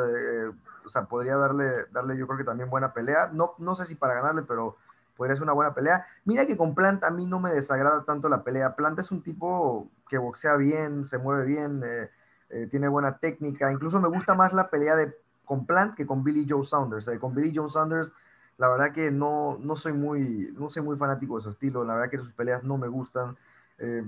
o 0.84 0.88
sea, 0.88 1.04
podría 1.04 1.36
darle, 1.36 1.86
darle 1.92 2.16
yo 2.16 2.26
creo 2.26 2.38
que 2.38 2.44
también 2.44 2.70
buena 2.70 2.92
pelea. 2.92 3.30
No, 3.32 3.54
no 3.58 3.74
sé 3.74 3.84
si 3.84 3.94
para 3.94 4.14
ganarle, 4.14 4.42
pero 4.42 4.76
podría 5.18 5.34
ser 5.34 5.42
una 5.42 5.52
buena 5.52 5.74
pelea. 5.74 6.06
Mira 6.24 6.46
que 6.46 6.56
con 6.56 6.74
Plant 6.74 7.04
a 7.04 7.10
mí 7.10 7.26
no 7.26 7.40
me 7.40 7.52
desagrada 7.52 8.04
tanto 8.04 8.28
la 8.28 8.42
pelea. 8.44 8.76
Plant 8.76 9.00
es 9.00 9.10
un 9.10 9.22
tipo 9.22 9.90
que 10.08 10.16
boxea 10.16 10.56
bien, 10.56 11.04
se 11.04 11.18
mueve 11.18 11.44
bien, 11.44 11.82
eh, 11.84 12.08
eh, 12.50 12.68
tiene 12.70 12.88
buena 12.88 13.18
técnica. 13.18 13.70
Incluso 13.70 14.00
me 14.00 14.08
gusta 14.08 14.34
más 14.34 14.52
la 14.52 14.70
pelea 14.70 14.94
de, 14.94 15.14
con 15.44 15.66
Plant 15.66 15.96
que 15.96 16.06
con 16.06 16.22
Billy 16.22 16.46
Joe 16.48 16.64
Saunders. 16.64 17.08
Eh, 17.08 17.18
con 17.18 17.34
Billy 17.34 17.52
Joe 17.54 17.68
Saunders, 17.68 18.12
la 18.58 18.68
verdad 18.68 18.92
que 18.92 19.10
no, 19.10 19.58
no, 19.60 19.74
soy 19.74 19.92
muy, 19.92 20.54
no 20.56 20.70
soy 20.70 20.82
muy 20.82 20.96
fanático 20.96 21.36
de 21.36 21.42
su 21.42 21.50
estilo. 21.50 21.84
La 21.84 21.94
verdad 21.94 22.10
que 22.10 22.18
sus 22.18 22.32
peleas 22.32 22.62
no 22.62 22.78
me 22.78 22.88
gustan. 22.88 23.36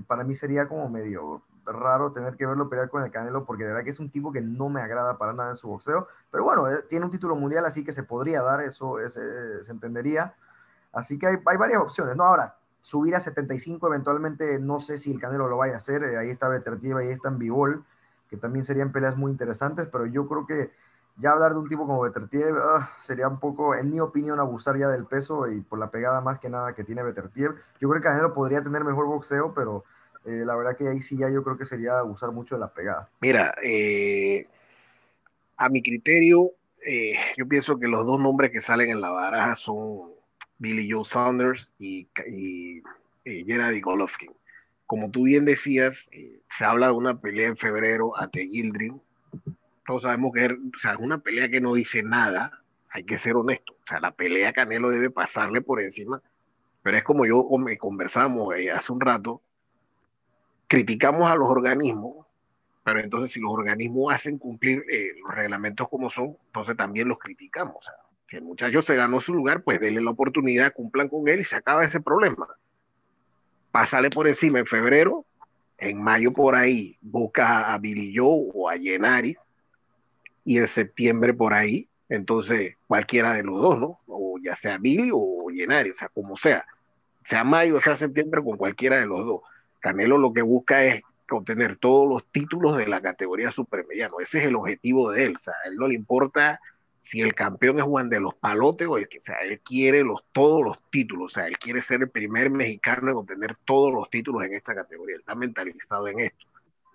para 0.07 0.23
mí 0.23 0.33
sería 0.33 0.67
como 0.67 0.89
medio 0.89 1.43
raro 1.71 2.11
tener 2.11 2.35
que 2.35 2.45
verlo 2.45 2.69
pelear 2.69 2.89
con 2.89 3.03
el 3.03 3.11
Canelo 3.11 3.45
porque 3.45 3.63
de 3.63 3.69
verdad 3.69 3.83
que 3.83 3.91
es 3.91 3.99
un 3.99 4.09
tipo 4.09 4.31
que 4.31 4.41
no 4.41 4.69
me 4.69 4.81
agrada 4.81 5.17
para 5.17 5.33
nada 5.33 5.51
en 5.51 5.57
su 5.57 5.67
boxeo. 5.67 6.07
Pero 6.29 6.43
bueno, 6.43 6.69
eh, 6.69 6.83
tiene 6.89 7.05
un 7.05 7.11
título 7.11 7.35
mundial, 7.35 7.65
así 7.65 7.83
que 7.83 7.93
se 7.93 8.03
podría 8.03 8.41
dar, 8.41 8.61
eso 8.61 8.99
eh, 8.99 9.09
se 9.09 9.71
entendería. 9.71 10.35
Así 10.93 11.17
que 11.17 11.27
hay, 11.27 11.37
hay, 11.45 11.57
varias 11.57 11.81
opciones, 11.81 12.15
¿no? 12.15 12.23
Ahora, 12.23 12.55
subir 12.81 13.15
a 13.15 13.19
75 13.19 13.87
eventualmente, 13.87 14.59
no 14.59 14.79
sé 14.79 14.97
si 14.97 15.11
el 15.11 15.19
Canelo 15.19 15.47
lo 15.47 15.57
vaya 15.57 15.75
a 15.75 15.77
hacer. 15.77 16.03
Eh, 16.03 16.17
ahí 16.17 16.29
está 16.29 16.49
Betertiva, 16.49 16.99
ahí 16.99 17.09
está 17.09 17.29
Bivol, 17.29 17.85
que 18.29 18.37
también 18.37 18.65
serían 18.65 18.91
peleas 18.91 19.15
muy 19.17 19.31
interesantes, 19.31 19.87
pero 19.91 20.05
yo 20.05 20.27
creo 20.27 20.45
que 20.45 20.71
ya 21.17 21.31
hablar 21.31 21.53
de 21.53 21.59
un 21.59 21.69
tipo 21.69 21.85
como 21.85 22.01
Betertiev 22.01 22.55
ah, 22.57 22.89
sería 23.03 23.27
un 23.27 23.39
poco, 23.39 23.75
en 23.75 23.89
mi 23.91 23.99
opinión, 23.99 24.39
abusar 24.39 24.77
ya 24.77 24.87
del 24.89 25.05
peso 25.05 25.47
y 25.47 25.61
por 25.61 25.79
la 25.79 25.91
pegada 25.91 26.21
más 26.21 26.39
que 26.39 26.49
nada 26.49 26.73
que 26.73 26.83
tiene 26.83 27.03
Betertiev. 27.03 27.55
Yo 27.79 27.89
creo 27.89 28.01
que 28.01 28.07
Canelo 28.07 28.33
podría 28.33 28.63
tener 28.63 28.83
mejor 28.83 29.05
boxeo, 29.05 29.53
pero 29.53 29.83
eh, 30.25 30.43
la 30.45 30.55
verdad 30.55 30.77
que 30.77 30.87
ahí 30.87 31.01
sí 31.01 31.17
ya 31.17 31.29
yo 31.29 31.43
creo 31.43 31.57
que 31.57 31.65
sería 31.65 32.03
usar 32.03 32.31
mucho 32.31 32.55
de 32.55 32.61
la 32.61 32.71
pegada. 32.71 33.09
Mira, 33.21 33.55
eh, 33.63 34.47
a 35.57 35.69
mi 35.69 35.81
criterio, 35.81 36.51
eh, 36.85 37.15
yo 37.37 37.47
pienso 37.47 37.79
que 37.79 37.87
los 37.87 38.05
dos 38.05 38.19
nombres 38.19 38.51
que 38.51 38.61
salen 38.61 38.89
en 38.91 39.01
la 39.01 39.09
baraja 39.09 39.55
son 39.55 40.11
Billy 40.59 40.89
Joe 40.89 41.05
Saunders 41.05 41.73
y, 41.79 42.07
y, 42.27 42.83
Gennady 43.23 43.81
Golovkin. 43.81 44.31
Como 44.85 45.09
tú 45.09 45.23
bien 45.23 45.45
decías, 45.45 46.09
se 46.49 46.65
habla 46.65 46.87
de 46.87 46.93
una 46.93 47.19
pelea 47.19 47.47
en 47.47 47.57
febrero 47.57 48.17
ante 48.17 48.47
Gildrin. 48.47 49.01
Todos 49.85 50.03
sabemos 50.03 50.33
que 50.33 50.45
es 50.45 50.51
una 50.99 51.19
pelea 51.19 51.49
que 51.49 51.61
no 51.61 51.73
dice 51.73 52.03
nada, 52.03 52.61
hay 52.89 53.03
que 53.03 53.17
ser 53.17 53.35
honesto. 53.35 53.73
O 53.73 53.87
sea, 53.87 53.99
la 53.99 54.11
pelea 54.11 54.53
Canelo 54.53 54.89
debe 54.89 55.09
pasarle 55.09 55.61
por 55.61 55.81
encima, 55.81 56.21
pero 56.83 56.97
es 56.97 57.03
como 57.03 57.25
yo 57.25 57.47
conversamos 57.79 58.53
hace 58.73 58.91
un 58.91 58.99
rato, 58.99 59.41
criticamos 60.71 61.29
a 61.29 61.35
los 61.35 61.49
organismos, 61.49 62.25
pero 62.85 63.01
entonces 63.01 63.29
si 63.33 63.41
los 63.41 63.51
organismos 63.51 64.13
hacen 64.13 64.37
cumplir 64.37 64.85
eh, 64.89 65.09
los 65.21 65.35
reglamentos 65.35 65.89
como 65.89 66.09
son, 66.09 66.37
entonces 66.45 66.77
también 66.77 67.09
los 67.09 67.19
criticamos. 67.19 67.75
O 67.75 67.81
sea, 67.83 67.93
que 68.25 68.37
el 68.37 68.43
muchacho 68.43 68.81
se 68.81 68.95
ganó 68.95 69.19
su 69.19 69.33
lugar, 69.33 69.63
pues 69.63 69.81
denle 69.81 69.99
la 69.99 70.11
oportunidad, 70.11 70.71
cumplan 70.71 71.09
con 71.09 71.27
él 71.27 71.41
y 71.41 71.43
se 71.43 71.57
acaba 71.57 71.83
ese 71.83 71.99
problema. 71.99 72.47
Pásale 73.69 74.09
por 74.09 74.29
encima 74.29 74.59
en 74.59 74.65
febrero, 74.65 75.25
en 75.77 76.01
mayo 76.01 76.31
por 76.31 76.55
ahí 76.55 76.97
busca 77.01 77.73
a 77.73 77.77
Billy 77.77 78.15
Joe 78.15 78.49
o 78.53 78.69
a 78.69 78.77
Yenari, 78.77 79.35
y 80.45 80.57
en 80.57 80.67
septiembre 80.67 81.33
por 81.33 81.53
ahí, 81.53 81.89
entonces 82.07 82.77
cualquiera 82.87 83.33
de 83.33 83.43
los 83.43 83.61
dos, 83.61 83.77
¿no? 83.77 83.99
O 84.07 84.37
ya 84.41 84.55
sea 84.55 84.77
Billy 84.77 85.09
o 85.13 85.49
Yenari, 85.51 85.89
o 85.89 85.95
sea, 85.95 86.07
como 86.07 86.37
sea, 86.37 86.65
sea 87.25 87.43
mayo 87.43 87.75
o 87.75 87.81
sea 87.81 87.97
septiembre 87.97 88.41
con 88.41 88.55
cualquiera 88.55 89.01
de 89.01 89.05
los 89.05 89.25
dos 89.25 89.41
Canelo 89.81 90.17
lo 90.17 90.31
que 90.31 90.41
busca 90.41 90.85
es 90.85 91.01
obtener 91.29 91.77
todos 91.77 92.07
los 92.07 92.25
títulos 92.31 92.77
de 92.77 92.87
la 92.87 93.01
categoría 93.01 93.51
supermediano. 93.51 94.19
Ese 94.19 94.39
es 94.39 94.45
el 94.45 94.55
objetivo 94.55 95.11
de 95.11 95.25
él. 95.25 95.35
O 95.37 95.39
sea, 95.39 95.53
a 95.63 95.67
él 95.67 95.75
no 95.75 95.87
le 95.87 95.95
importa 95.95 96.59
si 97.01 97.21
el 97.21 97.33
campeón 97.33 97.77
es 97.77 97.83
Juan 97.83 98.09
de 98.09 98.19
los 98.19 98.35
Palotes 98.35 98.87
o 98.87 98.97
el 98.97 99.09
que 99.09 99.19
sea, 99.19 99.37
él 99.39 99.59
quiere 99.59 100.03
los, 100.03 100.23
todos 100.31 100.63
los 100.63 100.77
títulos. 100.89 101.31
O 101.31 101.33
sea, 101.33 101.47
él 101.47 101.57
quiere 101.57 101.81
ser 101.81 102.01
el 102.01 102.09
primer 102.09 102.49
mexicano 102.49 103.11
en 103.11 103.17
obtener 103.17 103.57
todos 103.65 103.91
los 103.91 104.09
títulos 104.09 104.43
en 104.43 104.53
esta 104.53 104.75
categoría. 104.75 105.15
Él 105.15 105.21
está 105.21 105.35
mentalizado 105.35 106.07
en 106.07 106.19
esto. 106.19 106.45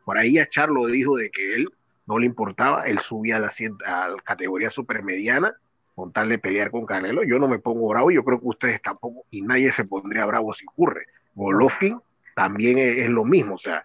Por 0.05 0.17
ahí 0.17 0.39
a 0.39 0.49
Charlo 0.49 0.87
dijo 0.87 1.17
de 1.17 1.31
que 1.31 1.55
él 1.55 1.69
no 2.07 2.19
le 2.19 2.27
importaba, 2.27 2.85
él 2.85 3.01
subía 3.01 3.37
a 3.37 3.41
la, 3.41 3.53
a 3.85 4.09
la 4.09 4.23
categoría 4.23 4.71
supermediana 4.71 5.57
con 5.97 6.13
tal 6.13 6.29
de 6.29 6.39
pelear 6.39 6.71
con 6.71 6.87
Canelo. 6.87 7.25
Yo 7.25 7.39
no 7.39 7.49
me 7.49 7.59
pongo 7.59 7.89
bravo, 7.89 8.11
yo 8.11 8.23
creo 8.23 8.39
que 8.39 8.47
ustedes 8.47 8.81
tampoco, 8.81 9.25
y 9.31 9.43
nadie 9.43 9.73
se 9.73 9.85
pondría 9.85 10.25
bravo 10.27 10.55
si 10.55 10.67
ocurre. 10.67 11.07
Golovkin 11.35 11.99
también 12.37 12.77
es, 12.77 13.09
lo 13.09 13.25
mismo, 13.25 13.55
o 13.55 13.59
sea, 13.59 13.83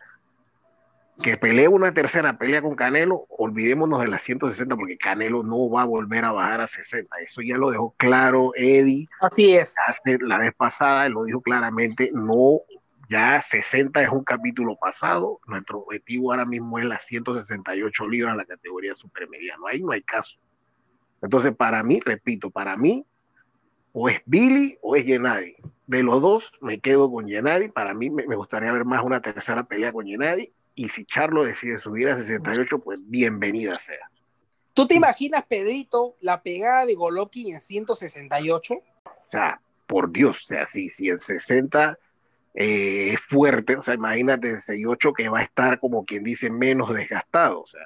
que 1.23 1.37
pelee 1.37 1.69
una 1.69 1.93
tercera 1.93 2.37
pelea 2.37 2.61
con 2.61 2.75
Canelo, 2.75 3.25
olvidémonos 3.29 4.01
de 4.01 4.09
las 4.09 4.23
160 4.23 4.75
porque 4.75 4.97
Canelo 4.97 5.41
no 5.41 5.69
va 5.69 5.83
a 5.83 5.85
volver 5.85 6.25
a 6.25 6.33
bajar 6.33 6.59
a 6.59 6.67
60. 6.67 7.15
Eso 7.19 7.41
ya 7.41 7.55
lo 7.55 7.71
dejó 7.71 7.95
claro 7.95 8.51
Eddie. 8.57 9.07
Así 9.21 9.55
es. 9.55 9.73
la 10.19 10.37
vez 10.37 10.53
pasada 10.53 11.07
lo 11.07 11.23
dijo 11.23 11.39
claramente, 11.39 12.09
no, 12.13 12.59
ya 13.07 13.41
60 13.41 14.01
es 14.01 14.09
un 14.09 14.25
capítulo 14.25 14.75
pasado. 14.75 15.39
Nuestro 15.47 15.79
objetivo 15.79 16.33
ahora 16.33 16.45
mismo 16.45 16.77
es 16.77 16.83
las 16.83 17.05
168 17.05 18.05
libras, 18.09 18.35
la 18.35 18.43
categoría 18.43 18.95
supermediano. 18.95 19.65
Ahí 19.67 19.81
no 19.81 19.93
hay 19.93 20.01
caso. 20.01 20.39
Entonces, 21.21 21.55
para 21.55 21.83
mí, 21.83 22.01
repito, 22.03 22.49
para 22.49 22.75
mí, 22.75 23.05
o 23.93 24.09
es 24.09 24.21
Billy 24.25 24.77
o 24.81 24.95
es 24.95 25.05
Gennady. 25.05 25.55
De 25.87 26.03
los 26.03 26.21
dos 26.21 26.53
me 26.61 26.79
quedo 26.79 27.11
con 27.11 27.27
Gennady. 27.27 27.69
Para 27.69 27.93
mí 27.93 28.09
me, 28.09 28.35
gustaría 28.35 28.71
ver 28.71 28.85
más 28.85 29.03
una 29.03 29.21
tercera 29.21 29.63
pelea 29.63 29.91
con 29.91 30.05
Gennady. 30.05 30.51
Y 30.75 30.89
si 30.89 31.05
Charlo 31.05 31.43
decide 31.43 31.77
subir 31.77 32.09
a 32.09 32.17
68, 32.17 32.79
pues 32.79 32.99
bienvenida 33.03 33.77
sea. 33.77 34.09
¿Tú 34.73 34.87
te 34.87 34.95
imaginas, 34.95 35.43
Pedrito, 35.43 36.15
la 36.21 36.41
pegada 36.41 36.85
de 36.85 36.95
Golovkin 36.95 37.53
en 37.53 37.59
168? 37.59 38.73
O 38.73 38.83
sea, 39.27 39.59
por 39.85 40.11
Dios, 40.11 40.43
o 40.43 40.47
sea, 40.47 40.65
si, 40.65 40.89
si 40.89 41.09
en 41.09 41.19
60 41.19 41.99
eh, 42.53 43.13
es 43.13 43.19
fuerte, 43.19 43.75
o 43.75 43.81
sea, 43.81 43.93
imagínate 43.93 44.49
en 44.49 44.59
68 44.61 45.13
que 45.13 45.27
va 45.27 45.39
a 45.39 45.43
estar 45.43 45.79
como 45.79 46.05
quien 46.05 46.23
dice 46.23 46.49
menos 46.49 46.93
desgastado, 46.93 47.61
o 47.61 47.67
sea, 47.67 47.81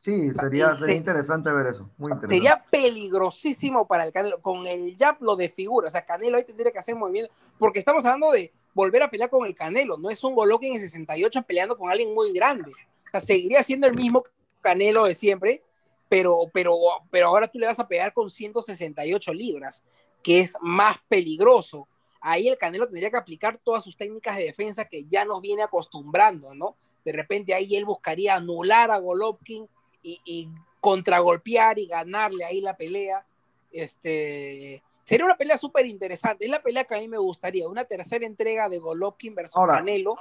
Sí, 0.00 0.30
sería, 0.32 0.72
interesante 0.88 1.52
ver 1.52 1.66
eso. 1.66 1.90
Sería 2.26 2.64
peligrosísimo 2.70 3.86
para 3.86 4.06
el 4.06 4.12
Canelo. 4.12 4.40
Con 4.40 4.66
el 4.66 4.96
jab 4.96 5.18
lo 5.20 5.36
de 5.36 5.50
figura. 5.50 5.88
O 5.88 5.90
sea, 5.90 6.06
Canelo 6.06 6.38
ahí 6.38 6.44
tendría 6.44 6.72
que 6.72 6.78
hacer 6.78 6.94
movimiento. 6.94 7.30
Porque 7.58 7.78
estamos 7.78 8.02
hablando 8.06 8.32
de 8.32 8.50
volver 8.72 9.02
a 9.02 9.10
pelear 9.10 9.28
con 9.28 9.46
el 9.46 9.54
Canelo. 9.54 9.98
No 9.98 10.08
es 10.08 10.24
un 10.24 10.34
Golovkin 10.34 10.72
en 10.72 10.80
68 10.80 11.42
peleando 11.42 11.76
con 11.76 11.90
alguien 11.90 12.14
muy 12.14 12.32
grande. 12.32 12.70
O 12.70 13.10
sea, 13.10 13.20
seguiría 13.20 13.62
siendo 13.62 13.86
el 13.86 13.94
mismo 13.94 14.24
Canelo 14.62 15.04
de 15.04 15.14
siempre. 15.14 15.62
Pero, 16.08 16.38
pero, 16.50 16.74
pero 17.10 17.26
ahora 17.26 17.46
tú 17.46 17.58
le 17.58 17.66
vas 17.66 17.78
a 17.78 17.86
pegar 17.86 18.14
con 18.14 18.30
168 18.30 19.34
libras, 19.34 19.84
que 20.22 20.40
es 20.40 20.56
más 20.62 20.96
peligroso. 21.08 21.86
ahí 22.22 22.48
el 22.48 22.56
Canelo 22.56 22.86
tendría 22.86 23.10
que 23.10 23.18
aplicar 23.18 23.58
todas 23.58 23.84
sus 23.84 23.98
técnicas 23.98 24.38
de 24.38 24.44
defensa 24.44 24.86
que 24.86 25.04
ya 25.04 25.26
nos 25.26 25.42
viene 25.42 25.62
acostumbrando, 25.62 26.54
¿no? 26.54 26.76
De 27.04 27.12
repente 27.12 27.52
ahí 27.54 27.76
él 27.76 27.84
buscaría 27.84 28.34
anular 28.34 28.90
a 28.90 28.98
Golovkin 28.98 29.68
y, 30.02 30.20
y 30.24 30.48
contragolpear 30.80 31.78
y 31.78 31.86
ganarle 31.86 32.44
ahí 32.44 32.60
la 32.60 32.76
pelea. 32.76 33.24
Este, 33.72 34.82
sería 35.04 35.26
una 35.26 35.36
pelea 35.36 35.58
súper 35.58 35.86
interesante. 35.86 36.44
Es 36.44 36.50
la 36.50 36.62
pelea 36.62 36.84
que 36.84 36.94
a 36.94 36.98
mí 36.98 37.08
me 37.08 37.18
gustaría. 37.18 37.68
Una 37.68 37.84
tercera 37.84 38.26
entrega 38.26 38.68
de 38.68 38.78
Golovkin 38.78 39.34
versus 39.34 39.56
Ahora, 39.56 39.74
Canelo 39.74 40.16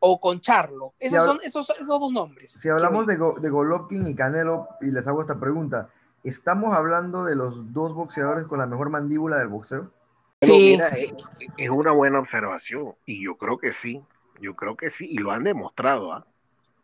o 0.00 0.20
con 0.20 0.40
Charlo. 0.40 0.92
Esos, 0.98 1.24
son, 1.24 1.40
esos, 1.42 1.70
esos 1.70 1.86
dos 2.00 2.12
nombres. 2.12 2.52
Si 2.52 2.68
hablamos 2.68 3.06
de, 3.06 3.16
Go- 3.16 3.38
de 3.40 3.48
Golovkin 3.48 4.06
y 4.06 4.14
Canelo, 4.14 4.68
y 4.80 4.90
les 4.90 5.06
hago 5.06 5.22
esta 5.22 5.40
pregunta, 5.40 5.88
¿estamos 6.22 6.76
hablando 6.76 7.24
de 7.24 7.36
los 7.36 7.72
dos 7.72 7.94
boxeadores 7.94 8.46
con 8.46 8.58
la 8.58 8.66
mejor 8.66 8.90
mandíbula 8.90 9.38
del 9.38 9.48
boxeo? 9.48 9.90
Sí. 10.42 10.52
mira, 10.72 10.88
es, 10.88 11.12
es 11.56 11.70
una 11.70 11.92
buena 11.92 12.18
observación 12.18 12.94
y 13.06 13.24
yo 13.24 13.38
creo 13.38 13.56
que 13.56 13.72
sí, 13.72 14.02
yo 14.40 14.54
creo 14.54 14.76
que 14.76 14.90
sí, 14.90 15.08
y 15.10 15.16
lo 15.16 15.30
han 15.30 15.42
demostrado, 15.44 16.12
¿ah? 16.12 16.26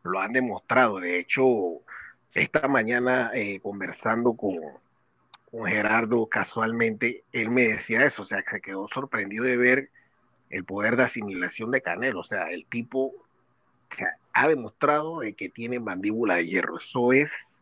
Lo 0.02 0.20
han 0.20 0.32
demostrado. 0.32 1.00
De 1.00 1.18
hecho, 1.18 1.80
esta 2.34 2.68
mañana 2.68 3.30
eh, 3.34 3.60
conversando 3.60 4.34
con, 4.34 4.54
con 5.50 5.66
Gerardo, 5.66 6.26
casualmente, 6.26 7.24
él 7.32 7.50
me 7.50 7.68
decía 7.68 8.04
eso, 8.04 8.22
o 8.22 8.26
sea, 8.26 8.42
que 8.42 8.56
se 8.56 8.60
quedó 8.60 8.88
sorprendido 8.88 9.44
de 9.44 9.56
ver 9.56 9.90
el 10.48 10.64
poder 10.64 10.96
de 10.96 11.04
asimilación 11.04 11.70
de 11.70 11.80
Canelo, 11.80 12.20
o 12.20 12.24
sea, 12.24 12.50
el 12.50 12.66
tipo 12.66 13.12
o 13.90 13.94
sea, 13.94 14.16
ha 14.32 14.48
demostrado 14.48 15.20
que 15.36 15.48
tiene 15.48 15.80
mandíbula 15.80 16.36
de 16.36 16.46
hierro, 16.46 16.76
eso 16.76 17.12
es 17.12 17.54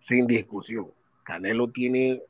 sin 0.00 0.26
discusión. 0.26 0.90
Canelo 1.24 1.68
tiene 1.68 2.22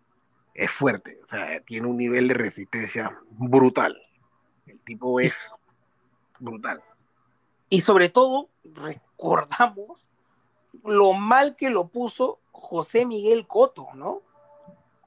es 0.55 0.71
fuerte, 0.71 1.19
o 1.25 1.27
sea, 1.27 1.61
tiene 1.61 1.89
un 1.89 1.97
nivel 1.97 2.29
de 2.29 2.35
resistencia 2.35 3.19
brutal. 3.31 4.01
El 4.67 4.79
tipo 4.81 5.19
es 5.21 5.37
brutal. 6.39 6.81
Y 7.75 7.81
sobre 7.81 8.09
todo, 8.09 8.51
recordamos 8.63 10.09
lo 10.85 11.13
mal 11.15 11.57
que 11.57 11.71
lo 11.71 11.89
puso 11.89 12.39
José 12.53 13.05
Miguel 13.05 13.49
Coto, 13.49 13.89
¿no? 13.95 14.23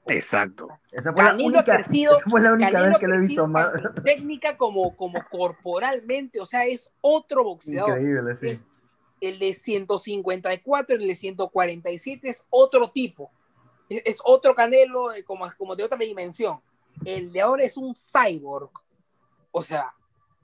Exacto. 0.06 0.68
Esa 0.92 1.14
fue, 1.14 1.24
la 1.24 1.30
Canelo 1.32 1.58
ha 1.60 1.62
única, 1.62 1.76
crecido- 1.78 2.18
esa 2.18 2.30
fue 2.30 2.42
la 2.42 2.52
única 2.54 2.82
vez 2.82 2.98
que 2.98 3.08
lo 3.08 3.16
he 3.16 3.20
visto 3.20 3.48
más. 3.48 3.70
técnica 4.04 4.58
como, 4.58 4.98
como 4.98 5.24
corporalmente, 5.32 6.42
o 6.42 6.46
sea, 6.46 6.66
es 6.66 6.90
otro 7.00 7.46
boxeador. 7.46 7.90
Increíble, 8.02 8.36
sí. 8.36 8.48
Es 8.48 8.66
el 9.22 9.40
de 9.40 9.54
154, 9.54 10.96
el 10.98 11.08
de 11.08 11.16
147 11.16 12.28
es 12.30 12.46
otro 12.50 12.90
tipo. 12.92 13.32
Es, 13.88 14.02
es 14.06 14.18
otro 14.26 14.54
Canelo 14.54 15.14
eh, 15.14 15.24
como, 15.24 15.50
como 15.58 15.74
de 15.76 15.84
otra 15.86 15.98
dimensión. 15.98 16.60
El 17.06 17.32
de 17.32 17.40
ahora 17.42 17.64
es 17.64 17.78
un 17.78 17.96
cyborg. 17.96 18.72
O 19.52 19.62
sea, 19.62 19.94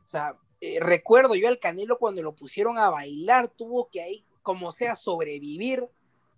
o 0.06 0.08
sea 0.08 0.38
eh, 0.66 0.80
recuerdo 0.80 1.36
yo 1.36 1.50
al 1.50 1.60
Canelo 1.60 1.98
cuando 1.98 2.22
lo 2.22 2.38
pusieron 2.38 2.78
a 2.78 2.90
bailar, 2.90 3.50
tuvo 3.50 3.90
que 3.90 4.02
ahí, 4.02 4.24
como 4.42 4.72
sea, 4.72 4.96
sobrevivir, 4.96 5.90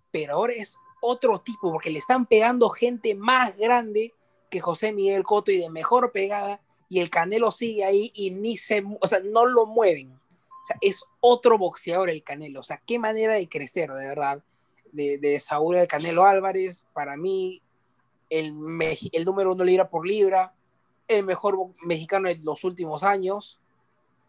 pero 0.09 0.33
ahora 0.33 0.53
es 0.53 0.79
otro 0.99 1.41
tipo, 1.41 1.71
porque 1.71 1.91
le 1.91 1.99
están 1.99 2.25
pegando 2.25 2.69
gente 2.69 3.13
más 3.13 3.55
grande 3.55 4.15
que 4.49 4.59
José 4.59 4.91
Miguel 4.91 5.21
Coto 5.21 5.51
y 5.51 5.59
de 5.59 5.69
mejor 5.69 6.11
pegada, 6.11 6.59
y 6.89 7.01
el 7.01 7.11
Canelo 7.11 7.51
sigue 7.51 7.85
ahí 7.85 8.11
y 8.15 8.31
ni 8.31 8.57
se, 8.57 8.83
o 8.99 9.07
sea, 9.07 9.19
no 9.19 9.45
lo 9.45 9.67
mueven. 9.67 10.11
O 10.11 10.65
sea, 10.65 10.77
es 10.81 11.05
otro 11.19 11.59
boxeador 11.59 12.09
el 12.09 12.23
Canelo. 12.23 12.61
O 12.61 12.63
sea, 12.63 12.81
qué 12.83 12.97
manera 12.97 13.35
de 13.35 13.47
crecer, 13.47 13.91
de 13.91 14.07
verdad, 14.07 14.43
de, 14.91 15.19
de 15.19 15.39
Saúl 15.39 15.75
el 15.75 15.87
Canelo 15.87 16.25
Álvarez. 16.25 16.83
Para 16.93 17.15
mí, 17.15 17.61
el, 18.31 18.55
el 19.11 19.25
número 19.25 19.51
uno 19.51 19.63
libra 19.63 19.87
por 19.87 20.07
libra, 20.07 20.55
el 21.07 21.23
mejor 21.23 21.59
mexicano 21.83 22.27
de 22.27 22.37
los 22.37 22.63
últimos 22.63 23.03
años. 23.03 23.59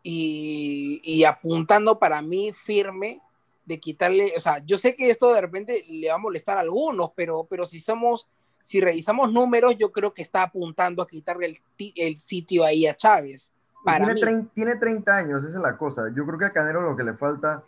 Y, 0.03 1.01
y 1.05 1.25
apuntando 1.25 1.99
para 1.99 2.23
mí 2.23 2.53
firme 2.53 3.21
de 3.65 3.81
quitarle, 3.81 4.33
o 4.37 4.41
sea, 4.41 4.59
yo 4.65 4.79
sé 4.79 4.95
que 4.95 5.11
esto 5.11 5.33
de 5.33 5.41
repente 5.41 5.85
le 5.89 6.09
va 6.09 6.15
a 6.15 6.19
molestar 6.19 6.57
a 6.57 6.61
algunos, 6.61 7.11
pero, 7.17 7.45
pero 7.51 7.67
si 7.67 7.81
somos, 7.81 8.29
si 8.63 8.81
revisamos 8.81 9.33
números, 9.33 9.77
yo 9.77 9.91
creo 9.91 10.15
que 10.15 10.23
está 10.23 10.43
apuntando 10.43 11.03
a 11.03 11.09
quitarle 11.09 11.47
el, 11.47 11.59
el 11.97 12.19
sitio 12.19 12.65
ahí 12.65 12.87
a 12.87 12.95
Chávez. 12.95 13.53
Para 13.85 13.99
tiene, 13.99 14.15
mí. 14.15 14.21
trein- 14.21 14.51
tiene 14.55 14.77
30 14.77 15.17
años, 15.17 15.43
esa 15.45 15.57
es 15.57 15.63
la 15.63 15.77
cosa. 15.77 16.05
Yo 16.15 16.25
creo 16.25 16.39
que 16.39 16.45
a 16.45 16.53
Canelo 16.53 16.81
lo 16.83 16.97
que 16.97 17.03
le 17.03 17.15
falta, 17.15 17.65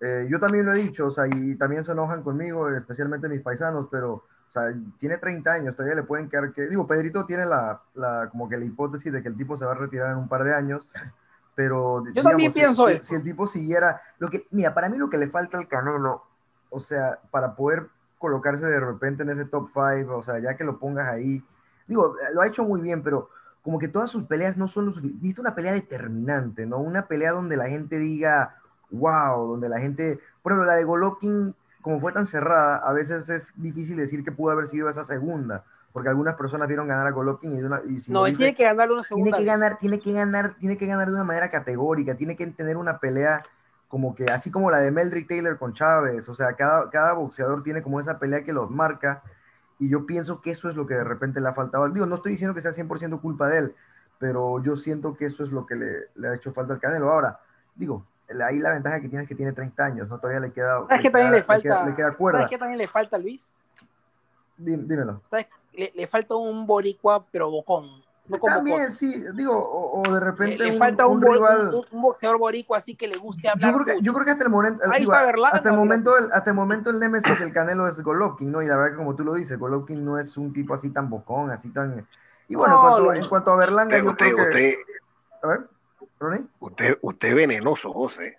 eh, 0.00 0.26
yo 0.28 0.40
también 0.40 0.66
lo 0.66 0.72
he 0.74 0.82
dicho, 0.82 1.06
o 1.06 1.10
sea, 1.12 1.26
y 1.28 1.54
también 1.56 1.84
se 1.84 1.92
enojan 1.92 2.22
conmigo, 2.24 2.68
especialmente 2.70 3.28
mis 3.28 3.40
paisanos, 3.42 3.86
pero, 3.90 4.12
o 4.14 4.50
sea, 4.50 4.62
tiene 4.98 5.18
30 5.18 5.52
años, 5.52 5.76
todavía 5.76 5.94
le 5.96 6.02
pueden 6.04 6.28
quedar 6.28 6.52
que, 6.52 6.66
digo, 6.66 6.86
Pedrito 6.86 7.24
tiene 7.26 7.46
la, 7.46 7.80
la 7.94 8.28
como 8.30 8.48
que 8.48 8.56
la 8.56 8.64
hipótesis 8.64 9.12
de 9.12 9.22
que 9.22 9.28
el 9.28 9.36
tipo 9.36 9.56
se 9.56 9.64
va 9.64 9.72
a 9.72 9.76
retirar 9.76 10.10
en 10.12 10.18
un 10.18 10.28
par 10.28 10.42
de 10.44 10.54
años, 10.54 10.86
pero 11.58 12.04
Yo 12.14 12.22
también 12.22 12.52
pienso 12.52 12.86
si, 12.86 12.94
eso. 12.94 13.06
si 13.08 13.14
el 13.16 13.24
tipo 13.24 13.48
siguiera, 13.48 14.00
lo 14.20 14.30
que, 14.30 14.46
mira, 14.52 14.72
para 14.74 14.88
mí 14.88 14.96
lo 14.96 15.10
que 15.10 15.18
le 15.18 15.28
falta 15.28 15.58
al 15.58 15.66
Canelo, 15.66 16.22
o 16.70 16.78
sea, 16.78 17.18
para 17.32 17.56
poder 17.56 17.88
colocarse 18.16 18.64
de 18.64 18.78
repente 18.78 19.24
en 19.24 19.30
ese 19.30 19.44
top 19.44 19.70
5, 19.74 20.16
o 20.16 20.22
sea, 20.22 20.38
ya 20.38 20.56
que 20.56 20.62
lo 20.62 20.78
pongas 20.78 21.08
ahí, 21.08 21.42
digo, 21.88 22.14
lo 22.32 22.42
ha 22.42 22.46
hecho 22.46 22.62
muy 22.62 22.80
bien, 22.80 23.02
pero 23.02 23.28
como 23.60 23.80
que 23.80 23.88
todas 23.88 24.08
sus 24.08 24.22
peleas 24.22 24.56
no 24.56 24.68
son 24.68 24.86
lo 24.86 24.92
suficiente. 24.92 25.18
Necesita 25.20 25.40
una 25.40 25.56
pelea 25.56 25.72
determinante, 25.72 26.64
¿no? 26.64 26.78
Una 26.78 27.08
pelea 27.08 27.32
donde 27.32 27.56
la 27.56 27.66
gente 27.66 27.98
diga, 27.98 28.54
wow, 28.90 29.48
donde 29.48 29.68
la 29.68 29.80
gente, 29.80 30.20
por 30.44 30.52
ejemplo, 30.52 30.64
la 30.64 30.76
de 30.76 30.84
Golovkin, 30.84 31.56
como 31.82 31.98
fue 31.98 32.12
tan 32.12 32.28
cerrada, 32.28 32.76
a 32.76 32.92
veces 32.92 33.28
es 33.30 33.52
difícil 33.56 33.96
decir 33.96 34.22
que 34.22 34.30
pudo 34.30 34.52
haber 34.52 34.68
sido 34.68 34.88
esa 34.88 35.02
segunda, 35.02 35.64
porque 35.98 36.10
algunas 36.10 36.34
personas 36.36 36.68
vieron 36.68 36.86
ganar 36.86 37.08
a 37.08 37.10
Golovkin 37.10 37.50
y, 37.50 37.56
de 37.56 37.66
una, 37.66 37.80
y 37.84 37.98
si 37.98 38.12
No, 38.12 38.20
lo 38.20 38.26
él 38.26 38.32
dice- 38.32 38.44
tiene 38.44 38.56
que 38.56 38.62
ganarle 38.62 38.94
una 38.94 39.02
tiene 39.02 39.08
segunda 39.08 39.36
que 39.36 39.42
vez. 39.42 39.52
ganar, 39.52 39.78
tiene 39.78 39.98
que 39.98 40.12
ganar, 40.12 40.54
tiene 40.54 40.78
que 40.78 40.86
ganar 40.86 41.08
de 41.08 41.14
una 41.14 41.24
manera 41.24 41.50
categórica, 41.50 42.14
tiene 42.14 42.36
que 42.36 42.46
tener 42.46 42.76
una 42.76 42.98
pelea 42.98 43.42
como 43.88 44.14
que, 44.14 44.26
así 44.26 44.48
como 44.52 44.70
la 44.70 44.78
de 44.78 44.92
Meldrick 44.92 45.26
Taylor 45.28 45.58
con 45.58 45.72
Chávez, 45.72 46.28
o 46.28 46.36
sea, 46.36 46.52
cada, 46.52 46.88
cada 46.90 47.14
boxeador 47.14 47.64
tiene 47.64 47.82
como 47.82 47.98
esa 47.98 48.20
pelea 48.20 48.44
que 48.44 48.52
los 48.52 48.70
marca, 48.70 49.24
y 49.80 49.88
yo 49.88 50.06
pienso 50.06 50.40
que 50.40 50.52
eso 50.52 50.70
es 50.70 50.76
lo 50.76 50.86
que 50.86 50.94
de 50.94 51.02
repente 51.02 51.40
le 51.40 51.48
ha 51.48 51.52
faltado. 51.54 51.88
Digo, 51.88 52.06
no 52.06 52.14
estoy 52.14 52.30
diciendo 52.32 52.54
que 52.54 52.60
sea 52.60 52.70
100% 52.70 53.20
culpa 53.20 53.48
de 53.48 53.58
él, 53.58 53.74
pero 54.20 54.62
yo 54.62 54.76
siento 54.76 55.16
que 55.16 55.24
eso 55.24 55.42
es 55.42 55.50
lo 55.50 55.66
que 55.66 55.74
le, 55.74 55.88
le 56.14 56.28
ha 56.28 56.34
hecho 56.34 56.52
falta 56.52 56.74
al 56.74 56.80
Canelo. 56.80 57.10
Ahora, 57.10 57.40
digo, 57.74 58.04
ahí 58.44 58.60
la 58.60 58.70
ventaja 58.70 59.00
que 59.00 59.08
tiene 59.08 59.24
es 59.24 59.28
que 59.28 59.34
tiene 59.34 59.52
30 59.52 59.84
años, 59.84 60.08
¿no? 60.08 60.18
Todavía 60.18 60.38
le 60.40 60.52
queda... 60.52 60.80
¿Sabes 60.88 61.02
qué 61.02 61.10
también 61.10 61.32
le 61.32 61.42
falta? 61.42 61.62
queda, 61.62 61.86
le 61.86 61.94
queda. 61.96 62.12
¿Sabes 62.12 62.46
qué 62.48 62.58
también 62.58 62.78
le 62.78 62.86
falta, 62.88 63.18
Luis? 63.18 63.50
Dí- 64.56 64.76
dímelo. 64.76 65.22
¿Sabes? 65.30 65.46
Le, 65.72 65.92
le 65.94 66.06
falta 66.06 66.34
un 66.34 66.66
boricua 66.66 67.24
pero 67.30 67.50
bocón. 67.50 68.02
No 68.26 68.38
como 68.38 68.56
También, 68.56 68.82
Cotto. 68.82 68.92
sí, 68.94 69.24
digo, 69.34 69.56
o, 69.56 70.00
o 70.02 70.12
de 70.12 70.20
Le, 70.20 70.26
repente 70.26 70.58
le 70.58 70.70
un- 70.72 70.78
falta 70.78 71.06
un, 71.06 71.14
un 71.14 71.20
bo- 71.20 71.32
rival... 71.32 71.74
un- 71.74 71.84
un 71.92 72.02
boxeador 72.02 72.38
boricua 72.38 72.76
así 72.76 72.94
que 72.94 73.08
le 73.08 73.16
guste 73.16 73.44
Yo 73.46 73.52
hablar 73.52 73.74
creo, 73.84 73.96
que, 73.96 74.02
yo 74.04 74.12
creo 74.12 74.24
que 74.26 74.30
hasta 74.32 74.44
el 74.44 74.50
momento, 74.50 74.84
Ahí 74.92 75.00
digo, 75.00 75.12
está 75.14 75.24
Berlanga, 75.24 75.56
hasta 75.56 75.70
el 75.70 75.76
momento, 75.76 76.18
el, 76.18 76.30
hasta 76.32 76.50
el 76.50 76.56
momento 76.56 76.90
el 76.90 76.98
némesis 76.98 77.38
del 77.38 77.52
Canelo 77.54 77.88
es 77.88 77.98
Golovkin, 78.02 78.52
¿no? 78.52 78.60
Y 78.60 78.66
la 78.66 78.76
verdad 78.76 78.90
que 78.92 78.96
como 78.98 79.16
tú 79.16 79.24
lo 79.24 79.32
dices, 79.34 79.58
Golovkin 79.58 80.04
no 80.04 80.18
es 80.18 80.36
un 80.36 80.52
tipo 80.52 80.74
así 80.74 80.90
tan 80.90 81.08
bocón, 81.08 81.50
así 81.50 81.70
tan... 81.70 82.06
Y 82.48 82.54
bueno, 82.54 82.74
en, 82.74 82.80
No, 82.82 82.88
cuanto, 82.88 83.14
en 83.14 83.28
cuanto 83.28 83.50
a 83.52 83.56
Berlanga, 83.56 83.96
Usted, 83.96 84.04
yo 84.04 84.10
usted, 84.10 84.26
creo 84.26 84.36
que... 84.36 84.42
usted, 84.50 84.74
A 85.42 85.46
ver, 85.48 85.60
Ronnie. 86.20 86.44
usted, 86.60 86.98
usted 87.00 87.28
es 87.28 87.34
venenoso, 87.34 87.92
José. 87.94 88.38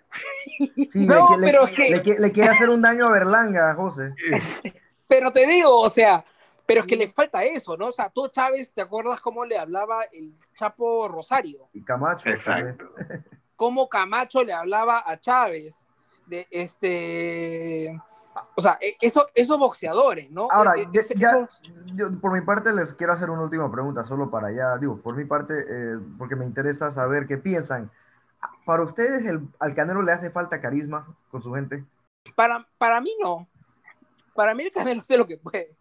Sí, 0.86 1.04
No, 1.06 1.36
le, 1.36 1.46
pero 1.50 1.64
le- 1.66 1.72
es 1.72 2.00
que- 2.02 2.12
le 2.14 2.18
le 2.20 2.32
quiere 2.32 2.50
hacer 2.50 2.68
un 2.68 2.80
daño 2.82 3.06
a 3.06 3.10
Berlanga, 3.10 3.74
José. 3.74 4.14
Pero 5.08 5.32
te 5.32 5.44
digo, 5.46 5.76
o 5.80 5.90
sea, 5.90 6.24
pero 6.70 6.82
es 6.82 6.86
que 6.86 6.94
le 6.96 7.08
falta 7.08 7.42
eso, 7.42 7.76
¿no? 7.76 7.88
O 7.88 7.92
sea, 7.92 8.10
tú, 8.10 8.28
Chávez, 8.28 8.72
¿te 8.72 8.80
acuerdas 8.80 9.20
cómo 9.20 9.44
le 9.44 9.58
hablaba 9.58 10.04
el 10.12 10.32
Chapo 10.54 11.08
Rosario? 11.08 11.68
Y 11.72 11.82
Camacho. 11.82 12.28
Exacto. 12.28 12.84
Cómo 13.56 13.88
Camacho 13.88 14.44
le 14.44 14.52
hablaba 14.52 15.02
a 15.04 15.18
Chávez 15.18 15.84
de 16.26 16.46
este. 16.48 18.00
O 18.54 18.62
sea, 18.62 18.78
e- 18.80 18.96
eso, 19.00 19.26
esos 19.34 19.58
boxeadores, 19.58 20.30
¿no? 20.30 20.46
Ahora, 20.48 20.74
E- 20.76 20.86
ya- 20.92 21.00
ese- 21.00 21.14
ya- 21.18 21.30
esos- 21.40 21.60
yo, 21.96 22.16
por 22.20 22.30
mi 22.32 22.40
parte 22.42 22.72
les 22.72 22.94
quiero 22.94 23.14
hacer 23.14 23.30
una 23.30 23.42
última 23.42 23.68
pregunta, 23.72 24.04
solo 24.04 24.30
para 24.30 24.52
ya, 24.52 24.78
digo, 24.78 24.96
por 25.02 25.16
mi 25.16 25.24
parte, 25.24 25.64
eh, 25.68 25.98
porque 26.18 26.36
me 26.36 26.44
interesa 26.44 26.92
saber 26.92 27.26
qué 27.26 27.36
piensan. 27.36 27.90
¿Para 28.64 28.84
ustedes 28.84 29.26
el, 29.26 29.40
al 29.58 29.74
Canelo 29.74 30.02
le 30.02 30.12
hace 30.12 30.30
falta 30.30 30.60
carisma 30.60 31.04
con 31.32 31.42
su 31.42 31.52
gente? 31.52 31.84
para, 32.36 32.64
para 32.78 33.00
mí 33.00 33.10
no. 33.20 33.48
Para 34.36 34.54
mí 34.54 34.62
el 34.62 34.70
Canelo 34.70 35.00
hace 35.04 35.16
lo 35.16 35.26
que 35.26 35.36
puede. 35.36 35.79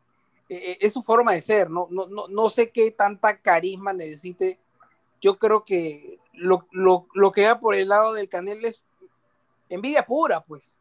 Eh, 0.50 0.78
es 0.82 0.94
su 0.94 1.04
forma 1.04 1.34
de 1.34 1.42
ser, 1.42 1.70
¿no? 1.70 1.88
No, 1.92 2.08
no, 2.08 2.28
no 2.28 2.50
sé 2.50 2.72
qué 2.72 2.90
tanta 2.92 3.38
carisma 3.40 3.94
necesite. 3.94 4.60
Yo 5.22 5.38
creo 5.38 5.64
que 5.64 6.20
lo, 6.34 6.68
lo, 6.72 7.08
lo 7.14 7.32
que 7.32 7.46
va 7.46 7.60
por 7.60 7.76
el 7.76 7.90
lado 7.90 8.14
del 8.14 8.30
Canelo 8.30 8.68
es 8.68 8.84
envidia 9.70 10.06
pura, 10.06 10.42
pues. 10.42 10.78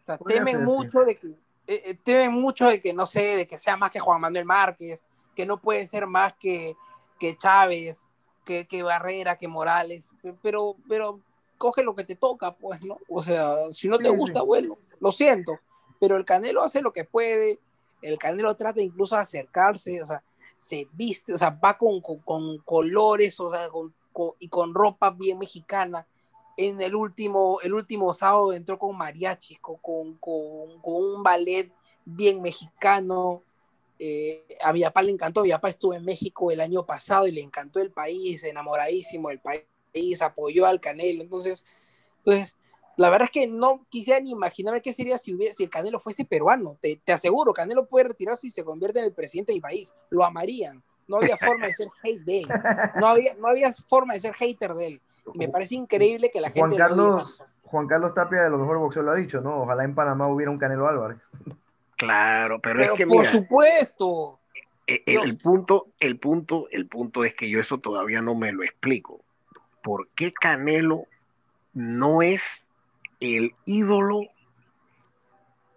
O 0.00 0.04
sea, 0.04 0.18
temen 0.18 0.64
mucho 0.64 1.00
de 1.00 1.16
que, 1.16 1.28
eh, 1.28 1.82
eh, 1.86 1.94
temen 2.04 2.32
mucho 2.32 2.68
de 2.68 2.80
que, 2.80 2.92
no 2.92 3.06
sé, 3.06 3.36
de 3.36 3.46
que 3.46 3.58
sea 3.58 3.76
más 3.76 3.90
que 3.90 4.00
Juan 4.00 4.20
Manuel 4.20 4.44
Márquez, 4.44 5.02
que 5.34 5.46
no 5.46 5.60
puede 5.60 5.86
ser 5.86 6.06
más 6.06 6.34
que, 6.34 6.76
que 7.18 7.36
Chávez, 7.36 8.06
que, 8.44 8.66
que 8.66 8.82
Barrera, 8.82 9.36
que 9.38 9.48
Morales, 9.48 10.10
pe- 10.22 10.34
pero, 10.42 10.76
pero 10.88 11.20
coge 11.58 11.82
lo 11.82 11.94
que 11.94 12.04
te 12.04 12.16
toca, 12.16 12.54
pues, 12.54 12.82
¿no? 12.82 12.98
O 13.08 13.22
sea, 13.22 13.70
si 13.70 13.88
no 13.88 13.98
te 13.98 14.08
Sí, 14.10 14.16
gusta, 14.16 14.40
sí. 14.40 14.46
bueno, 14.46 14.76
lo 15.00 15.10
siento, 15.12 15.58
pero 16.00 16.16
el 16.16 16.24
Canelo 16.24 16.62
hace 16.62 16.80
lo 16.82 16.92
que 16.92 17.04
puede, 17.04 17.60
el 18.02 18.18
Canelo 18.18 18.54
trata 18.56 18.82
incluso 18.82 19.14
de 19.14 19.22
acercarse, 19.22 20.02
o 20.02 20.06
sea, 20.06 20.22
se 20.56 20.86
viste, 20.92 21.32
o 21.32 21.38
sea, 21.38 21.50
va 21.50 21.76
con, 21.78 22.00
con, 22.00 22.58
colores, 22.58 23.38
o 23.40 23.50
sea, 23.50 23.68
y 24.38 24.48
con 24.48 24.74
ropa 24.74 25.10
bien 25.10 25.38
mexicana. 25.38 26.06
En 26.56 26.80
el 26.80 26.94
último, 26.94 27.60
el 27.62 27.74
último 27.74 28.12
sábado 28.12 28.52
entró 28.52 28.78
con 28.78 28.96
mariachi, 28.96 29.56
con, 29.56 29.78
con, 29.78 30.78
un 30.82 31.22
ballet 31.22 31.72
bien 32.04 32.42
mexicano. 32.42 33.42
Eh, 33.98 34.44
a 34.62 34.72
Villapá 34.72 35.02
le 35.02 35.12
encantó, 35.12 35.42
Villapá 35.42 35.68
estuvo 35.68 35.94
en 35.94 36.04
México 36.04 36.50
el 36.50 36.60
año 36.60 36.84
pasado 36.84 37.26
y 37.26 37.32
le 37.32 37.40
encantó 37.40 37.80
el 37.80 37.90
país, 37.90 38.44
enamoradísimo 38.44 39.30
del 39.30 39.40
país, 39.40 40.22
apoyó 40.22 40.66
al 40.66 40.80
Canelo. 40.80 41.22
Entonces, 41.22 41.64
entonces 42.18 42.56
la 42.96 43.10
verdad 43.10 43.24
es 43.24 43.30
que 43.30 43.46
no 43.46 43.86
quisiera 43.88 44.20
ni 44.20 44.30
imaginarme 44.30 44.82
qué 44.82 44.92
sería 44.92 45.18
si, 45.18 45.34
hubiera, 45.34 45.54
si 45.54 45.64
el 45.64 45.70
Canelo 45.70 45.98
fuese 45.98 46.24
peruano. 46.24 46.76
Te, 46.80 47.00
te, 47.02 47.12
aseguro, 47.12 47.52
Canelo 47.52 47.86
puede 47.86 48.08
retirarse 48.08 48.46
y 48.46 48.50
se 48.50 48.64
convierte 48.64 48.98
en 48.98 49.06
el 49.06 49.12
presidente 49.12 49.52
del 49.52 49.60
país. 49.60 49.94
Lo 50.10 50.24
amarían. 50.24 50.82
No 51.08 51.16
había 51.16 51.36
forma 51.36 51.66
de 51.66 51.72
ser 51.72 51.88
hate 52.02 52.20
de 52.22 52.38
él. 52.40 52.48
No 53.00 53.06
había, 53.08 53.34
no 53.34 53.48
había 53.48 53.72
forma 53.72 54.14
de 54.14 54.20
ser 54.20 54.34
hater 54.34 54.74
de 54.74 54.86
él. 54.86 55.00
me 55.34 55.48
parece 55.48 55.74
increíble 55.74 56.30
que 56.30 56.40
la 56.40 56.50
Juan 56.50 56.70
gente. 56.70 56.76
Carlos, 56.76 57.42
Juan 57.64 57.86
Carlos 57.86 58.14
Tapia 58.14 58.42
de 58.42 58.50
lo 58.50 58.58
mejor 58.58 58.78
boxeo 58.78 59.02
lo 59.02 59.12
ha 59.12 59.16
dicho, 59.16 59.40
¿no? 59.40 59.62
Ojalá 59.62 59.84
en 59.84 59.94
Panamá 59.94 60.28
hubiera 60.28 60.50
un 60.50 60.58
Canelo 60.58 60.86
Álvarez. 60.86 61.18
Claro, 61.96 62.60
pero, 62.60 62.82
es 62.82 62.90
que 62.92 63.06
por 63.06 63.26
supuesto. 63.26 64.38
El, 64.86 65.02
el, 65.06 65.36
punto, 65.38 65.86
el 66.00 66.18
punto, 66.18 66.66
el 66.70 66.88
punto 66.88 67.24
es 67.24 67.34
que 67.34 67.48
yo 67.48 67.60
eso 67.60 67.78
todavía 67.78 68.20
no 68.20 68.34
me 68.34 68.52
lo 68.52 68.62
explico. 68.62 69.20
¿Por 69.82 70.08
qué 70.08 70.32
Canelo 70.32 71.06
no 71.72 72.20
es 72.22 72.61
el 73.22 73.54
ídolo 73.64 74.22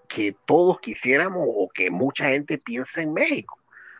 que 0.07 0.35
todos 0.45 0.79
quisiéramos 0.79 1.45
o 1.47 1.69
que 1.73 1.91
mucha 1.91 2.29
gente 2.29 2.57
piensa 2.57 3.01
en 3.01 3.13
México. 3.13 3.59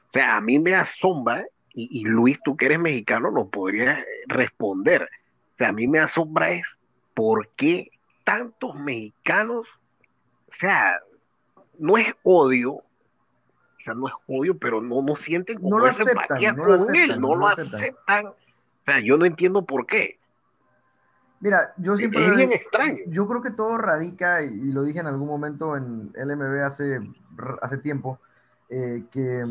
O 0.09 0.11
sea, 0.11 0.37
a 0.37 0.41
mí 0.41 0.59
me 0.59 0.73
asombra, 0.73 1.45
y, 1.73 2.03
Luis, 2.05 2.37
tú 2.43 2.55
que 2.55 2.67
eres 2.67 2.79
mexicano, 2.79 3.31
no 3.31 3.49
podrías 3.49 3.99
responder. 4.27 5.03
O 5.03 5.57
sea, 5.57 5.69
a 5.69 5.73
mí 5.73 5.87
me 5.87 5.99
asombra 5.99 6.51
es 6.51 6.63
por 7.13 7.49
qué 7.57 7.91
tantos 8.23 8.75
mexicanos, 8.75 9.67
o 10.47 10.53
sea, 10.53 10.99
no 11.77 11.97
es 11.97 12.13
odio, 12.23 12.75
o 12.75 12.83
sea, 13.79 13.93
no 13.93 14.07
es 14.07 14.13
odio, 14.27 14.57
pero 14.57 14.81
no, 14.81 15.01
no 15.01 15.15
sienten 15.15 15.57
como 15.57 15.71
no 15.71 15.79
lo 15.79 15.87
aceptan, 15.87 16.55
no 16.55 16.65
lo 16.65 16.73
aceptan, 16.75 17.21
no, 17.21 17.35
lo 17.35 17.47
aceptan. 17.47 18.27
O 18.27 18.35
sea, 18.85 18.99
yo 19.01 19.17
no 19.17 19.25
entiendo 19.25 19.65
por 19.65 19.85
qué. 19.85 20.17
Mira, 21.45 21.75
yo 21.77 21.95
siempre. 21.95 22.25
Es 22.25 22.35
bien 22.35 22.51
extraño. 22.51 23.03
Yo 23.05 23.27
creo 23.27 23.43
que 23.43 23.51
todo 23.51 23.77
radica, 23.77 24.41
y, 24.41 24.71
lo 24.71 24.81
dije 24.81 24.99
en 24.99 25.05
algún 25.05 25.27
momento 25.27 25.77
en 25.77 26.11
LMB 26.15 26.63
hace, 26.63 26.99
hace 27.61 27.77
tiempo, 27.77 28.19
eh, 28.69 29.03
que. 29.11 29.45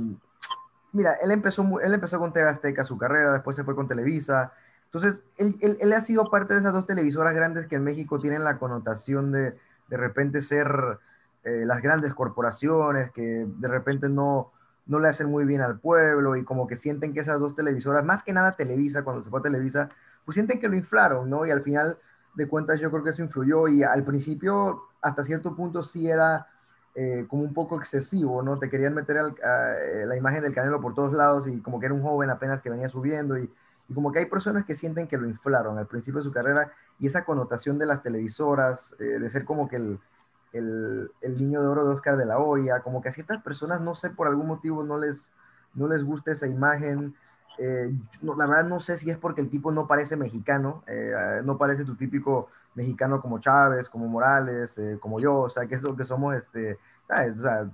Mira, 0.90 1.14
él 1.22 1.30
empezó, 1.30 1.80
él 1.80 1.94
empezó 1.94 2.18
con 2.18 2.32
TV 2.32 2.48
Azteca 2.48 2.82
su 2.82 2.98
carrera, 2.98 3.32
después 3.32 3.54
se 3.54 3.62
fue 3.62 3.76
con 3.76 3.86
Televisa. 3.86 4.52
Entonces, 4.86 5.22
él, 5.38 5.56
él, 5.60 5.78
él, 5.80 5.92
ha 5.92 6.00
sido 6.00 6.30
parte 6.30 6.54
de 6.54 6.60
esas 6.60 6.72
dos 6.72 6.86
televisoras 6.86 7.32
grandes 7.32 7.68
que 7.68 7.76
en 7.76 7.84
México 7.84 8.18
tienen 8.18 8.42
la 8.42 8.58
connotación 8.58 9.30
de 9.30 9.56
de 9.88 9.96
repente 9.96 10.42
ser 10.42 10.98
eh, 11.44 11.64
las 11.64 11.80
grandes 11.80 12.12
corporaciones, 12.12 13.12
que 13.12 13.46
de 13.46 13.68
repente 13.68 14.08
no, 14.08 14.50
no 14.86 14.98
le 14.98 15.08
hacen 15.08 15.28
muy 15.28 15.44
bien 15.44 15.60
al 15.60 15.78
pueblo 15.78 16.34
y 16.34 16.44
como 16.44 16.66
que 16.66 16.76
sienten 16.76 17.12
que 17.12 17.20
esas 17.20 17.38
dos 17.38 17.54
televisoras, 17.54 18.04
más 18.04 18.24
que 18.24 18.32
nada 18.32 18.56
Televisa, 18.56 19.04
cuando 19.04 19.22
se 19.22 19.30
fue 19.30 19.40
a 19.40 19.42
Televisa, 19.44 19.90
pues 20.24 20.34
sienten 20.34 20.60
que 20.60 20.68
lo 20.68 20.76
inflaron, 20.76 21.28
¿no? 21.28 21.46
Y 21.46 21.50
al 21.50 21.62
final 21.62 21.98
de 22.34 22.48
cuentas 22.48 22.80
yo 22.80 22.90
creo 22.90 23.04
que 23.04 23.10
eso 23.10 23.22
influyó 23.22 23.68
y 23.68 23.82
al 23.82 24.04
principio 24.04 24.82
hasta 25.00 25.24
cierto 25.24 25.54
punto 25.54 25.82
sí 25.82 26.08
era 26.08 26.48
eh, 26.96 27.26
como 27.28 27.42
un 27.42 27.52
poco 27.52 27.76
excesivo, 27.76 28.40
¿no? 28.42 28.58
Te 28.58 28.70
querían 28.70 28.94
meter 28.94 29.16
eh, 29.16 30.06
la 30.06 30.16
imagen 30.16 30.42
del 30.42 30.54
Canelo 30.54 30.80
por 30.80 30.94
todos 30.94 31.12
lados 31.12 31.48
y 31.48 31.60
como 31.60 31.80
que 31.80 31.86
era 31.86 31.94
un 31.94 32.02
joven 32.02 32.30
apenas 32.30 32.60
que 32.62 32.70
venía 32.70 32.88
subiendo 32.88 33.36
y, 33.36 33.52
como 33.92 34.12
que 34.12 34.20
hay 34.20 34.26
personas 34.26 34.64
que 34.64 34.74
sienten 34.74 35.06
que 35.06 35.18
lo 35.18 35.28
inflaron 35.28 35.76
al 35.76 35.86
principio 35.86 36.20
de 36.20 36.24
su 36.24 36.32
carrera 36.32 36.72
y 36.98 37.06
esa 37.06 37.24
connotación 37.24 37.78
de 37.78 37.84
las 37.84 38.02
televisoras, 38.02 38.96
eh, 38.98 39.18
de 39.18 39.28
ser 39.28 39.44
como 39.44 39.68
que 39.68 39.76
el, 39.76 41.10
niño 41.36 41.60
de 41.60 41.66
oro 41.66 41.84
de 41.84 41.94
Oscar 41.94 42.16
de 42.16 42.24
la 42.24 42.38
Hoya, 42.38 42.80
como 42.80 43.02
que 43.02 43.08
a 43.10 43.12
ciertas 43.12 43.42
personas, 43.42 43.80
no 43.80 43.94
sé, 43.94 44.10
por 44.10 44.28
algún 44.28 44.46
motivo 44.46 44.84
no 44.84 44.96
les, 44.96 45.32
no 45.74 45.88
les 45.88 46.02
gusta 46.04 46.32
esa 46.32 46.46
imagen. 46.46 47.14
Eh, 47.58 47.92
la 48.22 48.46
verdad 48.46 48.64
no 48.64 48.80
sé 48.80 48.96
si 48.96 49.10
es 49.10 49.18
porque 49.18 49.40
el 49.40 49.48
tipo 49.48 49.70
no 49.70 49.86
parece 49.86 50.16
mexicano, 50.16 50.82
eh, 50.86 51.40
no 51.44 51.56
parece 51.56 51.84
tu 51.84 51.94
típico 51.94 52.48
mexicano 52.74 53.20
como 53.20 53.38
Chávez, 53.38 53.88
como 53.88 54.08
Morales, 54.08 54.76
eh, 54.78 54.98
como 55.00 55.20
yo, 55.20 55.42
o 55.42 55.50
sea, 55.50 55.66
que 55.66 55.76
es 55.76 55.82
lo 55.82 55.96
que 55.96 56.04
somos, 56.04 56.34
este, 56.34 56.78
o 57.08 57.42
sea, 57.42 57.70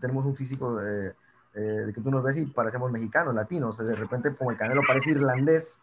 tenemos 0.00 0.26
un 0.26 0.36
físico 0.36 0.76
de 0.76 1.14
que 1.54 2.00
tú 2.02 2.10
nos 2.10 2.24
ves 2.24 2.36
y 2.36 2.46
parecemos 2.46 2.90
mexicanos, 2.90 3.32
latinos, 3.32 3.78
de 3.78 3.94
repente 3.94 4.34
como 4.34 4.50
el 4.50 4.56
Canelo 4.56 4.82
parece 4.86 5.10
irlandés, 5.10 5.78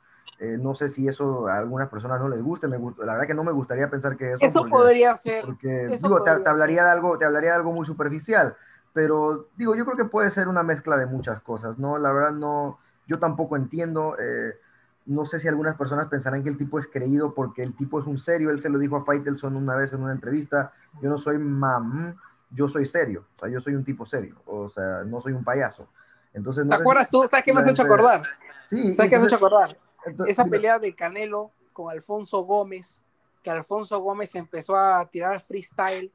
no 0.59 0.75
sé 0.75 0.89
si 0.89 1.07
eso 1.07 1.47
a 1.47 1.57
algunas 1.57 1.87
personas 1.87 2.19
no 2.19 2.27
les 2.27 2.43
guste, 2.43 2.67
me 2.67 2.77
gusta, 2.77 3.05
la 3.05 3.13
verdad 3.13 3.27
que 3.27 3.33
no 3.33 3.45
me 3.45 3.53
gustaría 3.53 3.89
pensar 3.89 4.17
que 4.17 4.33
eso. 4.33 4.39
Eso 4.41 4.65
podría 4.65 5.15
ser. 5.15 5.45
Porque, 5.45 5.87
digo, 5.87 6.21
te, 6.21 6.29
hablaría 6.29 6.83
de 6.83 6.89
algo, 6.89 7.17
te 7.17 7.25
hablaría 7.25 7.51
de 7.51 7.55
algo 7.55 7.71
muy 7.71 7.85
superficial, 7.85 8.57
pero 8.91 9.47
digo, 9.55 9.73
yo 9.75 9.85
creo 9.85 9.95
que 9.95 10.05
puede 10.05 10.29
ser 10.29 10.49
una 10.49 10.61
mezcla 10.61 10.97
de 10.97 11.05
muchas 11.05 11.39
cosas, 11.39 11.79
¿no? 11.79 11.97
La 11.97 12.11
verdad 12.11 12.33
no 12.33 12.77
yo 13.11 13.19
tampoco 13.19 13.57
entiendo. 13.57 14.15
Eh, 14.17 14.57
no 15.05 15.25
sé 15.25 15.37
si 15.39 15.47
algunas 15.49 15.75
personas 15.75 16.07
pensarán 16.07 16.43
que 16.43 16.49
el 16.49 16.57
tipo 16.57 16.79
es 16.79 16.87
creído 16.87 17.33
porque 17.33 17.61
el 17.61 17.75
tipo 17.75 17.99
es 17.99 18.05
un 18.05 18.17
serio. 18.17 18.51
Él 18.51 18.61
se 18.61 18.69
lo 18.69 18.79
dijo 18.79 18.95
a 18.95 19.03
Faitelson 19.03 19.57
una 19.57 19.75
vez 19.75 19.91
en 19.91 20.01
una 20.01 20.13
entrevista. 20.13 20.71
Yo 21.01 21.09
no 21.09 21.17
soy 21.17 21.37
mam, 21.37 22.15
yo 22.49 22.69
soy 22.69 22.85
serio. 22.85 23.25
O 23.35 23.39
sea, 23.39 23.49
yo 23.49 23.59
soy 23.59 23.75
un 23.75 23.83
tipo 23.83 24.05
serio. 24.05 24.41
O 24.45 24.69
sea, 24.69 25.03
no 25.03 25.19
soy 25.19 25.33
un 25.33 25.43
payaso. 25.43 25.89
Entonces, 26.33 26.65
¿Te 26.65 26.75
acuerdas 26.75 27.09
tú? 27.09 27.27
¿Sabes 27.27 27.43
qué 27.43 27.53
me 27.53 27.59
has 27.59 27.67
hecho 27.67 27.83
acordar? 27.83 28.23
Sí. 28.69 28.93
¿Sabes 28.93 29.09
qué 29.09 29.17
me 29.17 29.23
has 29.23 29.27
hecho 29.27 29.35
acordar? 29.35 29.77
Esa 30.25 30.45
pelea 30.45 30.79
de 30.79 30.95
Canelo 30.95 31.51
con 31.73 31.91
Alfonso 31.91 32.43
Gómez, 32.43 33.03
que 33.43 33.51
Alfonso 33.51 33.99
Gómez 33.99 34.33
empezó 34.35 34.77
a 34.77 35.05
tirar 35.09 35.41
freestyle 35.41 36.09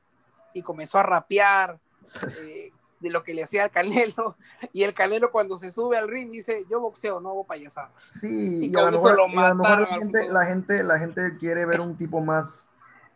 y 0.54 0.62
comenzó 0.62 0.98
a 0.98 1.02
rapear. 1.02 1.78
Eh, 2.40 2.70
de 3.00 3.10
lo 3.10 3.22
que 3.22 3.34
le 3.34 3.42
hacía 3.42 3.64
al 3.64 3.70
Canelo, 3.70 4.36
y 4.72 4.82
el 4.82 4.94
Canelo 4.94 5.30
cuando 5.30 5.58
se 5.58 5.70
sube 5.70 5.98
al 5.98 6.08
ring 6.08 6.30
dice, 6.30 6.64
yo 6.70 6.80
boxeo, 6.80 7.20
no 7.20 7.30
hago 7.30 7.44
payasadas. 7.44 8.02
Sí, 8.20 8.70
y, 8.70 8.76
a, 8.76 8.82
lo 8.82 8.92
mejor, 8.92 9.16
la, 9.16 9.86
gente, 9.86 10.28
la, 10.28 10.46
gente, 10.46 10.82
la 10.82 10.98
gente 10.98 11.36
quiere 11.38 11.66
ver 11.66 11.80
un 11.80 11.96
tipo 11.96 12.20
más, 12.20 12.68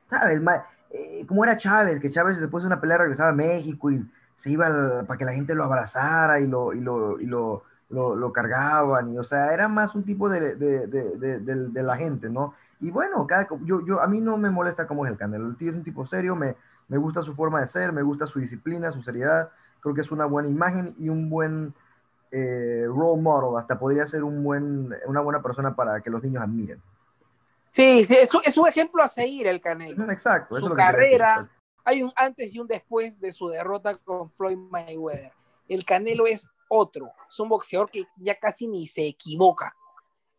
¿sabes? 0.09 0.41
Más, 0.41 0.63
eh, 0.91 1.25
como 1.27 1.45
era 1.45 1.57
Chávez, 1.57 2.01
que 2.01 2.11
Chávez 2.11 2.41
después 2.41 2.63
de 2.63 2.67
una 2.67 2.81
pelea 2.81 2.99
regresaba 2.99 3.31
a 3.31 3.35
México 3.35 3.91
y 3.91 4.05
se 4.35 4.51
iba 4.51 5.05
para 5.07 5.19
que 5.19 5.25
la 5.25 5.33
gente 5.33 5.55
lo 5.55 5.65
abrazara 5.65 6.41
y 6.41 6.47
lo, 6.47 6.73
y 6.73 6.81
lo, 6.81 7.21
y 7.21 7.27
lo, 7.27 7.65
lo, 7.91 8.33
cargaban, 8.33 9.13
y 9.13 9.19
o 9.19 9.25
sea, 9.25 9.53
era 9.53 9.69
más 9.69 9.95
un 9.95 10.05
tipo 10.05 10.29
de, 10.29 10.57
de, 10.57 10.87
de, 10.87 11.39
de, 11.39 11.83
la 11.83 11.97
gente, 11.97 12.31
¿no? 12.31 12.55
Y 12.81 12.91
bueno, 12.91 13.27
cada, 13.27 13.47
yo, 13.65 13.85
yo, 13.85 14.01
a 14.01 14.07
mí 14.07 14.21
no 14.21 14.39
me 14.39 14.49
molesta 14.49 14.87
cómo 14.87 15.05
es 15.05 15.13
el 15.13 15.19
Canelo, 15.19 15.47
el 15.47 15.57
tío 15.57 15.71
es 15.71 15.77
un 15.77 15.85
tipo 15.85 16.07
serio, 16.07 16.35
me, 16.37 16.57
me 16.89 16.97
gusta 16.97 17.23
su 17.23 17.35
forma 17.35 17.61
de 17.61 17.69
ser, 17.69 17.93
me 17.93 18.03
gusta 18.03 18.27
su 18.27 18.41
disciplina, 18.41 18.91
su 18.91 19.03
seriedad, 19.03 19.51
creo 19.81 19.95
que 19.95 20.01
es 20.01 20.11
una 20.11 20.27
buena 20.27 20.49
imagen 20.49 20.95
y 20.99 21.09
un 21.09 21.29
buen 21.29 21.75
eh, 22.31 22.85
role 22.87 23.21
model, 23.21 23.59
hasta 23.59 23.79
podría 23.79 24.07
ser 24.07 24.23
un 24.23 24.43
buen, 24.43 24.95
una 25.07 25.21
buena 25.21 25.43
persona 25.43 25.75
para 25.75 26.01
que 26.01 26.11
los 26.11 26.23
niños 26.23 26.43
admiren. 26.43 26.81
Sí, 27.69 28.05
sí 28.05 28.17
es, 28.17 28.31
es 28.45 28.57
un 28.57 28.69
ejemplo 28.69 29.03
a 29.03 29.09
seguir 29.09 29.47
el 29.47 29.61
Canelo. 29.61 30.11
Exacto. 30.11 30.61
Su 30.61 30.71
carrera, 30.71 31.49
hay 31.85 32.03
un 32.03 32.11
antes 32.17 32.55
y 32.55 32.59
un 32.59 32.67
después 32.67 33.21
de 33.21 33.33
su 33.33 33.49
derrota 33.49 33.95
con 33.97 34.29
Floyd 34.31 34.57
Mayweather. 34.57 35.33
El 35.69 35.85
Canelo 35.85 36.27
es 36.27 36.49
otro, 36.69 37.13
es 37.29 37.39
un 37.41 37.49
boxeador 37.49 37.91
que 37.91 38.05
ya 38.17 38.35
casi 38.37 38.69
ni 38.69 38.87
se 38.87 39.07
equivoca. 39.07 39.75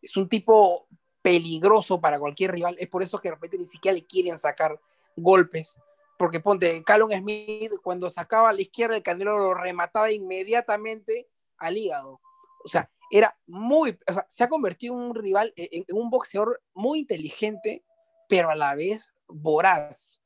Es 0.00 0.16
un 0.16 0.28
tipo 0.28 0.86
peligroso 1.22 2.00
para 2.00 2.18
cualquier 2.18 2.52
rival, 2.52 2.76
es 2.78 2.88
por 2.88 3.02
eso 3.02 3.20
que 3.20 3.28
de 3.28 3.34
repente 3.34 3.58
ni 3.58 3.66
siquiera 3.66 3.94
le 3.94 4.04
quieren 4.04 4.36
sacar 4.36 4.78
golpes 5.16 5.78
porque 6.22 6.38
ponte, 6.38 6.84
Callum 6.84 7.10
Smith 7.10 7.72
cuando 7.82 8.08
sacaba 8.08 8.50
a 8.50 8.52
la 8.52 8.62
izquierda 8.62 8.94
el 8.94 9.02
Canelo 9.02 9.36
lo 9.38 9.54
remataba 9.54 10.12
inmediatamente 10.12 11.28
al 11.56 11.76
hígado. 11.76 12.20
O 12.64 12.68
sea, 12.68 12.88
era 13.10 13.36
muy, 13.44 13.98
o 14.06 14.12
sea, 14.12 14.24
se 14.28 14.44
ha 14.44 14.48
convertido 14.48 14.94
en 14.94 15.00
un 15.00 15.16
rival, 15.16 15.52
e, 15.56 15.68
en, 15.72 15.84
un 15.92 16.10
boxeador 16.10 16.62
muy 16.74 17.00
inteligente, 17.00 17.84
pero 18.28 18.50
a 18.50 18.54
la 18.54 18.76
vez 18.76 19.16
voraz. 19.26 20.22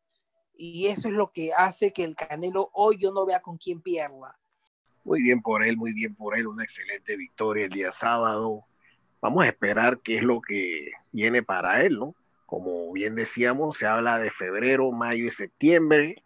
Y 0.53 0.89
eso 0.89 1.09
es 1.09 1.15
lo 1.15 1.33
que 1.33 1.55
hace 1.55 1.95
que 1.95 2.05
el 2.05 2.15
Canelo 2.15 2.69
hoy 2.75 2.99
yo 3.01 3.11
no 3.11 3.25
vea 3.25 3.41
con 3.41 3.57
quién 3.57 3.81
pierda. 3.81 4.39
Muy 5.03 5.23
bien 5.23 5.41
por 5.41 5.65
él, 5.65 5.79
muy 5.79 5.95
bien 5.95 6.15
por 6.15 6.37
él, 6.37 6.47
una 6.47 6.63
excelente 6.63 7.17
victoria 7.17 7.65
el 7.65 7.71
día 7.71 7.91
sábado. 7.91 8.67
Vamos 9.23 9.45
a 9.45 9.49
esperar 9.49 10.01
qué 10.03 10.17
es 10.17 10.23
lo 10.23 10.43
que 10.43 10.91
viene 11.11 11.43
para 11.43 11.81
él, 11.87 11.99
¿no? 11.99 12.15
Como 12.47 12.93
bien 12.93 13.15
decíamos, 13.15 13.79
se 13.79 13.87
habla 13.87 14.19
de 14.19 14.31
febrero, 14.31 14.91
mayo 14.93 15.27
y 15.27 15.31
septiembre. 15.31 16.23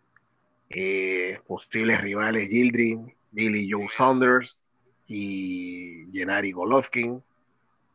Eh, 0.69 1.41
posibles 1.47 2.01
rivales 2.01 2.49
Gildrin, 2.49 3.13
Billy 3.33 3.69
Joe 3.71 3.89
Saunders 3.89 4.63
y 5.09 6.07
Gennady 6.13 6.53
Golovkin. 6.53 7.23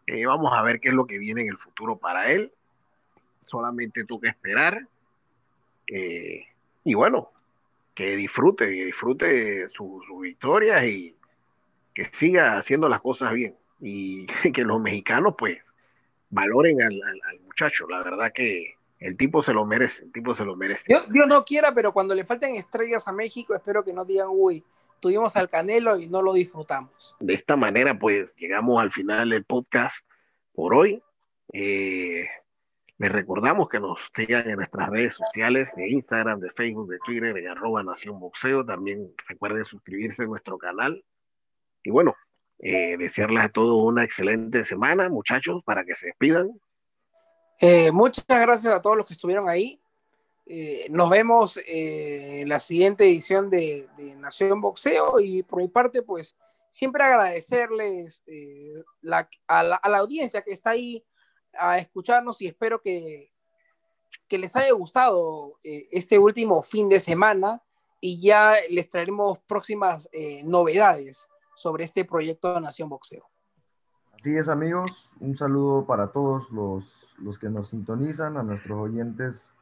Eh, 0.07 0.25
vamos 0.25 0.51
a 0.53 0.61
ver 0.61 0.79
qué 0.79 0.89
es 0.89 0.93
lo 0.93 1.05
que 1.07 1.17
viene 1.17 1.41
en 1.41 1.49
el 1.49 1.57
futuro 1.57 1.97
para 1.97 2.31
él. 2.31 2.51
Solamente 3.45 4.03
toca 4.05 4.29
esperar. 4.29 4.87
Eh, 5.87 6.45
y 6.83 6.93
bueno, 6.95 7.31
que 7.93 8.15
disfrute, 8.15 8.65
que 8.65 8.85
disfrute 8.85 9.69
sus 9.69 10.05
su 10.05 10.19
victorias 10.19 10.83
y, 10.83 11.15
que 11.95 12.05
siga 12.11 12.57
haciendo 12.57 12.89
las 12.89 13.01
cosas 13.01 13.31
bien 13.31 13.55
y 13.79 14.27
que 14.53 14.63
los 14.63 14.79
mexicanos 14.79 15.33
pues 15.37 15.57
valoren 16.29 16.81
al, 16.81 17.01
al, 17.03 17.39
muchacho. 17.41 17.87
La 17.87 18.03
verdad 18.03 18.31
que 18.33 18.75
el 18.99 19.17
tipo 19.17 19.43
se 19.43 19.53
lo 19.53 19.65
merece, 19.65 20.03
el 20.03 20.11
tipo 20.11 20.33
se 20.33 20.45
lo 20.45 20.55
merece. 20.55 20.85
Yo, 20.89 20.99
Dios 21.11 21.27
no 21.27 21.43
quiera, 21.45 21.73
pero 21.73 21.93
cuando 21.93 22.15
le 22.15 22.25
falten 22.25 22.55
estrellas 22.55 23.07
a 23.07 23.11
México, 23.11 23.55
espero 23.55 23.83
que 23.83 23.93
no 23.93 24.05
digan, 24.05 24.27
uy, 24.29 24.63
tuvimos 24.99 25.35
al 25.35 25.49
Canelo 25.49 25.97
y 25.99 26.07
no 26.07 26.21
lo 26.21 26.33
disfrutamos. 26.33 27.15
De 27.19 27.33
esta 27.33 27.55
manera, 27.55 27.97
pues 27.97 28.35
llegamos 28.35 28.81
al 28.81 28.91
final 28.91 29.29
del 29.29 29.45
podcast 29.45 29.97
por 30.53 30.73
hoy. 30.73 31.01
Eh, 31.53 32.27
les 32.97 33.11
recordamos 33.11 33.67
que 33.67 33.79
nos 33.79 34.09
sigan 34.15 34.49
en 34.49 34.55
nuestras 34.55 34.89
redes 34.89 35.15
sociales, 35.15 35.69
de 35.75 35.89
Instagram, 35.89 36.39
de 36.39 36.49
Facebook, 36.49 36.89
de 36.89 36.99
Twitter, 36.99 37.37
en 37.37 37.49
arroba 37.49 37.83
Nación 37.83 38.19
Boxeo. 38.19 38.65
También 38.65 39.13
recuerden 39.27 39.65
suscribirse 39.65 40.23
a 40.23 40.27
nuestro 40.27 40.57
canal. 40.57 41.03
Y 41.83 41.91
bueno, 41.91 42.15
eh, 42.59 42.97
desearles 42.97 43.43
a 43.43 43.49
todos 43.49 43.83
una 43.83 44.03
excelente 44.03 44.63
semana, 44.63 45.09
muchachos, 45.09 45.61
para 45.63 45.83
que 45.85 45.95
se 45.95 46.07
despidan. 46.07 46.59
Eh, 47.59 47.91
muchas 47.91 48.25
gracias 48.27 48.73
a 48.73 48.81
todos 48.81 48.97
los 48.97 49.05
que 49.05 49.13
estuvieron 49.13 49.47
ahí. 49.47 49.79
Eh, 50.47 50.85
nos 50.91 51.09
vemos 51.09 51.57
eh, 51.57 52.41
en 52.41 52.49
la 52.49 52.59
siguiente 52.59 53.05
edición 53.05 53.49
de, 53.49 53.89
Nación 54.17 54.61
Boxeo 54.61 55.19
y 55.19 55.41
por 55.41 55.59
mi 55.61 55.67
parte, 55.67 56.03
pues 56.03 56.35
siempre 56.69 57.03
agradecerles 57.03 58.23
eh, 58.27 58.83
a, 59.47 59.63
la, 59.63 59.97
audiencia 59.97 60.43
que 60.43 60.51
está 60.51 60.71
ahí 60.71 61.03
a 61.57 61.79
escucharnos 61.79 62.41
y 62.41 62.47
espero 62.47 62.79
que, 62.79 63.31
les 64.29 64.55
haya 64.55 64.71
gustado 64.71 65.59
este 65.63 66.17
último 66.17 66.61
fin 66.61 66.89
de 66.89 66.99
semana 66.99 67.61
y 67.99 68.19
ya 68.19 68.55
les 68.69 68.89
traeremos 68.89 69.39
próximas 69.39 70.09
novedades 70.43 71.27
sobre 71.55 71.83
este 71.83 72.05
proyecto 72.05 72.53
de 72.53 72.61
Nación 72.61 72.89
Boxeo. 72.89 73.25
Así 74.19 74.35
es 74.35 74.47
amigos, 74.47 75.15
un 75.19 75.35
saludo 75.35 75.85
para 75.85 76.07
todos 76.07 76.49
los, 76.51 77.07
los 77.17 77.37
que 77.37 77.49
nos 77.49 77.69
sintonizan, 77.69 78.37
a 78.37 78.43
nuestros 78.43 78.77
oyentes 78.77 79.53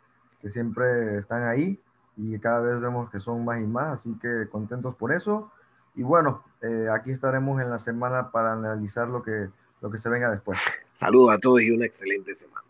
que 0.41 0.49
siempre 0.49 1.17
están 1.17 1.43
ahí 1.43 1.81
y 2.17 2.37
cada 2.39 2.59
vez 2.59 2.79
vemos 2.79 3.09
que 3.09 3.19
son 3.19 3.43
más 3.43 3.59
y 3.59 3.65
más, 3.65 3.99
así 3.99 4.17
que 4.21 4.47
contentos 4.49 4.95
por 4.95 5.13
eso. 5.13 5.51
Y 5.95 6.03
bueno, 6.03 6.43
eh, 6.61 6.87
aquí 6.91 7.11
estaremos 7.11 7.61
en 7.61 7.69
la 7.69 7.79
semana 7.79 8.31
para 8.31 8.53
analizar 8.53 9.07
lo 9.07 9.23
que, 9.23 9.49
lo 9.81 9.89
que 9.89 9.97
se 9.97 10.09
venga 10.09 10.29
después. 10.29 10.59
Saludos 10.93 11.35
a 11.35 11.37
todos 11.39 11.61
y 11.61 11.71
una 11.71 11.85
excelente 11.85 12.35
semana. 12.35 12.67